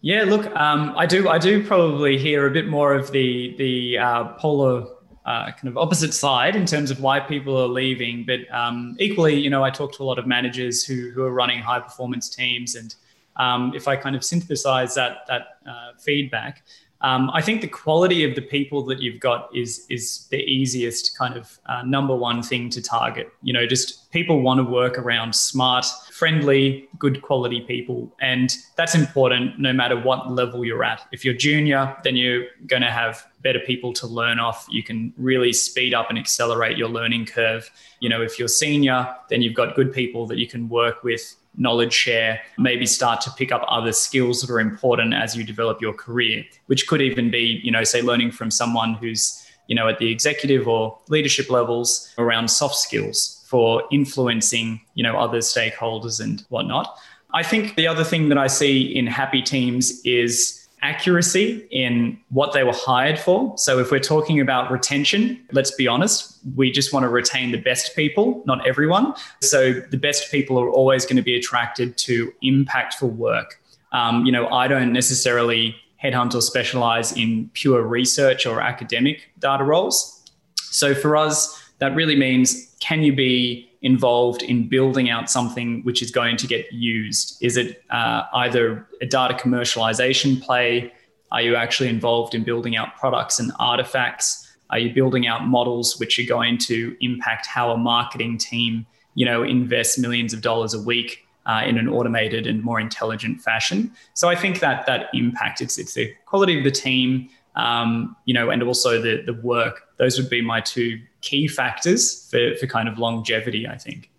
Yeah, 0.00 0.24
look, 0.24 0.54
um, 0.54 0.92
I 0.96 1.06
do 1.06 1.28
I 1.28 1.38
do 1.38 1.66
probably 1.66 2.18
hear 2.18 2.46
a 2.46 2.50
bit 2.50 2.68
more 2.68 2.92
of 2.92 3.10
the 3.10 3.54
the 3.56 3.98
uh, 3.98 4.24
polar 4.34 4.86
uh, 5.24 5.46
kind 5.52 5.68
of 5.68 5.76
opposite 5.76 6.12
side 6.12 6.56
in 6.56 6.66
terms 6.66 6.90
of 6.90 7.00
why 7.00 7.20
people 7.20 7.56
are 7.56 7.68
leaving. 7.68 8.24
But 8.26 8.40
um, 8.54 8.96
equally, 8.98 9.36
you 9.44 9.50
know, 9.50 9.64
I 9.64 9.70
talk 9.70 9.92
to 9.96 10.02
a 10.02 10.06
lot 10.06 10.18
of 10.18 10.26
managers 10.26 10.84
who, 10.84 11.10
who 11.14 11.22
are 11.22 11.32
running 11.32 11.60
high 11.60 11.80
performance 11.80 12.28
teams. 12.28 12.74
And 12.74 12.94
um, 13.36 13.72
if 13.74 13.88
I 13.88 13.96
kind 13.96 14.16
of 14.16 14.22
synthesize 14.24 14.94
that, 14.94 15.26
that 15.28 15.42
uh, 15.66 15.92
feedback, 15.98 16.62
Um, 17.00 17.28
I 17.38 17.42
think 17.42 17.60
the 17.60 17.68
quality 17.84 18.24
of 18.28 18.34
the 18.34 18.40
people 18.56 18.80
that 18.88 18.98
you've 19.02 19.20
got 19.20 19.40
is 19.52 19.84
is 19.88 20.26
the 20.30 20.38
easiest 20.38 21.18
kind 21.18 21.36
of 21.36 21.58
uh, 21.66 21.82
number 21.84 22.16
one 22.16 22.42
thing 22.42 22.70
to 22.70 22.80
target. 22.80 23.26
You 23.42 23.52
know, 23.52 23.66
just 23.66 24.10
people 24.10 24.36
want 24.40 24.58
to 24.62 24.66
work 24.80 24.96
around 24.96 25.34
smart, 25.34 25.86
friendly, 26.20 26.88
good 26.98 27.16
quality 27.20 27.60
people, 27.60 27.98
and 28.20 28.48
that's 28.76 28.94
important 28.94 29.58
no 29.58 29.72
matter 29.72 29.96
what 30.08 30.20
level 30.40 30.64
you're 30.64 30.86
at. 30.92 31.00
If 31.12 31.24
you're 31.24 31.38
junior, 31.48 31.94
then 32.04 32.16
you're 32.16 32.44
going 32.72 32.84
to 32.88 32.92
have 33.02 33.14
better 33.44 33.60
people 33.60 33.92
to 33.92 34.08
learn 34.08 34.40
off. 34.40 34.66
You 34.68 34.82
can 34.82 35.12
really 35.16 35.52
speed 35.52 35.94
up 35.94 36.10
and 36.10 36.18
accelerate 36.18 36.76
your 36.76 36.88
learning 36.88 37.26
curve. 37.26 37.70
You 38.00 38.08
know, 38.08 38.22
if 38.22 38.38
you're 38.38 38.48
senior, 38.48 39.14
then 39.28 39.42
you've 39.42 39.54
got 39.54 39.76
good 39.76 39.92
people 39.92 40.26
that 40.26 40.38
you 40.38 40.48
can 40.48 40.68
work 40.68 41.04
with 41.04 41.36
knowledge 41.56 41.92
share, 41.92 42.40
maybe 42.58 42.84
start 42.84 43.20
to 43.20 43.30
pick 43.32 43.52
up 43.52 43.64
other 43.68 43.92
skills 43.92 44.40
that 44.40 44.50
are 44.50 44.58
important 44.58 45.14
as 45.14 45.36
you 45.36 45.44
develop 45.44 45.80
your 45.80 45.92
career, 45.92 46.44
which 46.66 46.88
could 46.88 47.00
even 47.00 47.30
be, 47.30 47.60
you 47.62 47.70
know, 47.70 47.84
say 47.84 48.02
learning 48.02 48.32
from 48.32 48.50
someone 48.50 48.94
who's, 48.94 49.46
you 49.68 49.76
know, 49.76 49.86
at 49.88 49.98
the 49.98 50.10
executive 50.10 50.66
or 50.66 50.98
leadership 51.08 51.50
levels 51.50 52.12
around 52.18 52.48
soft 52.48 52.74
skills 52.74 53.44
for 53.46 53.84
influencing, 53.92 54.80
you 54.94 55.04
know, 55.04 55.16
other 55.16 55.38
stakeholders 55.38 56.20
and 56.20 56.44
whatnot. 56.48 56.98
I 57.32 57.42
think 57.42 57.76
the 57.76 57.86
other 57.86 58.04
thing 58.04 58.28
that 58.30 58.38
I 58.38 58.46
see 58.46 58.96
in 58.96 59.06
happy 59.06 59.42
teams 59.42 60.00
is 60.04 60.63
accuracy 60.84 61.66
in 61.70 62.16
what 62.28 62.52
they 62.52 62.62
were 62.62 62.74
hired 62.74 63.18
for. 63.18 63.56
So 63.56 63.78
if 63.78 63.90
we're 63.90 63.98
talking 64.00 64.38
about 64.38 64.70
retention, 64.70 65.42
let's 65.50 65.70
be 65.70 65.88
honest, 65.88 66.38
we 66.54 66.70
just 66.70 66.92
want 66.92 67.04
to 67.04 67.08
retain 67.08 67.52
the 67.52 67.58
best 67.58 67.96
people, 67.96 68.42
not 68.44 68.64
everyone. 68.66 69.14
So 69.40 69.72
the 69.72 69.96
best 69.96 70.30
people 70.30 70.60
are 70.60 70.68
always 70.68 71.06
going 71.06 71.16
to 71.16 71.22
be 71.22 71.34
attracted 71.36 71.96
to 71.98 72.30
impactful 72.44 73.16
work. 73.16 73.58
Um, 73.92 74.26
you 74.26 74.32
know, 74.32 74.46
I 74.48 74.68
don't 74.68 74.92
necessarily 74.92 75.74
headhunt 76.02 76.34
or 76.34 76.42
specialize 76.42 77.16
in 77.16 77.48
pure 77.54 77.80
research 77.80 78.44
or 78.44 78.60
academic 78.60 79.30
data 79.38 79.64
roles. 79.64 80.22
So 80.56 80.94
for 80.94 81.16
us, 81.16 81.58
that 81.78 81.94
really 81.94 82.16
means 82.16 82.76
can 82.80 83.02
you 83.02 83.14
be 83.14 83.70
involved 83.84 84.42
in 84.42 84.66
building 84.66 85.10
out 85.10 85.30
something 85.30 85.82
which 85.82 86.00
is 86.02 86.10
going 86.10 86.38
to 86.38 86.46
get 86.46 86.72
used? 86.72 87.36
Is 87.42 87.58
it 87.58 87.84
uh, 87.90 88.22
either 88.32 88.88
a 89.02 89.06
data 89.06 89.34
commercialization 89.34 90.42
play? 90.42 90.90
Are 91.30 91.42
you 91.42 91.54
actually 91.54 91.90
involved 91.90 92.34
in 92.34 92.44
building 92.44 92.76
out 92.76 92.96
products 92.96 93.38
and 93.38 93.52
artifacts? 93.58 94.50
Are 94.70 94.78
you 94.78 94.92
building 94.94 95.26
out 95.26 95.46
models 95.46 96.00
which 96.00 96.18
are 96.18 96.26
going 96.26 96.56
to 96.58 96.96
impact 97.02 97.46
how 97.46 97.72
a 97.72 97.76
marketing 97.76 98.38
team, 98.38 98.86
you 99.14 99.26
know, 99.26 99.42
invests 99.42 99.98
millions 99.98 100.32
of 100.32 100.40
dollars 100.40 100.72
a 100.72 100.80
week 100.80 101.26
uh, 101.44 101.62
in 101.66 101.76
an 101.76 101.86
automated 101.86 102.46
and 102.46 102.64
more 102.64 102.80
intelligent 102.80 103.42
fashion? 103.42 103.92
So 104.14 104.30
I 104.30 104.34
think 104.34 104.60
that 104.60 104.86
that 104.86 105.10
impact 105.12 105.60
it's 105.60 105.76
it's 105.76 105.92
the 105.92 106.14
quality 106.24 106.56
of 106.56 106.64
the 106.64 106.70
team, 106.70 107.28
um, 107.54 108.16
you 108.24 108.32
know, 108.32 108.48
and 108.48 108.62
also 108.62 109.02
the 109.02 109.22
the 109.26 109.34
work. 109.34 109.82
Those 109.98 110.18
would 110.18 110.30
be 110.30 110.40
my 110.40 110.62
two 110.62 111.02
key 111.24 111.48
factors 111.48 112.28
for, 112.30 112.54
for 112.56 112.66
kind 112.66 112.88
of 112.88 112.98
longevity, 112.98 113.66
I 113.66 113.76
think. 113.76 114.10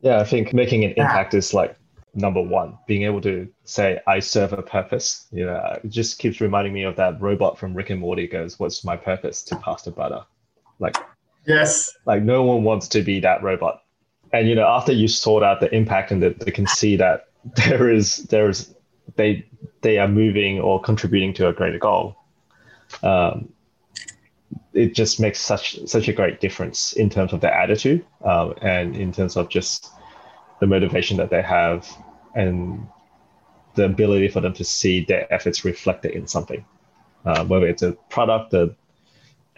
Yeah, 0.00 0.18
I 0.18 0.24
think 0.24 0.52
making 0.52 0.84
an 0.84 0.92
impact 0.96 1.32
is 1.32 1.54
like 1.54 1.76
number 2.14 2.42
one. 2.42 2.76
Being 2.86 3.04
able 3.04 3.20
to 3.22 3.48
say, 3.64 4.00
I 4.06 4.18
serve 4.18 4.52
a 4.52 4.62
purpose. 4.62 5.26
You 5.30 5.46
know, 5.46 5.78
it 5.82 5.88
just 5.88 6.18
keeps 6.18 6.40
reminding 6.40 6.72
me 6.72 6.82
of 6.82 6.96
that 6.96 7.20
robot 7.20 7.58
from 7.58 7.74
Rick 7.74 7.90
and 7.90 8.00
Morty 8.00 8.26
goes, 8.26 8.58
What's 8.58 8.84
my 8.84 8.96
purpose? 8.96 9.42
To 9.44 9.56
pass 9.56 9.82
the 9.82 9.92
butter. 9.92 10.24
Like, 10.80 10.96
yes. 11.46 11.92
Like, 12.04 12.22
no 12.22 12.42
one 12.42 12.64
wants 12.64 12.88
to 12.88 13.02
be 13.02 13.20
that 13.20 13.42
robot. 13.42 13.82
And, 14.32 14.48
you 14.48 14.54
know, 14.54 14.66
after 14.66 14.92
you 14.92 15.06
sort 15.06 15.44
out 15.44 15.60
the 15.60 15.72
impact 15.74 16.10
and 16.10 16.22
that 16.22 16.40
they 16.40 16.50
can 16.50 16.66
see 16.66 16.96
that 16.96 17.28
there 17.68 17.88
is, 17.88 18.16
there 18.24 18.48
is, 18.48 18.74
they, 19.16 19.46
they 19.82 19.98
are 19.98 20.08
moving 20.08 20.60
or 20.60 20.80
contributing 20.80 21.32
to 21.34 21.48
a 21.48 21.52
greater 21.52 21.78
goal. 21.78 22.16
Um, 23.02 23.52
it 24.74 24.94
just 24.94 25.20
makes 25.20 25.38
such 25.38 25.78
such 25.86 26.08
a 26.08 26.12
great 26.12 26.40
difference 26.40 26.92
in 26.94 27.10
terms 27.10 27.32
of 27.32 27.40
their 27.40 27.52
attitude 27.52 28.04
um, 28.24 28.54
and 28.62 28.96
in 28.96 29.12
terms 29.12 29.36
of 29.36 29.48
just 29.48 29.90
the 30.60 30.66
motivation 30.66 31.16
that 31.16 31.30
they 31.30 31.42
have 31.42 31.88
and 32.34 32.86
the 33.74 33.84
ability 33.84 34.28
for 34.28 34.40
them 34.40 34.52
to 34.54 34.64
see 34.64 35.04
their 35.04 35.32
efforts 35.32 35.64
reflected 35.64 36.12
in 36.12 36.26
something, 36.26 36.64
uh, 37.24 37.44
whether 37.44 37.66
it's 37.66 37.82
a 37.82 37.92
product, 38.10 38.52
a, 38.54 38.74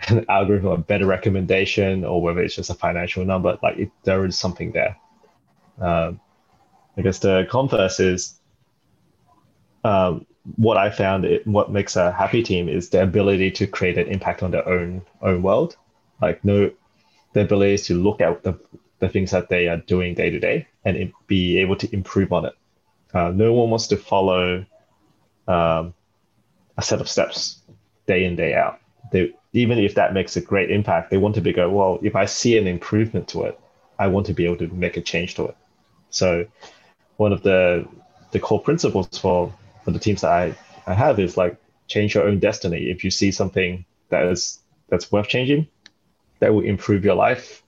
an 0.09 0.25
algorithm, 0.29 0.71
a 0.71 0.79
better 0.79 1.07
recommendation, 1.07 2.05
or 2.05 2.23
whether 2.23 2.41
it's 2.41 2.55
just 2.55 2.71
a 2.71 2.75
financial 2.75 3.25
number. 3.25 3.59
Like 3.62 3.79
it, 3.79 3.91
there 4.05 4.25
is 4.25 4.39
something 4.39 4.73
there. 4.73 4.97
Um, 5.81 6.21
I 6.97 7.03
guess 7.03 7.19
the 7.19 7.47
converse 7.51 7.99
is 7.99 8.39
um, 9.83 10.27
what 10.57 10.76
I 10.76 10.90
found 10.90 11.24
it, 11.24 11.47
what 11.47 11.70
makes 11.70 11.97
a 11.97 12.12
happy 12.12 12.42
team 12.42 12.68
is 12.68 12.90
the 12.90 13.03
ability 13.03 13.51
to 13.53 13.66
create 13.66 13.99
an 13.99 14.09
impact 14.09 14.42
on 14.42 14.51
their 14.51 14.68
own 14.68 15.03
own 15.22 15.42
world. 15.42 15.76
Like 16.20 16.45
no, 16.45 16.70
the 17.32 17.40
ability 17.40 17.78
to 17.84 18.03
look 18.03 18.20
at 18.20 18.42
the, 18.42 18.59
the 18.99 19.09
things 19.09 19.30
that 19.30 19.49
they 19.49 19.68
are 19.68 19.78
doing 19.78 20.14
day 20.14 20.30
to 20.30 20.38
day 20.38 20.68
and 20.84 21.12
be 21.26 21.59
able 21.59 21.76
to 21.76 21.92
improve 21.95 22.32
on 22.32 22.45
it. 22.45 22.55
Uh, 23.12 23.30
no 23.30 23.53
one 23.53 23.70
wants 23.70 23.86
to 23.88 23.97
follow 23.97 24.64
um, 25.49 25.95
a 26.76 26.82
set 26.82 27.01
of 27.01 27.09
steps 27.09 27.61
day 28.07 28.24
in 28.24 28.36
day 28.36 28.55
out. 28.55 28.80
They 29.12 29.32
even 29.53 29.78
if 29.78 29.95
that 29.95 30.12
makes 30.12 30.36
a 30.36 30.40
great 30.40 30.70
impact, 30.70 31.11
they 31.11 31.16
want 31.16 31.36
to 31.36 31.40
be 31.40 31.53
go 31.53 31.70
well. 31.70 31.99
If 32.03 32.16
I 32.16 32.26
see 32.26 32.59
an 32.59 32.66
improvement 32.66 33.28
to 33.28 33.45
it, 33.45 33.59
I 33.99 34.09
want 34.09 34.26
to 34.26 34.34
be 34.34 34.45
able 34.45 34.57
to 34.57 34.68
make 34.68 34.97
a 34.97 35.01
change 35.01 35.36
to 35.36 35.47
it. 35.47 35.57
So 36.11 36.47
one 37.16 37.32
of 37.32 37.42
the 37.42 37.86
the 38.32 38.40
core 38.40 38.61
principles 38.61 39.07
for 39.18 39.53
for 39.85 39.91
the 39.91 39.99
teams 39.99 40.22
that 40.22 40.32
I, 40.32 40.57
I 40.87 40.95
have 40.95 41.18
is 41.18 41.37
like 41.37 41.57
change 41.87 42.14
your 42.14 42.24
own 42.24 42.39
destiny. 42.39 42.91
If 42.91 43.05
you 43.05 43.11
see 43.11 43.30
something 43.30 43.85
that 44.09 44.24
is 44.26 44.59
that's 44.89 45.12
worth 45.12 45.28
changing, 45.28 45.68
that 46.41 46.53
will 46.53 46.64
improve 46.64 47.05
your 47.05 47.14
life, 47.14 47.62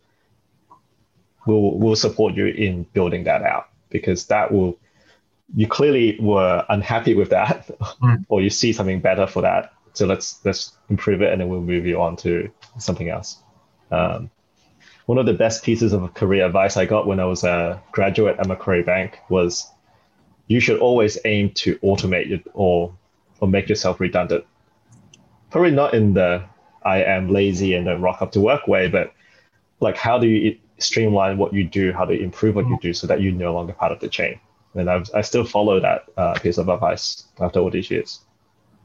we'll 1.47 1.79
we'll 1.79 1.97
support 1.97 2.35
you 2.35 2.47
in 2.47 2.85
building 2.93 3.25
that 3.25 3.43
out 3.43 3.69
because 3.91 4.27
that 4.27 4.53
will 4.53 4.79
you 5.55 5.69
clearly 5.69 6.19
were 6.21 6.65
unhappy 6.69 7.15
with 7.15 7.31
that 7.31 7.69
mm. 8.03 8.25
or 8.29 8.41
you 8.43 8.51
see 8.51 8.73
something 8.73 9.01
better 9.01 9.27
for 9.27 9.43
that. 9.43 9.73
So 9.93 10.07
let's 10.07 10.45
let's 10.45 10.73
improve 10.91 11.23
it 11.23 11.33
and 11.33 11.41
then 11.41 11.49
we'll 11.49 11.61
move 11.61 11.87
you 11.87 12.01
on 12.01 12.17
to 12.17 12.51
something 12.79 13.09
else. 13.09 13.39
Um, 13.91 14.31
one 15.07 15.19
of 15.19 15.27
the 15.27 15.35
best 15.35 15.63
pieces 15.63 15.93
of 15.93 16.15
career 16.15 16.45
advice 16.45 16.77
I 16.77 16.85
got 16.85 17.07
when 17.07 17.21
I 17.21 17.25
was 17.25 17.45
a 17.45 17.81
graduate 17.93 18.39
at 18.39 18.47
Macquarie 18.49 18.83
Bank 18.83 19.21
was 19.29 19.71
you 20.47 20.61
should 20.61 20.79
always 20.79 21.19
aim 21.25 21.51
to 21.51 21.77
automate 21.79 22.31
it 22.31 22.47
or 22.55 22.95
or 23.41 23.49
make 23.49 23.69
yourself 23.69 24.01
redundant. 24.01 24.45
Probably 25.51 25.71
not 25.71 25.95
in 25.95 26.15
the 26.15 26.45
I 26.85 27.03
am 27.03 27.29
lazy 27.29 27.75
and 27.75 27.87
don't 27.87 28.01
rock 28.01 28.23
up 28.23 28.33
to 28.33 28.41
work 28.41 28.67
way, 28.69 28.89
but 28.89 29.13
like 29.81 29.97
how 29.97 30.19
do 30.19 30.27
you 30.27 30.59
streamline 30.79 31.39
what 31.39 31.53
you 31.53 31.65
do, 31.65 31.93
how 31.93 32.05
to 32.05 32.13
improve 32.13 32.55
what 32.55 32.67
you 32.67 32.79
do 32.81 32.93
so 32.93 33.07
that 33.07 33.21
you're 33.21 33.33
no 33.33 33.53
longer 33.55 33.73
part 33.73 33.93
of 33.93 34.01
the 34.01 34.09
chain. 34.09 34.39
And 34.75 34.91
I've, 34.91 35.09
I 35.15 35.23
still 35.23 35.45
follow 35.45 35.81
that 35.81 36.05
uh, 36.17 36.35
piece 36.35 36.59
of 36.59 36.69
advice 36.69 37.25
after 37.41 37.61
all 37.61 37.71
these 37.71 37.91
years. 37.91 38.21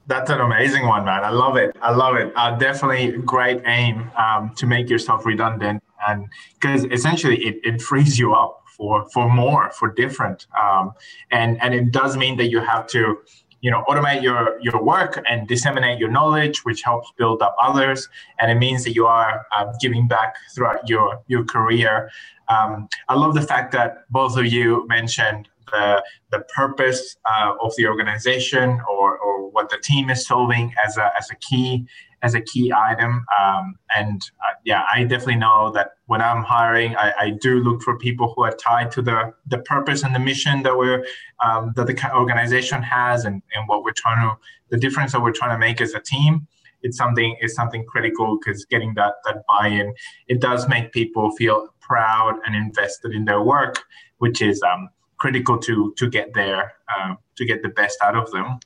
That's 0.08 0.30
an 0.30 0.40
amazing 0.40 0.88
one, 0.88 1.06
man. 1.06 1.24
I 1.24 1.30
love 1.30 1.58
it. 1.58 1.76
I 1.82 1.92
love 1.92 2.16
it. 2.16 2.34
Uh, 2.36 2.58
definitely 2.58 3.12
great 3.20 3.62
aim 3.66 4.10
um, 4.18 4.52
to 4.56 4.66
make 4.66 4.90
yourself 4.90 5.26
redundant, 5.26 5.84
and 6.08 6.28
because 6.60 6.86
essentially 6.86 7.38
it, 7.46 7.60
it 7.64 7.82
frees 7.90 8.18
you 8.18 8.34
up 8.34 8.61
for 8.76 9.08
for 9.10 9.30
more 9.30 9.72
for 9.72 9.94
different. 9.94 10.48
Um, 10.62 10.92
and 11.32 11.62
and 11.62 11.74
it 11.74 11.92
does 11.92 12.18
mean 12.18 12.38
that 12.38 12.50
you 12.50 12.60
have 12.60 12.88
to 12.88 13.18
you 13.62 13.70
know 13.70 13.84
automate 13.88 14.22
your 14.22 14.60
your 14.62 14.84
work 14.84 15.22
and 15.30 15.48
disseminate 15.48 16.00
your 16.00 16.10
knowledge 16.10 16.66
which 16.66 16.82
helps 16.82 17.12
build 17.18 17.42
up 17.42 17.56
others. 17.62 18.10
And 18.40 18.52
it 18.52 18.56
means 18.56 18.84
that 18.86 18.96
you 18.96 19.06
are 19.06 19.46
uh, 19.56 19.72
giving 19.80 20.08
back 20.08 20.36
throughout 20.56 20.88
your 20.90 21.22
your 21.28 21.44
career. 21.46 22.10
Um, 22.50 22.90
i 23.08 23.16
love 23.16 23.34
the 23.34 23.48
fact 23.54 23.72
that 23.72 24.10
both 24.10 24.36
of 24.38 24.46
you 24.46 24.86
mentioned 24.88 25.48
the 25.72 26.04
the 26.32 26.40
purpose 26.56 27.18
uh, 27.26 27.54
of 27.62 27.74
the 27.78 27.88
organization 27.88 28.80
or 28.90 29.18
or 29.18 29.50
what 29.52 29.70
the 29.70 29.78
team 29.78 30.10
is 30.10 30.26
solving 30.26 30.74
as 30.84 30.98
a 30.98 31.12
as 31.18 31.30
a 31.32 31.36
key 31.36 31.88
as 32.22 32.36
a 32.36 32.42
key 32.42 32.72
item. 32.72 33.26
Um, 33.40 33.76
and 33.96 34.22
uh, 34.42 34.54
yeah, 34.64 34.84
I 34.94 35.04
definitely 35.04 35.38
know 35.38 35.72
that 35.72 35.92
when 36.06 36.22
I'm 36.22 36.44
hiring, 36.44 36.96
I, 36.96 37.14
I, 37.20 37.30
do 37.42 37.60
look 37.60 37.82
for 37.82 37.98
people 37.98 38.34
who 38.36 38.44
are 38.44 38.56
tied 38.56 38.92
to 38.92 39.02
the 39.02 39.34
the 39.48 39.60
purpose 39.60 40.04
and 40.04 40.14
the 40.14 40.20
mission 40.20 40.64
that 40.64 40.78
we're 40.78 41.06
um, 41.44 41.74
that 41.76 41.88
the 41.88 42.16
organization 42.16 42.84
has, 42.84 43.26
and, 43.26 43.42
and 43.56 43.68
what 43.68 43.84
we're 43.84 43.94
trying 43.94 44.22
to 44.28 44.36
the 44.70 44.78
difference 44.78 45.12
that 45.14 45.22
we're 45.22 45.32
trying 45.32 45.52
to 45.52 45.60
make 45.60 45.82
as 45.82 45.94
a 45.94 46.00
team. 46.00 46.48
It's 46.84 46.98
something 46.98 47.38
is 47.42 47.54
something 47.56 47.86
critical 47.86 48.38
because 48.38 48.66
getting 48.66 48.94
that 48.96 49.14
that 49.26 49.44
buy-in 49.48 49.94
it 50.28 50.42
does 50.42 50.68
make 50.68 50.92
people 50.92 51.32
feel 51.32 51.70
proud 51.80 52.40
and 52.46 52.56
invested 52.56 53.14
in 53.14 53.26
their 53.26 53.42
work, 53.42 53.84
which 54.18 54.42
is 54.42 54.62
um, 54.64 54.90
critical 55.18 55.58
to 55.60 55.94
to 55.98 56.10
get 56.10 56.34
there 56.34 56.74
uh, 56.96 57.16
to 57.36 57.46
get 57.46 57.62
the 57.62 57.70
best 57.70 57.98
out 58.02 58.16
of 58.16 58.32
them. 58.32 58.60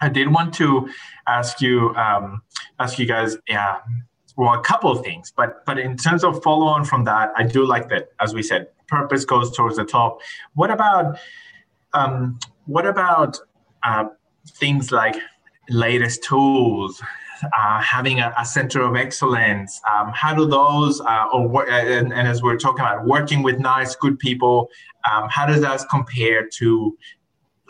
I 0.00 0.08
did 0.08 0.32
want 0.32 0.54
to 0.54 0.88
ask 1.26 1.60
you 1.60 1.94
um, 1.94 2.42
ask 2.78 2.98
you 2.98 3.06
guys, 3.06 3.36
yeah, 3.48 3.78
well, 4.36 4.54
a 4.54 4.62
couple 4.62 4.90
of 4.90 5.04
things, 5.04 5.32
but 5.36 5.64
but 5.66 5.78
in 5.78 5.96
terms 5.96 6.24
of 6.24 6.42
follow 6.42 6.66
on 6.66 6.84
from 6.84 7.04
that, 7.04 7.30
I 7.36 7.42
do 7.44 7.66
like 7.66 7.88
that, 7.90 8.10
as 8.20 8.34
we 8.34 8.42
said, 8.42 8.68
purpose 8.88 9.24
goes 9.24 9.54
towards 9.54 9.76
the 9.76 9.84
top. 9.84 10.20
What 10.54 10.70
about 10.70 11.18
um, 11.92 12.38
what 12.66 12.86
about 12.86 13.38
uh, 13.82 14.04
things 14.46 14.92
like 14.92 15.16
latest 15.68 16.22
tools, 16.24 17.02
uh, 17.42 17.80
having 17.80 18.20
a, 18.20 18.34
a, 18.38 18.44
center 18.44 18.82
of 18.82 18.96
excellence. 18.96 19.80
Um, 19.90 20.10
how 20.14 20.34
do 20.34 20.46
those, 20.46 21.00
uh, 21.00 21.26
or 21.32 21.68
and, 21.70 22.12
and, 22.12 22.28
as 22.28 22.42
we're 22.42 22.58
talking 22.58 22.80
about 22.80 23.06
working 23.06 23.42
with 23.42 23.58
nice, 23.58 23.94
good 23.96 24.18
people, 24.18 24.68
um, 25.10 25.28
how 25.30 25.46
does 25.46 25.60
that 25.62 25.82
compare 25.90 26.48
to 26.58 26.96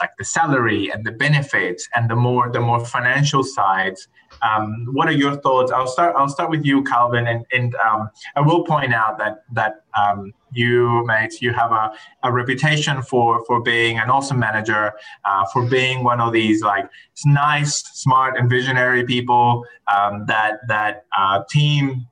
like 0.01 0.17
the 0.19 0.25
salary 0.25 0.91
and 0.91 1.05
the 1.05 1.13
benefits 1.13 1.89
and 1.95 2.11
the 2.11 2.17
more 2.17 2.51
the 2.51 2.61
more 2.61 2.85
financial 2.85 3.43
sides? 3.43 4.09
Um, 4.43 4.87
what 4.93 5.09
are 5.09 5.13
your 5.13 5.37
thoughts? 5.37 5.71
I'll 5.71 5.87
start. 5.87 6.15
I'll 6.17 6.29
start 6.29 6.51
with 6.51 6.65
you, 6.65 6.83
Calvin, 6.85 7.27
and 7.27 7.45
and 7.53 7.75
um, 7.77 8.11
I 8.37 8.41
will 8.41 8.65
point 8.65 8.95
out 8.95 9.19
that 9.19 9.45
that 9.53 9.85
um, 10.01 10.33
you, 10.53 11.05
mate, 11.07 11.41
you 11.41 11.53
have 11.53 11.73
a, 11.73 11.93
a 12.23 12.33
reputation 12.33 13.03
for 13.03 13.45
for 13.45 13.61
being 13.61 13.99
an 13.99 14.11
awesome 14.11 14.39
manager, 14.39 14.93
uh, 15.25 15.45
for 15.53 15.69
being 15.69 16.05
one 16.05 16.21
of 16.21 16.33
these 16.33 16.63
like 16.63 16.89
nice, 17.25 17.83
smart, 17.93 18.39
and 18.39 18.49
visionary 18.49 19.05
people 19.05 19.65
um, 19.95 20.27
that 20.27 20.67
that 20.69 21.05
uh, 21.17 21.43
team 21.51 22.07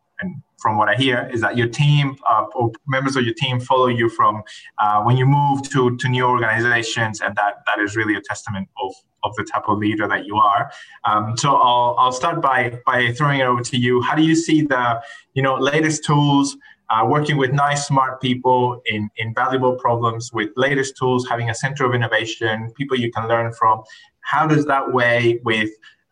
from 0.59 0.77
what 0.77 0.89
I 0.89 0.95
hear, 0.95 1.31
is 1.33 1.41
that 1.41 1.57
your 1.57 1.69
team 1.69 2.17
uh, 2.29 2.45
or 2.55 2.73
members 2.87 3.17
of 3.17 3.25
your 3.25 3.35
team 3.35 3.61
follow 3.61 3.87
you 3.87 4.09
from 4.09 4.43
uh, 4.79 5.03
when 5.03 5.17
you 5.17 5.25
move 5.27 5.63
to, 5.71 5.97
to 5.97 6.09
new 6.09 6.25
organizations, 6.25 7.21
and 7.21 7.35
that 7.37 7.63
that 7.67 7.79
is 7.81 7.97
really 7.97 8.15
a 8.15 8.21
testament 8.21 8.69
of, 8.83 8.93
of 9.23 9.35
the 9.37 9.45
type 9.45 9.65
of 9.69 9.79
leader 9.79 10.07
that 10.09 10.27
you 10.27 10.37
are. 10.37 10.71
Um, 11.05 11.37
so 11.37 11.55
I'll, 11.55 11.95
I'll 11.99 12.13
start 12.13 12.43
by 12.43 12.79
by 12.85 13.13
throwing 13.13 13.41
it 13.41 13.45
over 13.45 13.63
to 13.63 13.77
you. 13.77 14.03
How 14.03 14.15
do 14.15 14.23
you 14.23 14.35
see 14.35 14.63
the 14.63 15.01
you 15.35 15.43
know 15.43 15.57
latest 15.57 16.05
tools? 16.05 16.57
Uh, 16.91 17.05
working 17.07 17.37
with 17.37 17.53
nice, 17.53 17.87
smart 17.87 18.19
people 18.19 18.81
in, 18.87 19.11
in 19.19 19.35
valuable 19.35 19.75
problems 19.77 20.33
with 20.33 20.49
latest 20.57 20.97
tools, 20.97 21.29
having 21.29 21.51
a 21.51 21.55
center 21.55 21.85
of 21.85 21.95
innovation, 21.95 22.73
people 22.79 22.99
you 22.99 23.13
can 23.13 23.29
learn 23.29 23.53
from. 23.53 23.83
How 24.21 24.47
does 24.47 24.65
that 24.65 24.95
weigh 24.95 25.39
with 25.45 25.69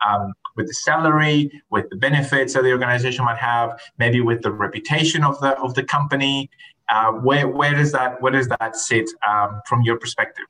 um, 0.06 0.34
with 0.56 0.66
the 0.66 0.74
salary, 0.74 1.50
with 1.70 1.88
the 1.90 1.96
benefits 1.96 2.54
that 2.54 2.62
the 2.62 2.72
organization 2.72 3.24
might 3.24 3.38
have, 3.38 3.78
maybe 3.98 4.20
with 4.20 4.42
the 4.42 4.50
reputation 4.50 5.22
of 5.22 5.38
the 5.40 5.58
of 5.58 5.74
the 5.74 5.82
company. 5.82 6.50
Uh, 6.88 7.12
where 7.12 7.48
where 7.48 7.74
does 7.74 7.92
that 7.92 8.20
where 8.22 8.32
does 8.32 8.48
that 8.48 8.76
sit 8.76 9.08
um, 9.28 9.60
from 9.66 9.82
your 9.82 9.98
perspective? 9.98 10.46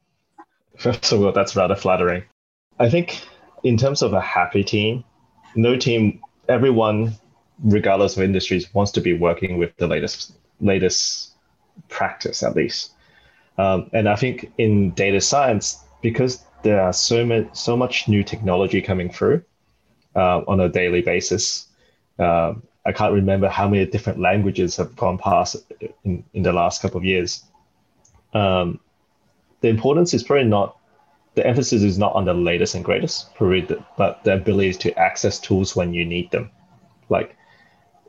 All, 1.13 1.33
that's 1.33 1.57
rather 1.57 1.75
flattering. 1.75 2.25
I 2.79 2.91
think 2.91 3.27
in 3.65 3.77
terms 3.77 4.03
of 4.03 4.13
a 4.13 4.21
happy 4.21 4.63
team, 4.63 5.05
no 5.55 5.77
team, 5.77 6.21
everyone, 6.49 7.15
regardless 7.65 8.17
of 8.17 8.23
industries, 8.23 8.73
wants 8.75 8.93
to 8.93 9.01
be 9.01 9.15
working 9.15 9.59
with 9.59 9.75
the 9.77 9.87
latest 9.87 10.33
latest 10.61 11.33
practice 11.89 12.43
at 12.43 12.55
least. 12.55 12.93
Um, 13.59 13.91
and 13.93 14.09
I 14.09 14.17
think 14.17 14.53
in 14.59 14.91
data 14.93 15.21
science, 15.21 15.83
because 16.03 16.45
there 16.63 16.81
are 16.81 16.93
so 16.93 17.25
much 17.25 17.49
so 17.55 17.77
much 17.77 18.09
new 18.09 18.23
technology 18.23 18.83
coming 18.83 19.11
through, 19.11 19.43
uh, 20.17 20.43
on 20.49 20.61
a 20.61 20.69
daily 20.69 21.03
basis. 21.03 21.69
Uh, 22.19 22.55
I 22.85 22.93
can't 22.93 23.13
remember 23.13 23.49
how 23.49 23.69
many 23.69 23.85
different 23.87 24.21
languages 24.21 24.77
have 24.77 24.97
gone 24.97 25.19
past 25.19 25.57
in, 26.05 26.25
in 26.33 26.43
the 26.43 26.53
last 26.53 26.83
couple 26.83 26.99
of 26.99 27.05
years. 27.05 27.45
Um, 28.33 28.81
the 29.61 29.69
importance 29.69 30.15
is 30.15 30.23
probably 30.23 30.45
not, 30.45 30.77
the 31.35 31.47
emphasis 31.47 31.83
is 31.83 31.99
not 31.99 32.15
on 32.15 32.25
the 32.25 32.35
latest 32.35 32.75
and 32.75 32.85
greatest, 32.85 33.35
probably, 33.35 33.67
but 33.97 34.25
the 34.25 34.35
ability 34.35 34.73
to 34.75 34.99
access 34.99 35.39
tools 35.39 35.77
when 35.77 35.93
you 35.93 36.05
need 36.05 36.31
them. 36.31 36.51
Like 37.09 37.37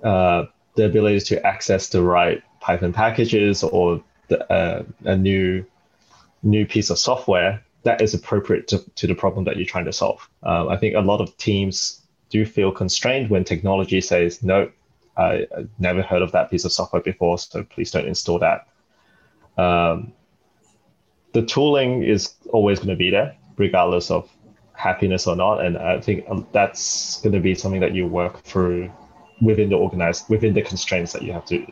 uh, 0.03 0.45
the 0.75 0.85
ability 0.85 1.19
to 1.35 1.45
access 1.45 1.89
the 1.89 2.01
right 2.01 2.41
Python 2.59 2.93
packages 2.93 3.63
or 3.63 4.03
the, 4.27 4.51
uh, 4.51 4.83
a 5.05 5.17
new 5.17 5.65
new 6.43 6.65
piece 6.65 6.89
of 6.89 6.99
software 6.99 7.63
that 7.87 8.01
is 8.01 8.13
appropriate 8.13 8.67
to, 8.67 8.79
to 8.95 9.07
the 9.07 9.15
problem 9.15 9.45
that 9.45 9.55
you're 9.55 9.65
trying 9.65 9.85
to 9.85 9.93
solve. 9.93 10.29
Uh, 10.43 10.67
I 10.67 10.75
think 10.75 10.93
a 10.95 10.99
lot 10.99 11.21
of 11.21 11.35
teams 11.37 12.01
do 12.29 12.45
feel 12.45 12.69
constrained 12.69 13.29
when 13.29 13.45
technology 13.45 14.01
says, 14.01 14.43
no, 14.43 14.69
I, 15.15 15.47
never 15.79 16.01
heard 16.01 16.21
of 16.21 16.33
that 16.33 16.51
piece 16.51 16.65
of 16.65 16.73
software 16.73 17.01
before, 17.01 17.37
so 17.37 17.63
please 17.63 17.89
don't 17.89 18.05
install 18.05 18.39
that. 18.39 18.67
Um, 19.57 20.11
the 21.31 21.43
tooling 21.43 22.03
is 22.03 22.33
always 22.49 22.79
going 22.79 22.89
to 22.89 22.97
be 22.97 23.09
there, 23.09 23.37
regardless 23.55 24.11
of 24.11 24.29
happiness 24.73 25.25
or 25.25 25.37
not. 25.37 25.63
And 25.63 25.77
I 25.77 26.01
think 26.01 26.25
um, 26.29 26.45
that's 26.51 27.21
going 27.21 27.33
to 27.33 27.39
be 27.39 27.55
something 27.55 27.79
that 27.79 27.95
you 27.95 28.05
work 28.05 28.43
through 28.43 28.91
within 29.41 29.69
the 29.69 29.77
organized, 29.77 30.29
within 30.29 30.53
the 30.53 30.61
constraints 30.61 31.13
that 31.13 31.21
you 31.21 31.31
have 31.31 31.45
to, 31.45 31.65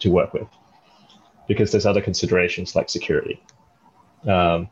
to 0.00 0.10
work 0.10 0.34
with. 0.34 0.48
Because 1.48 1.72
there's 1.72 1.86
other 1.86 2.02
considerations 2.02 2.76
like 2.76 2.90
security. 2.90 3.42
Um, 4.26 4.68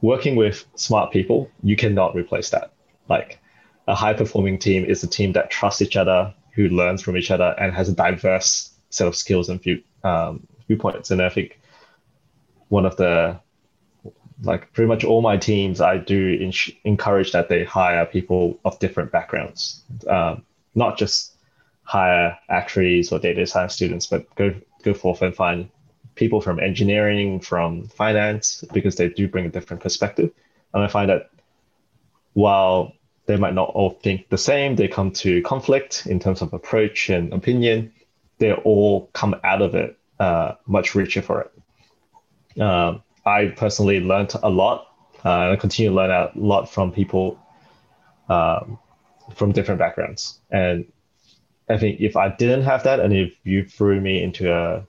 working 0.00 0.36
with 0.36 0.64
smart 0.74 1.12
people, 1.12 1.50
you 1.62 1.76
cannot 1.76 2.14
replace 2.14 2.50
that. 2.50 2.72
Like 3.08 3.40
a 3.86 3.94
high 3.94 4.14
performing 4.14 4.58
team 4.58 4.84
is 4.84 5.02
a 5.02 5.08
team 5.08 5.32
that 5.32 5.50
trusts 5.50 5.82
each 5.82 5.96
other, 5.96 6.34
who 6.54 6.68
learns 6.68 7.02
from 7.02 7.16
each 7.16 7.30
other, 7.30 7.54
and 7.58 7.72
has 7.72 7.88
a 7.88 7.94
diverse 7.94 8.72
set 8.90 9.06
of 9.06 9.16
skills 9.16 9.48
and 9.48 9.62
view, 9.62 9.82
um, 10.04 10.46
viewpoints. 10.66 11.10
And 11.10 11.22
I 11.22 11.28
think 11.28 11.60
one 12.68 12.86
of 12.86 12.96
the 12.96 13.40
like 14.42 14.72
pretty 14.72 14.88
much 14.88 15.04
all 15.04 15.20
my 15.20 15.36
teams, 15.36 15.80
I 15.80 15.98
do 15.98 16.28
in- 16.40 16.52
encourage 16.84 17.32
that 17.32 17.48
they 17.48 17.64
hire 17.64 18.06
people 18.06 18.58
of 18.64 18.78
different 18.78 19.10
backgrounds, 19.10 19.82
um, 20.08 20.44
not 20.74 20.96
just 20.96 21.34
hire 21.82 22.38
actuaries 22.48 23.10
or 23.10 23.18
data 23.18 23.46
science 23.46 23.74
students, 23.74 24.06
but 24.06 24.32
go 24.36 24.54
go 24.84 24.94
forth 24.94 25.22
and 25.22 25.34
find 25.34 25.68
people 26.18 26.40
from 26.40 26.60
engineering, 26.60 27.40
from 27.40 27.86
finance, 27.88 28.64
because 28.72 28.96
they 28.96 29.08
do 29.08 29.28
bring 29.28 29.46
a 29.46 29.48
different 29.48 29.82
perspective. 29.82 30.30
And 30.74 30.84
I 30.84 30.88
find 30.88 31.08
that 31.08 31.30
while 32.34 32.92
they 33.26 33.36
might 33.36 33.54
not 33.54 33.70
all 33.70 33.90
think 33.90 34.28
the 34.28 34.38
same, 34.38 34.76
they 34.76 34.88
come 34.88 35.10
to 35.12 35.40
conflict 35.42 36.06
in 36.06 36.18
terms 36.18 36.42
of 36.42 36.52
approach 36.52 37.08
and 37.08 37.32
opinion, 37.32 37.92
they 38.38 38.52
all 38.52 39.10
come 39.12 39.36
out 39.44 39.62
of 39.62 39.74
it 39.74 39.96
uh, 40.18 40.54
much 40.66 40.94
richer 40.94 41.22
for 41.22 41.42
it. 41.42 42.60
Um, 42.60 43.02
I 43.24 43.46
personally 43.56 44.00
learned 44.00 44.34
a 44.42 44.48
lot, 44.48 44.88
uh, 45.24 45.42
and 45.42 45.52
I 45.52 45.56
continue 45.56 45.90
to 45.90 45.96
learn 45.96 46.10
a 46.10 46.30
lot 46.34 46.70
from 46.70 46.92
people 46.92 47.38
um, 48.28 48.78
from 49.34 49.52
different 49.52 49.78
backgrounds. 49.78 50.40
And 50.50 50.86
I 51.68 51.76
think 51.76 52.00
if 52.00 52.16
I 52.16 52.30
didn't 52.30 52.62
have 52.62 52.84
that, 52.84 53.00
and 53.00 53.12
if 53.12 53.34
you 53.44 53.64
threw 53.64 54.00
me 54.00 54.22
into 54.22 54.52
a 54.52 54.86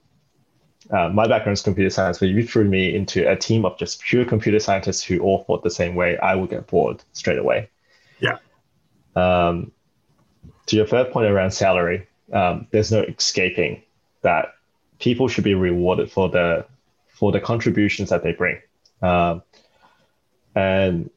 uh, 0.91 1.09
my 1.09 1.27
background 1.27 1.57
is 1.57 1.61
computer 1.61 1.89
science, 1.89 2.17
but 2.17 2.29
you 2.29 2.45
threw 2.45 2.63
me 2.63 2.95
into 2.95 3.29
a 3.29 3.35
team 3.35 3.65
of 3.65 3.77
just 3.77 4.01
pure 4.01 4.25
computer 4.25 4.59
scientists 4.59 5.03
who 5.03 5.19
all 5.19 5.43
thought 5.43 5.63
the 5.63 5.69
same 5.69 5.95
way, 5.95 6.17
I 6.17 6.35
would 6.35 6.49
get 6.49 6.67
bored 6.67 7.03
straight 7.13 7.37
away. 7.37 7.69
Yeah. 8.19 8.37
Um, 9.15 9.71
to 10.65 10.75
your 10.75 10.87
third 10.87 11.11
point 11.11 11.29
around 11.29 11.51
salary, 11.51 12.07
um, 12.33 12.67
there's 12.71 12.91
no 12.91 13.01
escaping 13.01 13.83
that 14.21 14.53
people 14.99 15.27
should 15.27 15.43
be 15.43 15.53
rewarded 15.53 16.11
for 16.11 16.29
the 16.29 16.65
for 17.07 17.31
the 17.31 17.39
contributions 17.39 18.09
that 18.09 18.23
they 18.23 18.31
bring. 18.31 18.59
Um, 19.01 19.43
and 20.55 21.09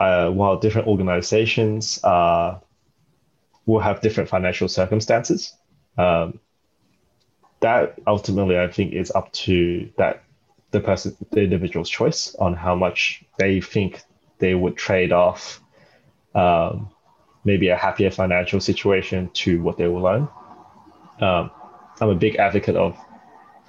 uh, 0.00 0.30
while 0.30 0.58
different 0.58 0.88
organizations 0.88 2.02
uh, 2.04 2.58
will 3.64 3.80
have 3.80 4.00
different 4.00 4.28
financial 4.28 4.68
circumstances, 4.68 5.54
um, 5.96 6.40
that 7.60 7.98
ultimately 8.06 8.58
I 8.58 8.68
think 8.68 8.92
is 8.92 9.10
up 9.10 9.32
to 9.32 9.90
that 9.96 10.22
the 10.70 10.80
person, 10.80 11.16
the 11.30 11.42
individual's 11.42 11.88
choice 11.88 12.34
on 12.36 12.54
how 12.54 12.74
much 12.74 13.24
they 13.38 13.60
think 13.60 14.02
they 14.38 14.54
would 14.54 14.76
trade 14.76 15.12
off 15.12 15.60
um, 16.34 16.90
maybe 17.44 17.68
a 17.68 17.76
happier 17.76 18.10
financial 18.10 18.60
situation 18.60 19.30
to 19.32 19.62
what 19.62 19.78
they 19.78 19.88
will 19.88 20.02
learn. 20.02 20.28
Um, 21.20 21.50
I'm 22.00 22.10
a 22.10 22.14
big 22.14 22.36
advocate 22.36 22.76
of 22.76 22.96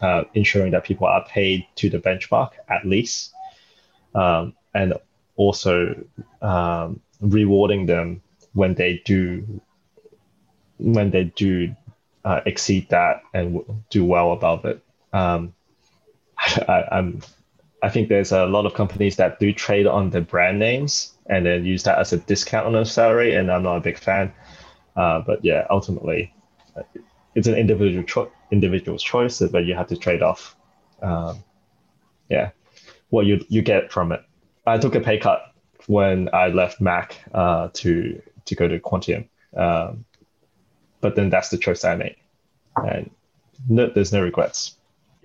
uh, 0.01 0.23
ensuring 0.33 0.71
that 0.71 0.83
people 0.83 1.07
are 1.07 1.23
paid 1.25 1.65
to 1.75 1.89
the 1.89 1.99
benchmark 1.99 2.51
at 2.67 2.85
least, 2.85 3.31
um, 4.13 4.53
and 4.73 4.93
also 5.37 5.95
um, 6.41 6.99
rewarding 7.21 7.85
them 7.85 8.21
when 8.53 8.73
they 8.73 9.01
do 9.05 9.61
when 10.77 11.09
they 11.09 11.23
do 11.23 11.75
uh, 12.25 12.41
exceed 12.45 12.89
that 12.89 13.21
and 13.33 13.61
do 13.89 14.03
well 14.05 14.31
above 14.31 14.65
it. 14.65 14.83
Um, 15.13 15.53
I, 16.39 16.83
I'm, 16.91 17.21
I 17.83 17.89
think 17.89 18.09
there's 18.09 18.31
a 18.31 18.45
lot 18.45 18.65
of 18.65 18.73
companies 18.73 19.17
that 19.17 19.39
do 19.39 19.53
trade 19.53 19.87
on 19.87 20.09
the 20.09 20.21
brand 20.21 20.59
names 20.59 21.13
and 21.27 21.45
then 21.45 21.65
use 21.65 21.83
that 21.83 21.99
as 21.99 22.13
a 22.13 22.17
discount 22.17 22.65
on 22.65 22.73
their 22.73 22.85
salary, 22.85 23.35
and 23.35 23.51
I'm 23.51 23.63
not 23.63 23.77
a 23.77 23.81
big 23.81 23.97
fan. 23.97 24.33
Uh, 24.95 25.21
but 25.21 25.43
yeah, 25.43 25.67
ultimately, 25.69 26.33
it's 27.35 27.47
an 27.47 27.55
individual 27.55 28.03
cho- 28.03 28.31
individual's 28.51 29.03
choice, 29.03 29.39
but 29.51 29.65
you 29.65 29.75
have 29.75 29.87
to 29.87 29.97
trade 29.97 30.23
off. 30.23 30.55
Um, 31.01 31.43
yeah, 32.29 32.51
what 33.09 33.25
you 33.25 33.45
you 33.49 33.61
get 33.61 33.91
from 33.91 34.11
it. 34.11 34.21
I 34.65 34.77
took 34.77 34.95
a 34.95 34.99
pay 34.99 35.17
cut 35.17 35.53
when 35.87 36.29
I 36.33 36.47
left 36.47 36.81
Mac 36.81 37.21
uh, 37.33 37.69
to 37.73 38.21
to 38.45 38.55
go 38.55 38.67
to 38.67 38.79
Quantium. 38.79 39.27
Um, 39.55 40.05
but 41.07 41.15
then 41.15 41.29
that's 41.29 41.47
the 41.47 41.57
choice 41.57 41.85
I 41.85 41.95
made, 41.95 42.17
and 42.75 43.09
no, 43.69 43.87
there's 43.87 44.11
no 44.11 44.21
regrets. 44.21 44.75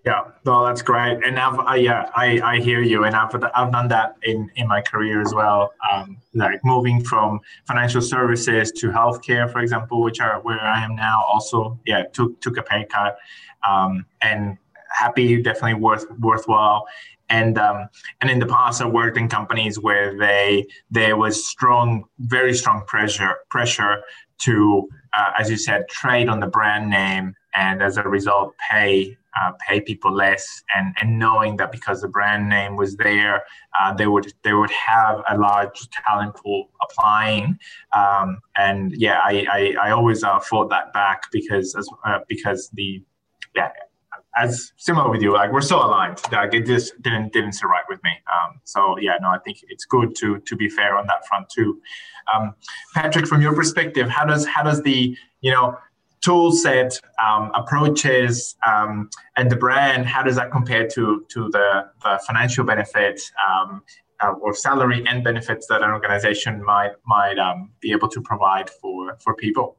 Yeah, 0.04 0.22
no, 0.44 0.64
that's 0.64 0.82
great. 0.82 1.24
And 1.26 1.38
I've, 1.38 1.58
uh, 1.58 1.74
yeah, 1.74 2.08
I, 2.14 2.40
I 2.40 2.60
hear 2.60 2.82
you. 2.82 3.04
And 3.04 3.14
I've, 3.14 3.34
I've 3.54 3.70
done 3.70 3.88
that 3.88 4.16
in, 4.22 4.50
in 4.56 4.66
my 4.66 4.80
career 4.80 5.20
as 5.20 5.32
well. 5.32 5.72
Um, 5.92 6.18
like 6.34 6.60
moving 6.64 7.04
from 7.04 7.40
financial 7.68 8.00
services 8.00 8.72
to 8.72 8.90
healthcare, 8.90 9.50
for 9.50 9.60
example, 9.60 10.02
which 10.02 10.20
are 10.20 10.40
where 10.40 10.60
I 10.60 10.84
am 10.84 10.96
now 10.96 11.24
also, 11.32 11.78
yeah, 11.86 12.02
took, 12.12 12.40
took 12.40 12.56
a 12.56 12.62
pay 12.62 12.84
cut. 12.84 13.16
Um, 13.68 14.04
and 14.22 14.58
happy, 14.88 15.40
definitely 15.40 15.74
worth, 15.74 16.06
worthwhile. 16.18 16.88
And, 17.28 17.56
um, 17.58 17.88
and 18.20 18.28
in 18.28 18.40
the 18.40 18.46
past, 18.46 18.82
I 18.82 18.86
worked 18.86 19.16
in 19.16 19.28
companies 19.28 19.78
where 19.78 20.18
they, 20.18 20.66
there 20.90 21.16
was 21.16 21.46
strong, 21.46 22.06
very 22.18 22.54
strong 22.54 22.84
pressure, 22.86 23.36
pressure 23.50 24.02
to, 24.38 24.88
uh, 25.14 25.32
as 25.38 25.50
you 25.50 25.56
said, 25.56 25.88
trade 25.88 26.28
on 26.28 26.40
the 26.40 26.46
brand 26.46 26.88
name 26.88 27.34
and 27.54 27.82
as 27.82 27.96
a 27.96 28.02
result 28.02 28.54
pay 28.70 29.16
uh, 29.40 29.52
pay 29.66 29.80
people 29.80 30.12
less. 30.12 30.62
And, 30.74 30.94
and 31.00 31.18
knowing 31.18 31.56
that 31.56 31.72
because 31.72 32.02
the 32.02 32.08
brand 32.08 32.48
name 32.48 32.76
was 32.76 32.96
there 32.96 33.42
uh, 33.80 33.92
they 33.94 34.06
would 34.06 34.32
they 34.42 34.52
would 34.52 34.70
have 34.70 35.22
a 35.28 35.38
large 35.38 35.88
talent 35.90 36.36
pool 36.36 36.68
applying. 36.82 37.58
Um, 37.96 38.38
and 38.56 38.92
yeah 38.92 39.20
I, 39.22 39.46
I, 39.50 39.88
I 39.88 39.90
always 39.90 40.22
uh, 40.22 40.38
fought 40.40 40.70
that 40.70 40.92
back 40.92 41.22
because 41.32 41.74
as, 41.74 41.88
uh, 42.04 42.20
because 42.28 42.70
the 42.74 43.02
yeah 43.54 43.70
as 44.36 44.72
similar 44.76 45.10
with 45.10 45.20
you 45.20 45.32
like 45.32 45.52
we're 45.52 45.60
so 45.60 45.76
aligned. 45.76 46.20
Like 46.30 46.54
it 46.54 46.66
just 46.66 47.00
didn't 47.02 47.32
didn't 47.32 47.52
sit 47.52 47.66
right 47.66 47.84
with 47.88 48.02
me. 48.02 48.12
Um, 48.32 48.60
so 48.64 48.98
yeah 48.98 49.16
no 49.20 49.28
I 49.28 49.38
think 49.44 49.58
it's 49.68 49.84
good 49.84 50.14
to 50.16 50.40
to 50.40 50.56
be 50.56 50.68
fair 50.68 50.96
on 50.96 51.06
that 51.06 51.26
front 51.26 51.48
too 51.48 51.80
um, 52.34 52.54
Patrick 52.94 53.26
from 53.26 53.40
your 53.42 53.54
perspective 53.54 54.08
how 54.08 54.24
does 54.24 54.46
how 54.46 54.62
does 54.62 54.82
the 54.82 55.16
you 55.40 55.50
know 55.50 55.76
tool 56.22 56.52
set, 56.52 56.98
um, 57.22 57.50
approaches, 57.54 58.56
um, 58.66 59.10
and 59.36 59.50
the 59.50 59.56
brand, 59.56 60.06
how 60.06 60.22
does 60.22 60.36
that 60.36 60.50
compare 60.50 60.86
to, 60.86 61.26
to 61.28 61.50
the, 61.50 61.90
the 62.02 62.20
financial 62.26 62.64
benefits 62.64 63.30
um, 63.46 63.82
uh, 64.20 64.30
or 64.40 64.54
salary 64.54 65.04
and 65.08 65.24
benefits 65.24 65.66
that 65.66 65.82
an 65.82 65.90
organization 65.90 66.64
might, 66.64 66.92
might 67.06 67.38
um, 67.38 67.70
be 67.80 67.90
able 67.90 68.08
to 68.08 68.22
provide 68.22 68.70
for, 68.70 69.18
for 69.20 69.34
people? 69.34 69.76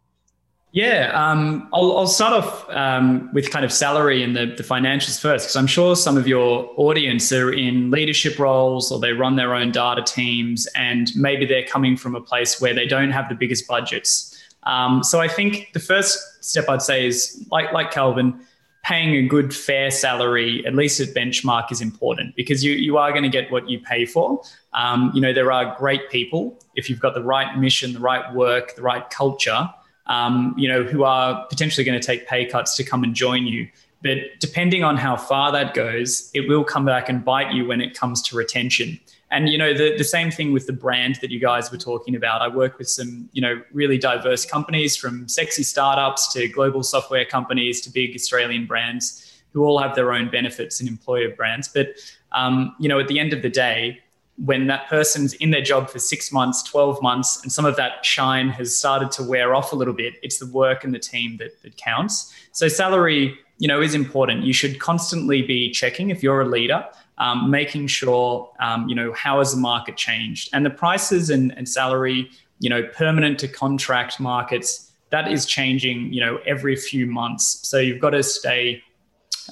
Yeah, 0.73 1.11
um, 1.13 1.69
I'll, 1.71 1.95
I'll, 1.99 2.07
start 2.07 2.33
off 2.33 2.67
um, 2.71 3.29
with 3.31 3.51
kind 3.51 3.63
of 3.63 3.71
salary 3.71 4.23
and 4.23 4.35
the, 4.35 4.47
the 4.47 4.63
financials 4.63 5.21
first, 5.21 5.45
because 5.45 5.55
I'm 5.55 5.67
sure 5.67 5.95
some 5.95 6.17
of 6.17 6.27
your 6.27 6.67
audience 6.77 7.31
are 7.31 7.53
in 7.53 7.91
leadership 7.91 8.39
roles 8.39 8.91
or 8.91 8.99
they 8.99 9.11
run 9.11 9.35
their 9.35 9.53
own 9.53 9.71
data 9.71 10.01
teams, 10.01 10.65
and 10.75 11.15
maybe 11.15 11.45
they're 11.45 11.67
coming 11.67 11.95
from 11.95 12.15
a 12.15 12.21
place 12.21 12.59
where 12.59 12.73
they 12.73 12.87
don't 12.87 13.11
have 13.11 13.29
the 13.29 13.35
biggest 13.35 13.67
budgets. 13.67 14.35
Um, 14.63 15.03
so 15.03 15.21
I 15.21 15.27
think 15.27 15.73
the 15.73 15.79
first 15.79 16.43
step 16.43 16.67
I'd 16.67 16.81
say 16.81 17.05
is 17.05 17.45
like 17.51 17.71
like 17.71 17.91
Calvin, 17.91 18.39
paying 18.83 19.13
a 19.13 19.27
good 19.27 19.55
fair 19.55 19.91
salary, 19.91 20.65
at 20.65 20.73
least 20.73 20.99
at 20.99 21.09
benchmark, 21.09 21.71
is 21.71 21.81
important 21.81 22.35
because 22.35 22.63
you 22.63 22.73
you 22.73 22.97
are 22.97 23.11
going 23.11 23.21
to 23.21 23.29
get 23.29 23.51
what 23.51 23.69
you 23.69 23.79
pay 23.79 24.07
for. 24.07 24.41
Um, 24.73 25.11
you 25.13 25.21
know 25.21 25.33
there 25.33 25.51
are 25.51 25.75
great 25.77 26.09
people 26.09 26.59
if 26.73 26.89
you've 26.89 26.99
got 26.99 27.13
the 27.13 27.21
right 27.21 27.59
mission, 27.59 27.93
the 27.93 27.99
right 27.99 28.33
work, 28.33 28.75
the 28.75 28.81
right 28.81 29.07
culture. 29.11 29.69
Um, 30.07 30.53
you 30.57 30.67
know 30.67 30.83
who 30.83 31.03
are 31.03 31.45
potentially 31.47 31.85
going 31.85 31.99
to 31.99 32.05
take 32.05 32.27
pay 32.27 32.45
cuts 32.45 32.75
to 32.75 32.83
come 32.83 33.03
and 33.03 33.15
join 33.15 33.47
you. 33.47 33.69
But 34.03 34.17
depending 34.39 34.83
on 34.83 34.97
how 34.97 35.15
far 35.15 35.51
that 35.53 35.73
goes, 35.73 36.29
it 36.33 36.49
will 36.49 36.65
come 36.65 36.85
back 36.85 37.07
and 37.07 37.23
bite 37.23 37.53
you 37.53 37.65
when 37.65 37.79
it 37.79 37.97
comes 37.97 38.21
to 38.23 38.35
retention. 38.35 38.99
And 39.31 39.49
you 39.49 39.57
know 39.57 39.73
the 39.73 39.95
the 39.97 40.03
same 40.03 40.29
thing 40.29 40.51
with 40.51 40.67
the 40.67 40.73
brand 40.73 41.15
that 41.21 41.31
you 41.31 41.39
guys 41.39 41.71
were 41.71 41.77
talking 41.77 42.15
about. 42.15 42.41
I 42.41 42.49
work 42.49 42.77
with 42.77 42.89
some 42.89 43.29
you 43.31 43.41
know 43.41 43.61
really 43.71 43.97
diverse 43.97 44.45
companies 44.45 44.95
from 44.95 45.27
sexy 45.27 45.63
startups 45.63 46.31
to 46.33 46.47
global 46.49 46.83
software 46.83 47.25
companies 47.25 47.81
to 47.81 47.89
big 47.89 48.13
Australian 48.13 48.67
brands 48.67 49.41
who 49.51 49.63
all 49.63 49.79
have 49.79 49.95
their 49.95 50.11
own 50.13 50.29
benefits 50.29 50.79
and 50.79 50.89
employer 50.89 51.33
brands. 51.33 51.67
But 51.67 51.95
um, 52.33 52.75
you 52.79 52.89
know 52.89 52.99
at 52.99 53.07
the 53.07 53.19
end 53.19 53.33
of 53.33 53.41
the 53.41 53.49
day, 53.49 54.02
when 54.37 54.67
that 54.67 54.87
person's 54.89 55.33
in 55.35 55.51
their 55.51 55.61
job 55.61 55.89
for 55.89 55.99
six 55.99 56.31
months, 56.31 56.63
12 56.63 57.01
months, 57.01 57.41
and 57.43 57.51
some 57.51 57.65
of 57.65 57.75
that 57.75 58.03
shine 58.03 58.49
has 58.49 58.75
started 58.75 59.11
to 59.11 59.23
wear 59.23 59.53
off 59.53 59.73
a 59.73 59.75
little 59.75 59.93
bit, 59.93 60.15
it's 60.23 60.39
the 60.39 60.47
work 60.47 60.83
and 60.83 60.93
the 60.93 60.99
team 60.99 61.37
that, 61.37 61.61
that 61.61 61.77
counts. 61.77 62.33
So 62.51 62.67
salary, 62.67 63.37
you 63.59 63.67
know, 63.67 63.81
is 63.81 63.93
important. 63.93 64.43
You 64.43 64.53
should 64.53 64.79
constantly 64.79 65.43
be 65.43 65.69
checking 65.69 66.09
if 66.09 66.23
you're 66.23 66.41
a 66.41 66.47
leader 66.47 66.85
um, 67.17 67.49
making 67.49 67.87
sure, 67.87 68.51
um, 68.59 68.87
you 68.87 68.95
know, 68.95 69.13
how 69.13 69.39
has 69.39 69.53
the 69.53 69.59
market 69.59 69.97
changed? 69.97 70.49
And 70.53 70.65
the 70.65 70.69
prices 70.69 71.29
and, 71.29 71.55
and 71.57 71.67
salary, 71.67 72.29
you 72.59 72.69
know, 72.69 72.83
permanent 72.83 73.39
to 73.39 73.47
contract 73.47 74.19
markets, 74.19 74.91
that 75.09 75.31
is 75.31 75.45
changing, 75.45 76.11
you 76.11 76.21
know, 76.21 76.39
every 76.45 76.75
few 76.75 77.05
months. 77.05 77.67
So 77.67 77.77
you've 77.77 77.99
got 77.99 78.11
to 78.11 78.23
stay 78.23 78.81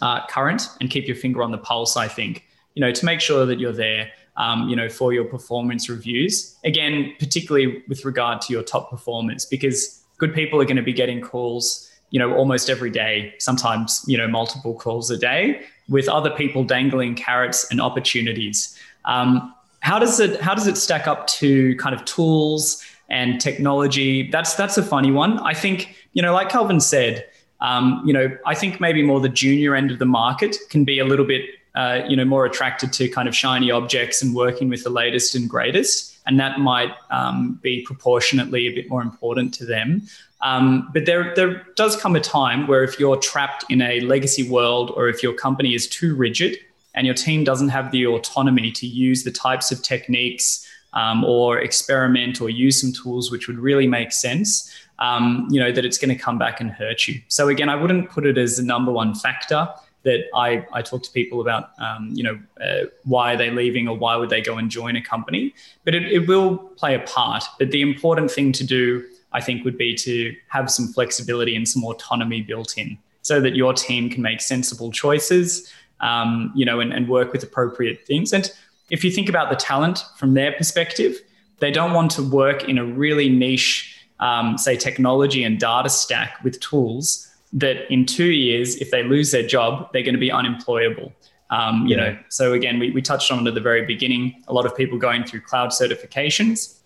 uh, 0.02 0.26
current 0.28 0.68
and 0.80 0.90
keep 0.90 1.08
your 1.08 1.16
finger 1.16 1.44
on 1.44 1.52
the 1.52 1.58
pulse, 1.58 1.98
I 1.98 2.08
think, 2.08 2.46
you 2.74 2.82
know, 2.82 2.92
to 2.92 3.06
make 3.06 3.22
sure 3.22 3.46
that 3.46 3.60
you're 3.60 3.74
there, 3.74 4.12
um, 4.38 4.70
you 4.70 4.76
know, 4.76 4.90
for 4.90 5.14
your 5.14 5.26
performance 5.26 5.90
reviews. 5.90 6.56
Again, 6.64 7.14
particularly 7.20 7.84
with 7.88 8.06
regard 8.06 8.42
to 8.42 8.54
your 8.54 8.64
top 8.64 8.90
performance, 8.90 9.46
because 9.46 10.02
good 10.18 10.34
people 10.34 10.62
are 10.62 10.66
going 10.66 10.78
to 10.78 10.84
be 10.84 10.94
getting 10.94 11.22
calls 11.22 11.88
you 12.12 12.20
know 12.20 12.36
almost 12.36 12.70
every 12.70 12.90
day 12.90 13.34
sometimes 13.40 14.04
you 14.06 14.18
know 14.18 14.28
multiple 14.28 14.74
calls 14.76 15.10
a 15.10 15.18
day 15.18 15.64
with 15.92 16.08
other 16.08 16.30
people 16.30 16.64
dangling 16.64 17.14
carrots 17.16 17.70
and 17.70 17.82
opportunities. 17.82 18.78
Um, 19.06 19.54
how 19.82 20.00
does 20.00 20.20
it 20.20 20.40
how 20.42 20.56
does 20.56 20.68
it 20.68 20.78
stack 20.78 21.08
up 21.08 21.28
to 21.28 21.76
kind 21.76 21.94
of 21.94 22.06
tools 22.06 22.84
and 23.10 23.42
technology? 23.42 24.30
That's 24.32 24.56
that's 24.56 24.78
a 24.78 24.84
funny 24.84 25.12
one. 25.12 25.40
I 25.40 25.54
think 25.54 25.96
you 26.14 26.22
know, 26.22 26.34
like 26.34 26.50
Calvin 26.50 26.80
said, 26.80 27.26
um, 27.60 28.02
you 28.06 28.14
know, 28.14 28.36
I 28.46 28.56
think 28.56 28.80
maybe 28.80 29.04
more 29.04 29.20
the 29.20 29.30
junior 29.30 29.76
end 29.76 29.92
of 29.92 30.00
the 30.00 30.06
market 30.06 30.58
can 30.70 30.86
be 30.86 31.00
a 31.00 31.06
little 31.06 31.26
bit 31.26 31.46
uh, 31.76 32.02
you 32.08 32.16
know 32.16 32.26
more 32.26 32.46
attracted 32.46 32.92
to 32.94 33.08
kind 33.10 33.28
of 33.28 33.36
shiny 33.36 33.72
objects 33.72 34.22
and 34.22 34.36
working 34.36 34.70
with 34.70 34.84
the 34.84 34.90
latest 34.90 35.36
and 35.36 35.50
greatest, 35.50 36.18
and 36.26 36.40
that 36.40 36.60
might 36.60 36.92
um, 37.10 37.60
be 37.62 37.82
proportionately 37.82 38.68
a 38.68 38.74
bit 38.74 38.90
more 38.90 39.02
important 39.02 39.54
to 39.56 39.66
them. 39.66 40.02
Um, 40.42 40.90
but 40.94 41.06
there, 41.06 41.34
there 41.36 41.64
does 41.76 41.96
come 41.96 42.16
a 42.16 42.20
time 42.20 42.68
where 42.68 42.84
if 42.84 43.00
you're 43.00 43.18
trapped 43.18 43.66
in 43.70 43.82
a 43.82 44.02
legacy 44.02 44.50
world 44.50 44.92
or 44.96 45.08
if 45.08 45.22
your 45.22 45.34
company 45.34 45.76
is 45.76 45.88
too 45.88 46.16
rigid 46.16 46.58
and 46.96 47.06
your 47.06 47.16
team 47.16 47.44
doesn't 47.44 47.70
have 47.70 47.92
the 47.92 48.08
autonomy 48.08 48.72
to 48.72 48.88
use 48.88 49.24
the 49.24 49.32
types 49.32 49.72
of 49.72 49.82
techniques 49.84 50.68
um, 50.94 51.24
or 51.24 51.60
experiment 51.60 52.42
or 52.42 52.50
use 52.50 52.82
some 52.82 52.92
tools 52.92 53.32
which 53.32 53.48
would 53.48 53.60
really 53.60 53.88
make 53.88 54.12
sense, 54.12 54.74
um, 55.00 55.48
you 55.52 55.60
know, 55.60 55.72
that 55.72 55.86
it's 55.86 55.98
going 55.98 56.16
to 56.16 56.22
come 56.22 56.38
back 56.38 56.60
and 56.60 56.72
hurt 56.72 57.08
you. 57.08 57.22
So 57.28 57.48
again, 57.48 57.70
I 57.70 57.76
wouldn't 57.76 58.10
put 58.10 58.26
it 58.26 58.38
as 58.38 58.58
the 58.58 58.64
number 58.64 58.92
one 58.92 59.14
factor 59.14 59.70
that 60.04 60.26
I, 60.34 60.66
I 60.74 60.82
talk 60.82 61.04
to 61.04 61.12
people 61.12 61.42
about, 61.42 61.72
um, 61.80 62.10
you 62.14 62.24
know, 62.24 62.40
uh, 62.60 62.88
why 63.04 63.34
are 63.34 63.38
they 63.38 63.52
leaving 63.52 63.88
or 63.88 63.96
why 63.96 64.16
would 64.16 64.30
they 64.30 64.42
go 64.42 64.58
and 64.58 64.70
join 64.70 64.96
a 64.96 65.02
company? 65.02 65.54
But 65.86 65.94
it, 65.94 66.12
it 66.12 66.28
will 66.28 66.58
play 66.58 66.96
a 66.96 67.00
part. 67.00 67.44
But 67.60 67.72
the 67.72 67.82
important 67.82 68.32
thing 68.32 68.52
to 68.54 68.64
do 68.64 69.06
I 69.34 69.42
think 69.42 69.64
would 69.64 69.78
be 69.78 69.96
to 69.96 70.36
have 70.50 70.70
some 70.70 70.88
flexibility 70.88 71.56
and 71.56 71.68
some 71.68 71.84
autonomy 71.84 72.42
built 72.42 72.78
in 72.78 72.98
so 73.22 73.40
that 73.42 73.56
your 73.56 73.74
team 73.74 74.10
can 74.10 74.22
make 74.22 74.42
sensible 74.42 74.92
choices, 74.92 75.72
um, 76.00 76.52
you 76.56 76.66
know, 76.66 76.80
and, 76.80 76.92
and 76.92 77.08
work 77.08 77.32
with 77.32 77.44
appropriate 77.44 78.06
things. 78.06 78.34
And 78.34 78.52
if 78.90 79.04
you 79.04 79.12
think 79.12 79.30
about 79.30 79.50
the 79.50 79.56
talent 79.56 80.04
from 80.18 80.34
their 80.34 80.52
perspective, 80.52 81.22
they 81.60 81.72
don't 81.72 81.94
want 81.94 82.12
to 82.12 82.24
work 82.24 82.68
in 82.68 82.78
a 82.78 82.86
really 82.86 83.30
niche, 83.30 83.96
um, 84.20 84.58
say, 84.58 84.76
technology 84.76 85.44
and 85.44 85.60
data 85.60 85.90
stack 85.90 86.44
with 86.44 86.60
tools 86.60 87.31
that 87.54 87.92
in 87.92 88.06
two 88.06 88.32
years, 88.32 88.76
if 88.78 88.92
they 88.92 89.04
lose 89.04 89.32
their 89.32 89.46
job, 89.46 89.92
they're 89.92 90.04
going 90.04 90.16
to 90.16 90.20
be 90.20 90.32
unemployable. 90.32 91.12
Um, 91.50 91.86
you 91.86 91.98
yeah. 91.98 92.12
know, 92.12 92.20
so 92.30 92.54
again, 92.54 92.80
we, 92.80 92.92
we 92.92 93.02
touched 93.02 93.32
on 93.32 93.46
it 93.46 93.50
at 93.50 93.56
the 93.56 93.62
very 93.62 93.86
beginning. 93.86 94.42
A 94.48 94.54
lot 94.54 94.66
of 94.66 94.76
people 94.76 94.98
going 94.98 95.26
through 95.26 95.42
cloud 95.42 95.70
certifications, 95.70 96.80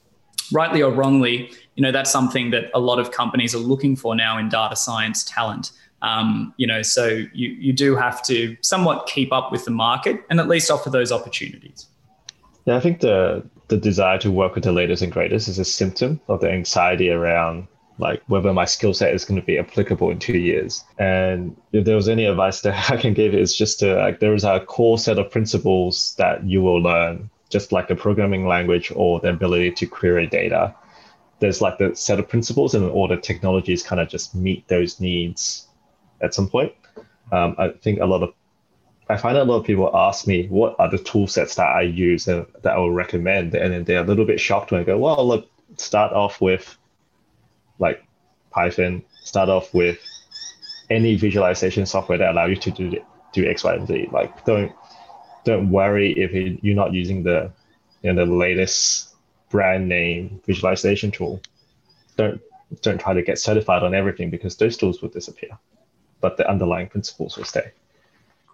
rightly 0.52 0.82
or 0.82 0.92
wrongly, 0.92 1.52
you 1.76 1.84
know 1.84 1.92
that's 1.92 2.12
something 2.12 2.52
that 2.52 2.72
a 2.74 2.80
lot 2.80 3.00
of 3.00 3.12
companies 3.12 3.54
are 3.54 3.60
looking 3.60 3.96
for 3.96 4.16
now 4.16 4.38
in 4.38 4.50
data 4.50 4.76
science 4.76 5.24
talent. 5.24 5.72
Um, 6.02 6.54
you 6.58 6.66
know, 6.66 6.82
so 6.82 7.08
you 7.08 7.50
you 7.50 7.74
do 7.74 7.96
have 7.96 8.24
to 8.24 8.56
somewhat 8.62 9.08
keep 9.08 9.32
up 9.32 9.52
with 9.52 9.66
the 9.66 9.72
market 9.72 10.24
and 10.30 10.40
at 10.40 10.48
least 10.48 10.72
offer 10.72 10.90
those 10.90 11.12
opportunities. 11.12 11.88
Yeah, 12.66 12.78
I 12.78 12.80
think 12.80 13.02
the 13.02 13.44
the 13.68 13.78
desire 13.78 14.18
to 14.20 14.32
work 14.32 14.56
with 14.56 14.64
the 14.64 14.72
latest 14.72 15.02
and 15.02 15.12
greatest 15.12 15.48
is 15.48 15.60
a 15.60 15.66
symptom 15.66 16.22
of 16.28 16.40
the 16.40 16.50
anxiety 16.50 17.10
around 17.10 17.68
like 17.98 18.22
whether 18.28 18.52
my 18.54 18.66
skill 18.66 18.94
set 18.94 19.14
is 19.14 19.26
going 19.26 19.40
to 19.40 19.46
be 19.46 19.58
applicable 19.58 20.12
in 20.12 20.20
two 20.20 20.38
years. 20.38 20.84
And 20.98 21.56
if 21.72 21.86
there 21.86 21.96
was 21.96 22.10
any 22.10 22.26
advice 22.26 22.62
that 22.64 22.92
I 22.92 22.98
can 22.98 23.14
give, 23.14 23.34
it's 23.34 23.56
just 23.56 23.80
to 23.80 23.96
like 23.96 24.20
there 24.20 24.34
is 24.34 24.44
a 24.44 24.60
core 24.60 24.98
set 24.98 25.20
of 25.20 25.32
principles 25.32 26.16
that 26.18 26.44
you 26.46 26.62
will 26.62 26.82
learn, 26.82 27.30
just 27.50 27.72
like 27.72 27.90
a 27.90 27.96
programming 27.96 28.48
language 28.48 28.92
or 28.96 29.20
the 29.20 29.30
ability 29.30 29.72
to 29.72 29.86
query 29.86 30.28
data 30.28 30.76
there's 31.40 31.62
like 31.62 31.78
the 31.78 31.96
set 31.96 32.20
of 32.20 32.28
principles 32.28 32.74
and 32.76 32.90
all 32.90 33.08
the 33.08 33.18
technologies 33.18 33.84
kind 33.84 34.02
of 34.02 34.08
just 34.08 34.36
meet 34.36 34.68
those 34.68 35.00
needs 35.00 35.68
at 36.22 36.34
some 36.34 36.50
point. 36.50 36.74
Um, 37.32 37.56
I 37.58 37.70
think 37.70 38.00
a 38.00 38.06
lot 38.06 38.24
of 38.24 38.34
I 39.08 39.18
find 39.18 39.38
a 39.38 39.44
lot 39.44 39.58
of 39.58 39.66
people 39.66 39.96
ask 39.96 40.26
me 40.26 40.48
what 40.48 40.76
are 40.80 40.90
the 40.90 40.98
tool 40.98 41.28
sets 41.28 41.56
that 41.56 41.68
I 41.68 41.82
use 41.82 42.28
and 42.28 42.46
that 42.64 42.74
I 42.74 42.78
will 42.78 42.92
recommend, 42.92 43.54
and 43.54 43.72
then 43.72 43.84
they're 43.84 44.04
a 44.04 44.08
little 44.08 44.26
bit 44.26 44.40
shocked 44.40 44.72
when 44.72 44.82
I 44.82 44.84
go, 44.84 44.98
well, 44.98 45.28
look, 45.28 45.48
start 45.78 46.12
off 46.14 46.42
with 46.42 46.76
like 47.80 48.04
Python, 48.52 49.04
start 49.24 49.50
off 49.50 49.74
with 49.74 50.00
any 50.90 51.16
visualization 51.16 51.86
software 51.86 52.18
that 52.18 52.32
allow 52.32 52.46
you 52.46 52.56
to 52.56 52.72
do 52.72 53.02
do 53.34 53.48
X, 53.50 53.64
Y, 53.64 53.74
and 53.74 53.88
Z. 53.88 54.10
Like 54.12 54.46
don't 54.46 54.72
don't 55.44 55.70
worry 55.70 56.14
if 56.14 56.32
you're 56.64 56.76
not 56.76 56.94
using 56.94 57.24
the 57.24 57.52
you 58.02 58.14
know 58.14 58.26
the 58.26 58.32
latest 58.32 59.16
brand 59.50 59.88
name 59.88 60.42
visualization 60.46 61.12
tool. 61.12 61.42
Don't 62.18 62.42
don't 62.82 63.00
try 63.00 63.14
to 63.14 63.22
get 63.22 63.38
certified 63.40 63.84
on 63.84 63.94
everything 63.94 64.30
because 64.30 64.56
those 64.58 64.78
tools 64.78 65.02
will 65.02 65.10
disappear, 65.10 65.58
but 66.22 66.38
the 66.38 66.50
underlying 66.50 66.88
principles 66.88 67.38
will 67.38 67.46
stay. 67.46 67.72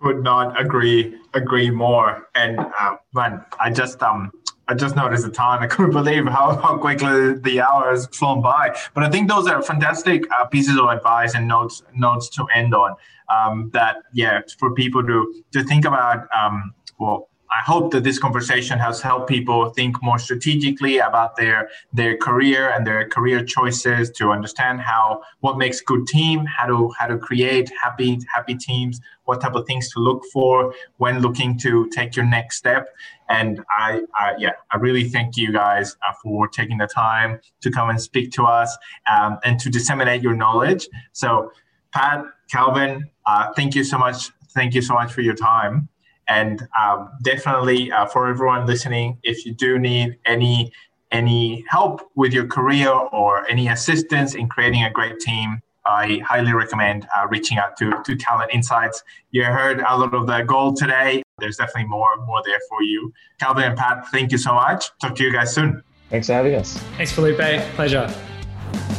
Could 0.02 0.24
not 0.24 0.60
agree 0.60 1.16
agree 1.34 1.70
more. 1.70 2.28
And 2.36 2.60
uh, 2.60 2.98
man, 3.14 3.46
I 3.60 3.70
just 3.70 4.02
um 4.02 4.32
I 4.72 4.74
just 4.74 4.96
noticed 4.96 5.26
the 5.26 5.32
time. 5.32 5.62
I 5.62 5.68
couldn't 5.68 5.92
believe 6.02 6.26
how, 6.26 6.56
how 6.56 6.78
quickly 6.78 7.34
the 7.34 7.60
hours 7.60 8.08
flown 8.08 8.42
by. 8.42 8.78
But 8.94 9.04
I 9.04 9.10
think 9.10 9.28
those 9.28 9.46
are 9.48 9.62
fantastic 9.62 10.24
uh, 10.32 10.46
pieces 10.46 10.78
of 10.78 10.86
advice 10.86 11.36
and 11.36 11.46
notes 11.48 11.84
notes 11.94 12.30
to 12.30 12.46
end 12.56 12.74
on. 12.74 12.96
Um, 13.30 13.70
that 13.74 13.98
yeah, 14.14 14.42
for 14.58 14.74
people 14.74 15.06
to 15.06 15.44
to 15.52 15.64
think 15.66 15.84
about. 15.86 16.26
Um, 16.38 16.74
well, 17.00 17.28
I 17.52 17.62
hope 17.64 17.92
that 17.92 18.06
this 18.06 18.18
conversation 18.18 18.80
has 18.80 19.02
helped 19.02 19.28
people 19.28 19.70
think 19.72 20.02
more 20.02 20.18
strategically 20.18 21.00
about 21.00 21.36
their 21.36 21.70
their 21.92 22.16
career 22.16 22.70
and 22.70 22.88
their 22.88 23.08
career 23.10 23.44
choices 23.44 24.10
to 24.12 24.32
understand 24.32 24.80
how 24.80 25.22
what 25.42 25.58
makes 25.58 25.82
a 25.82 25.84
good 25.84 26.08
team, 26.08 26.46
how 26.46 26.68
to 26.68 26.92
how 26.98 27.08
to 27.08 27.18
create 27.18 27.70
happy 27.84 28.20
happy 28.34 28.56
teams, 28.56 29.02
what 29.26 29.42
type 29.42 29.56
of 29.56 29.68
things 29.68 29.92
to 29.92 30.00
look 30.00 30.24
for 30.32 30.74
when 30.98 31.20
looking 31.20 31.58
to 31.60 31.90
take 31.90 32.16
your 32.16 32.26
next 32.26 32.56
step. 32.58 32.88
And 33.28 33.62
I, 33.78 34.02
I 34.18 34.36
yeah, 34.38 34.52
I 34.72 34.78
really 34.78 35.10
thank 35.10 35.36
you 35.36 35.52
guys 35.52 35.98
uh, 36.08 36.14
for 36.24 36.48
taking 36.48 36.78
the 36.78 36.88
time 36.88 37.42
to 37.62 37.70
come 37.70 37.90
and 37.90 38.02
speak 38.02 38.32
to 38.34 38.44
us 38.44 38.78
um, 39.12 39.40
and 39.44 39.60
to 39.60 39.70
disseminate 39.70 40.22
your 40.22 40.36
knowledge. 40.36 40.88
So, 41.12 41.52
Pat, 41.94 42.24
Calvin, 42.50 43.10
uh, 43.26 43.52
thank 43.56 43.76
you 43.76 43.84
so 43.84 43.98
much. 43.98 44.32
Thank 44.54 44.74
you 44.74 44.82
so 44.82 44.94
much 44.94 45.12
for 45.12 45.22
your 45.22 45.36
time. 45.36 45.90
And 46.32 46.66
um, 46.82 47.10
definitely 47.24 47.92
uh, 47.92 48.06
for 48.06 48.30
everyone 48.30 48.66
listening, 48.66 49.18
if 49.22 49.46
you 49.46 49.54
do 49.54 49.78
need 49.78 50.18
any 50.26 50.72
any 51.12 51.66
help 51.68 52.10
with 52.16 52.32
your 52.32 52.48
career 52.48 52.90
or 52.90 53.46
any 53.50 53.68
assistance 53.68 54.34
in 54.34 54.48
creating 54.48 54.82
a 54.82 54.90
great 54.90 55.20
team, 55.20 55.62
I 55.86 56.22
highly 56.26 56.54
recommend 56.54 57.06
uh, 57.14 57.28
reaching 57.28 57.58
out 57.58 57.76
to, 57.80 58.02
to 58.06 58.16
Talent 58.16 58.52
Insights. 58.54 59.04
You 59.32 59.44
heard 59.44 59.82
a 59.82 59.98
lot 59.98 60.14
of 60.14 60.26
the 60.26 60.42
gold 60.44 60.78
today. 60.78 61.22
There's 61.40 61.58
definitely 61.58 61.90
more 61.90 62.16
more 62.26 62.42
there 62.46 62.62
for 62.70 62.82
you. 62.82 63.12
Calvin 63.42 63.66
and 63.66 63.78
Pat, 63.78 64.08
thank 64.08 64.32
you 64.32 64.38
so 64.38 64.54
much. 64.54 64.90
Talk 65.02 65.16
to 65.16 65.24
you 65.26 65.34
guys 65.34 65.54
soon. 65.54 65.84
Thanks 66.10 66.28
for 66.28 66.34
having 66.34 66.56
us. 66.56 66.78
Thanks, 66.96 67.12
Felipe. 67.12 67.62
Pleasure. 67.76 68.08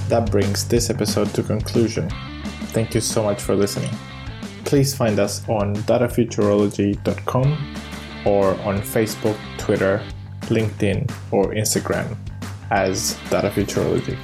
That 0.09 0.31
brings 0.31 0.69
this 0.69 0.91
episode 0.91 1.33
to 1.33 1.43
conclusion. 1.43 2.11
Thank 2.77 2.95
you 2.95 3.01
so 3.01 3.23
much 3.23 3.41
for 3.41 3.55
listening 3.55 3.95
please 4.65 4.95
find 4.95 5.19
us 5.19 5.47
on 5.49 5.75
datafuturology.com 5.77 7.77
or 8.25 8.55
on 8.61 8.81
Facebook, 8.81 9.37
Twitter, 9.59 10.03
LinkedIn, 10.43 11.11
or 11.31 11.53
Instagram 11.55 12.17
as 12.71 13.19
Data 13.31 13.51
Futurology. 13.51 14.17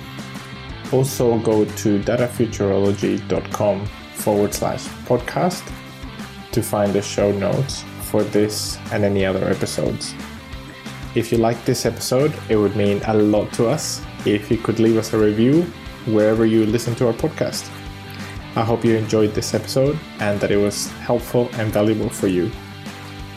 Also, 0.93 1.39
go 1.41 1.65
to 1.65 2.01
datafuturology.com 2.01 3.87
forward 4.15 4.55
slash 4.55 4.85
podcast 5.07 5.63
to 6.53 6.63
find 6.63 6.93
the 6.93 7.03
show 7.03 7.31
notes 7.33 7.85
for 8.03 8.23
this 8.23 8.79
and 8.91 9.05
any 9.05 9.25
other 9.25 9.49
episodes. 9.49 10.15
If 11.15 11.31
you 11.31 11.39
like 11.39 11.63
this 11.65 11.85
episode, 11.85 12.33
it 12.49 12.57
would 12.57 12.77
mean 12.77 13.01
a 13.07 13.15
lot 13.15 13.53
to 13.55 13.69
us 13.69 14.03
if 14.25 14.51
you 14.51 14.57
could 14.57 14.81
leave 14.81 14.97
us 14.97 15.13
a 15.13 15.19
review 15.19 15.63
wherever 16.07 16.47
you 16.47 16.65
listen 16.67 16.95
to 16.97 17.07
our 17.07 17.13
podcast. 17.13 17.69
I 18.59 18.65
hope 18.65 18.85
you 18.85 18.97
enjoyed 18.97 19.35
this 19.35 19.55
episode 19.55 19.97
and 20.19 20.41
that 20.41 20.51
it 20.51 20.57
was 20.57 20.91
helpful 21.07 21.49
and 21.53 21.73
valuable 21.73 22.09
for 22.09 22.27
you. 22.27 22.51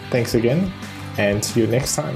Thanks 0.09 0.33
again, 0.33 0.73
and 1.19 1.45
see 1.45 1.61
you 1.61 1.67
next 1.67 1.95
time. 1.95 2.15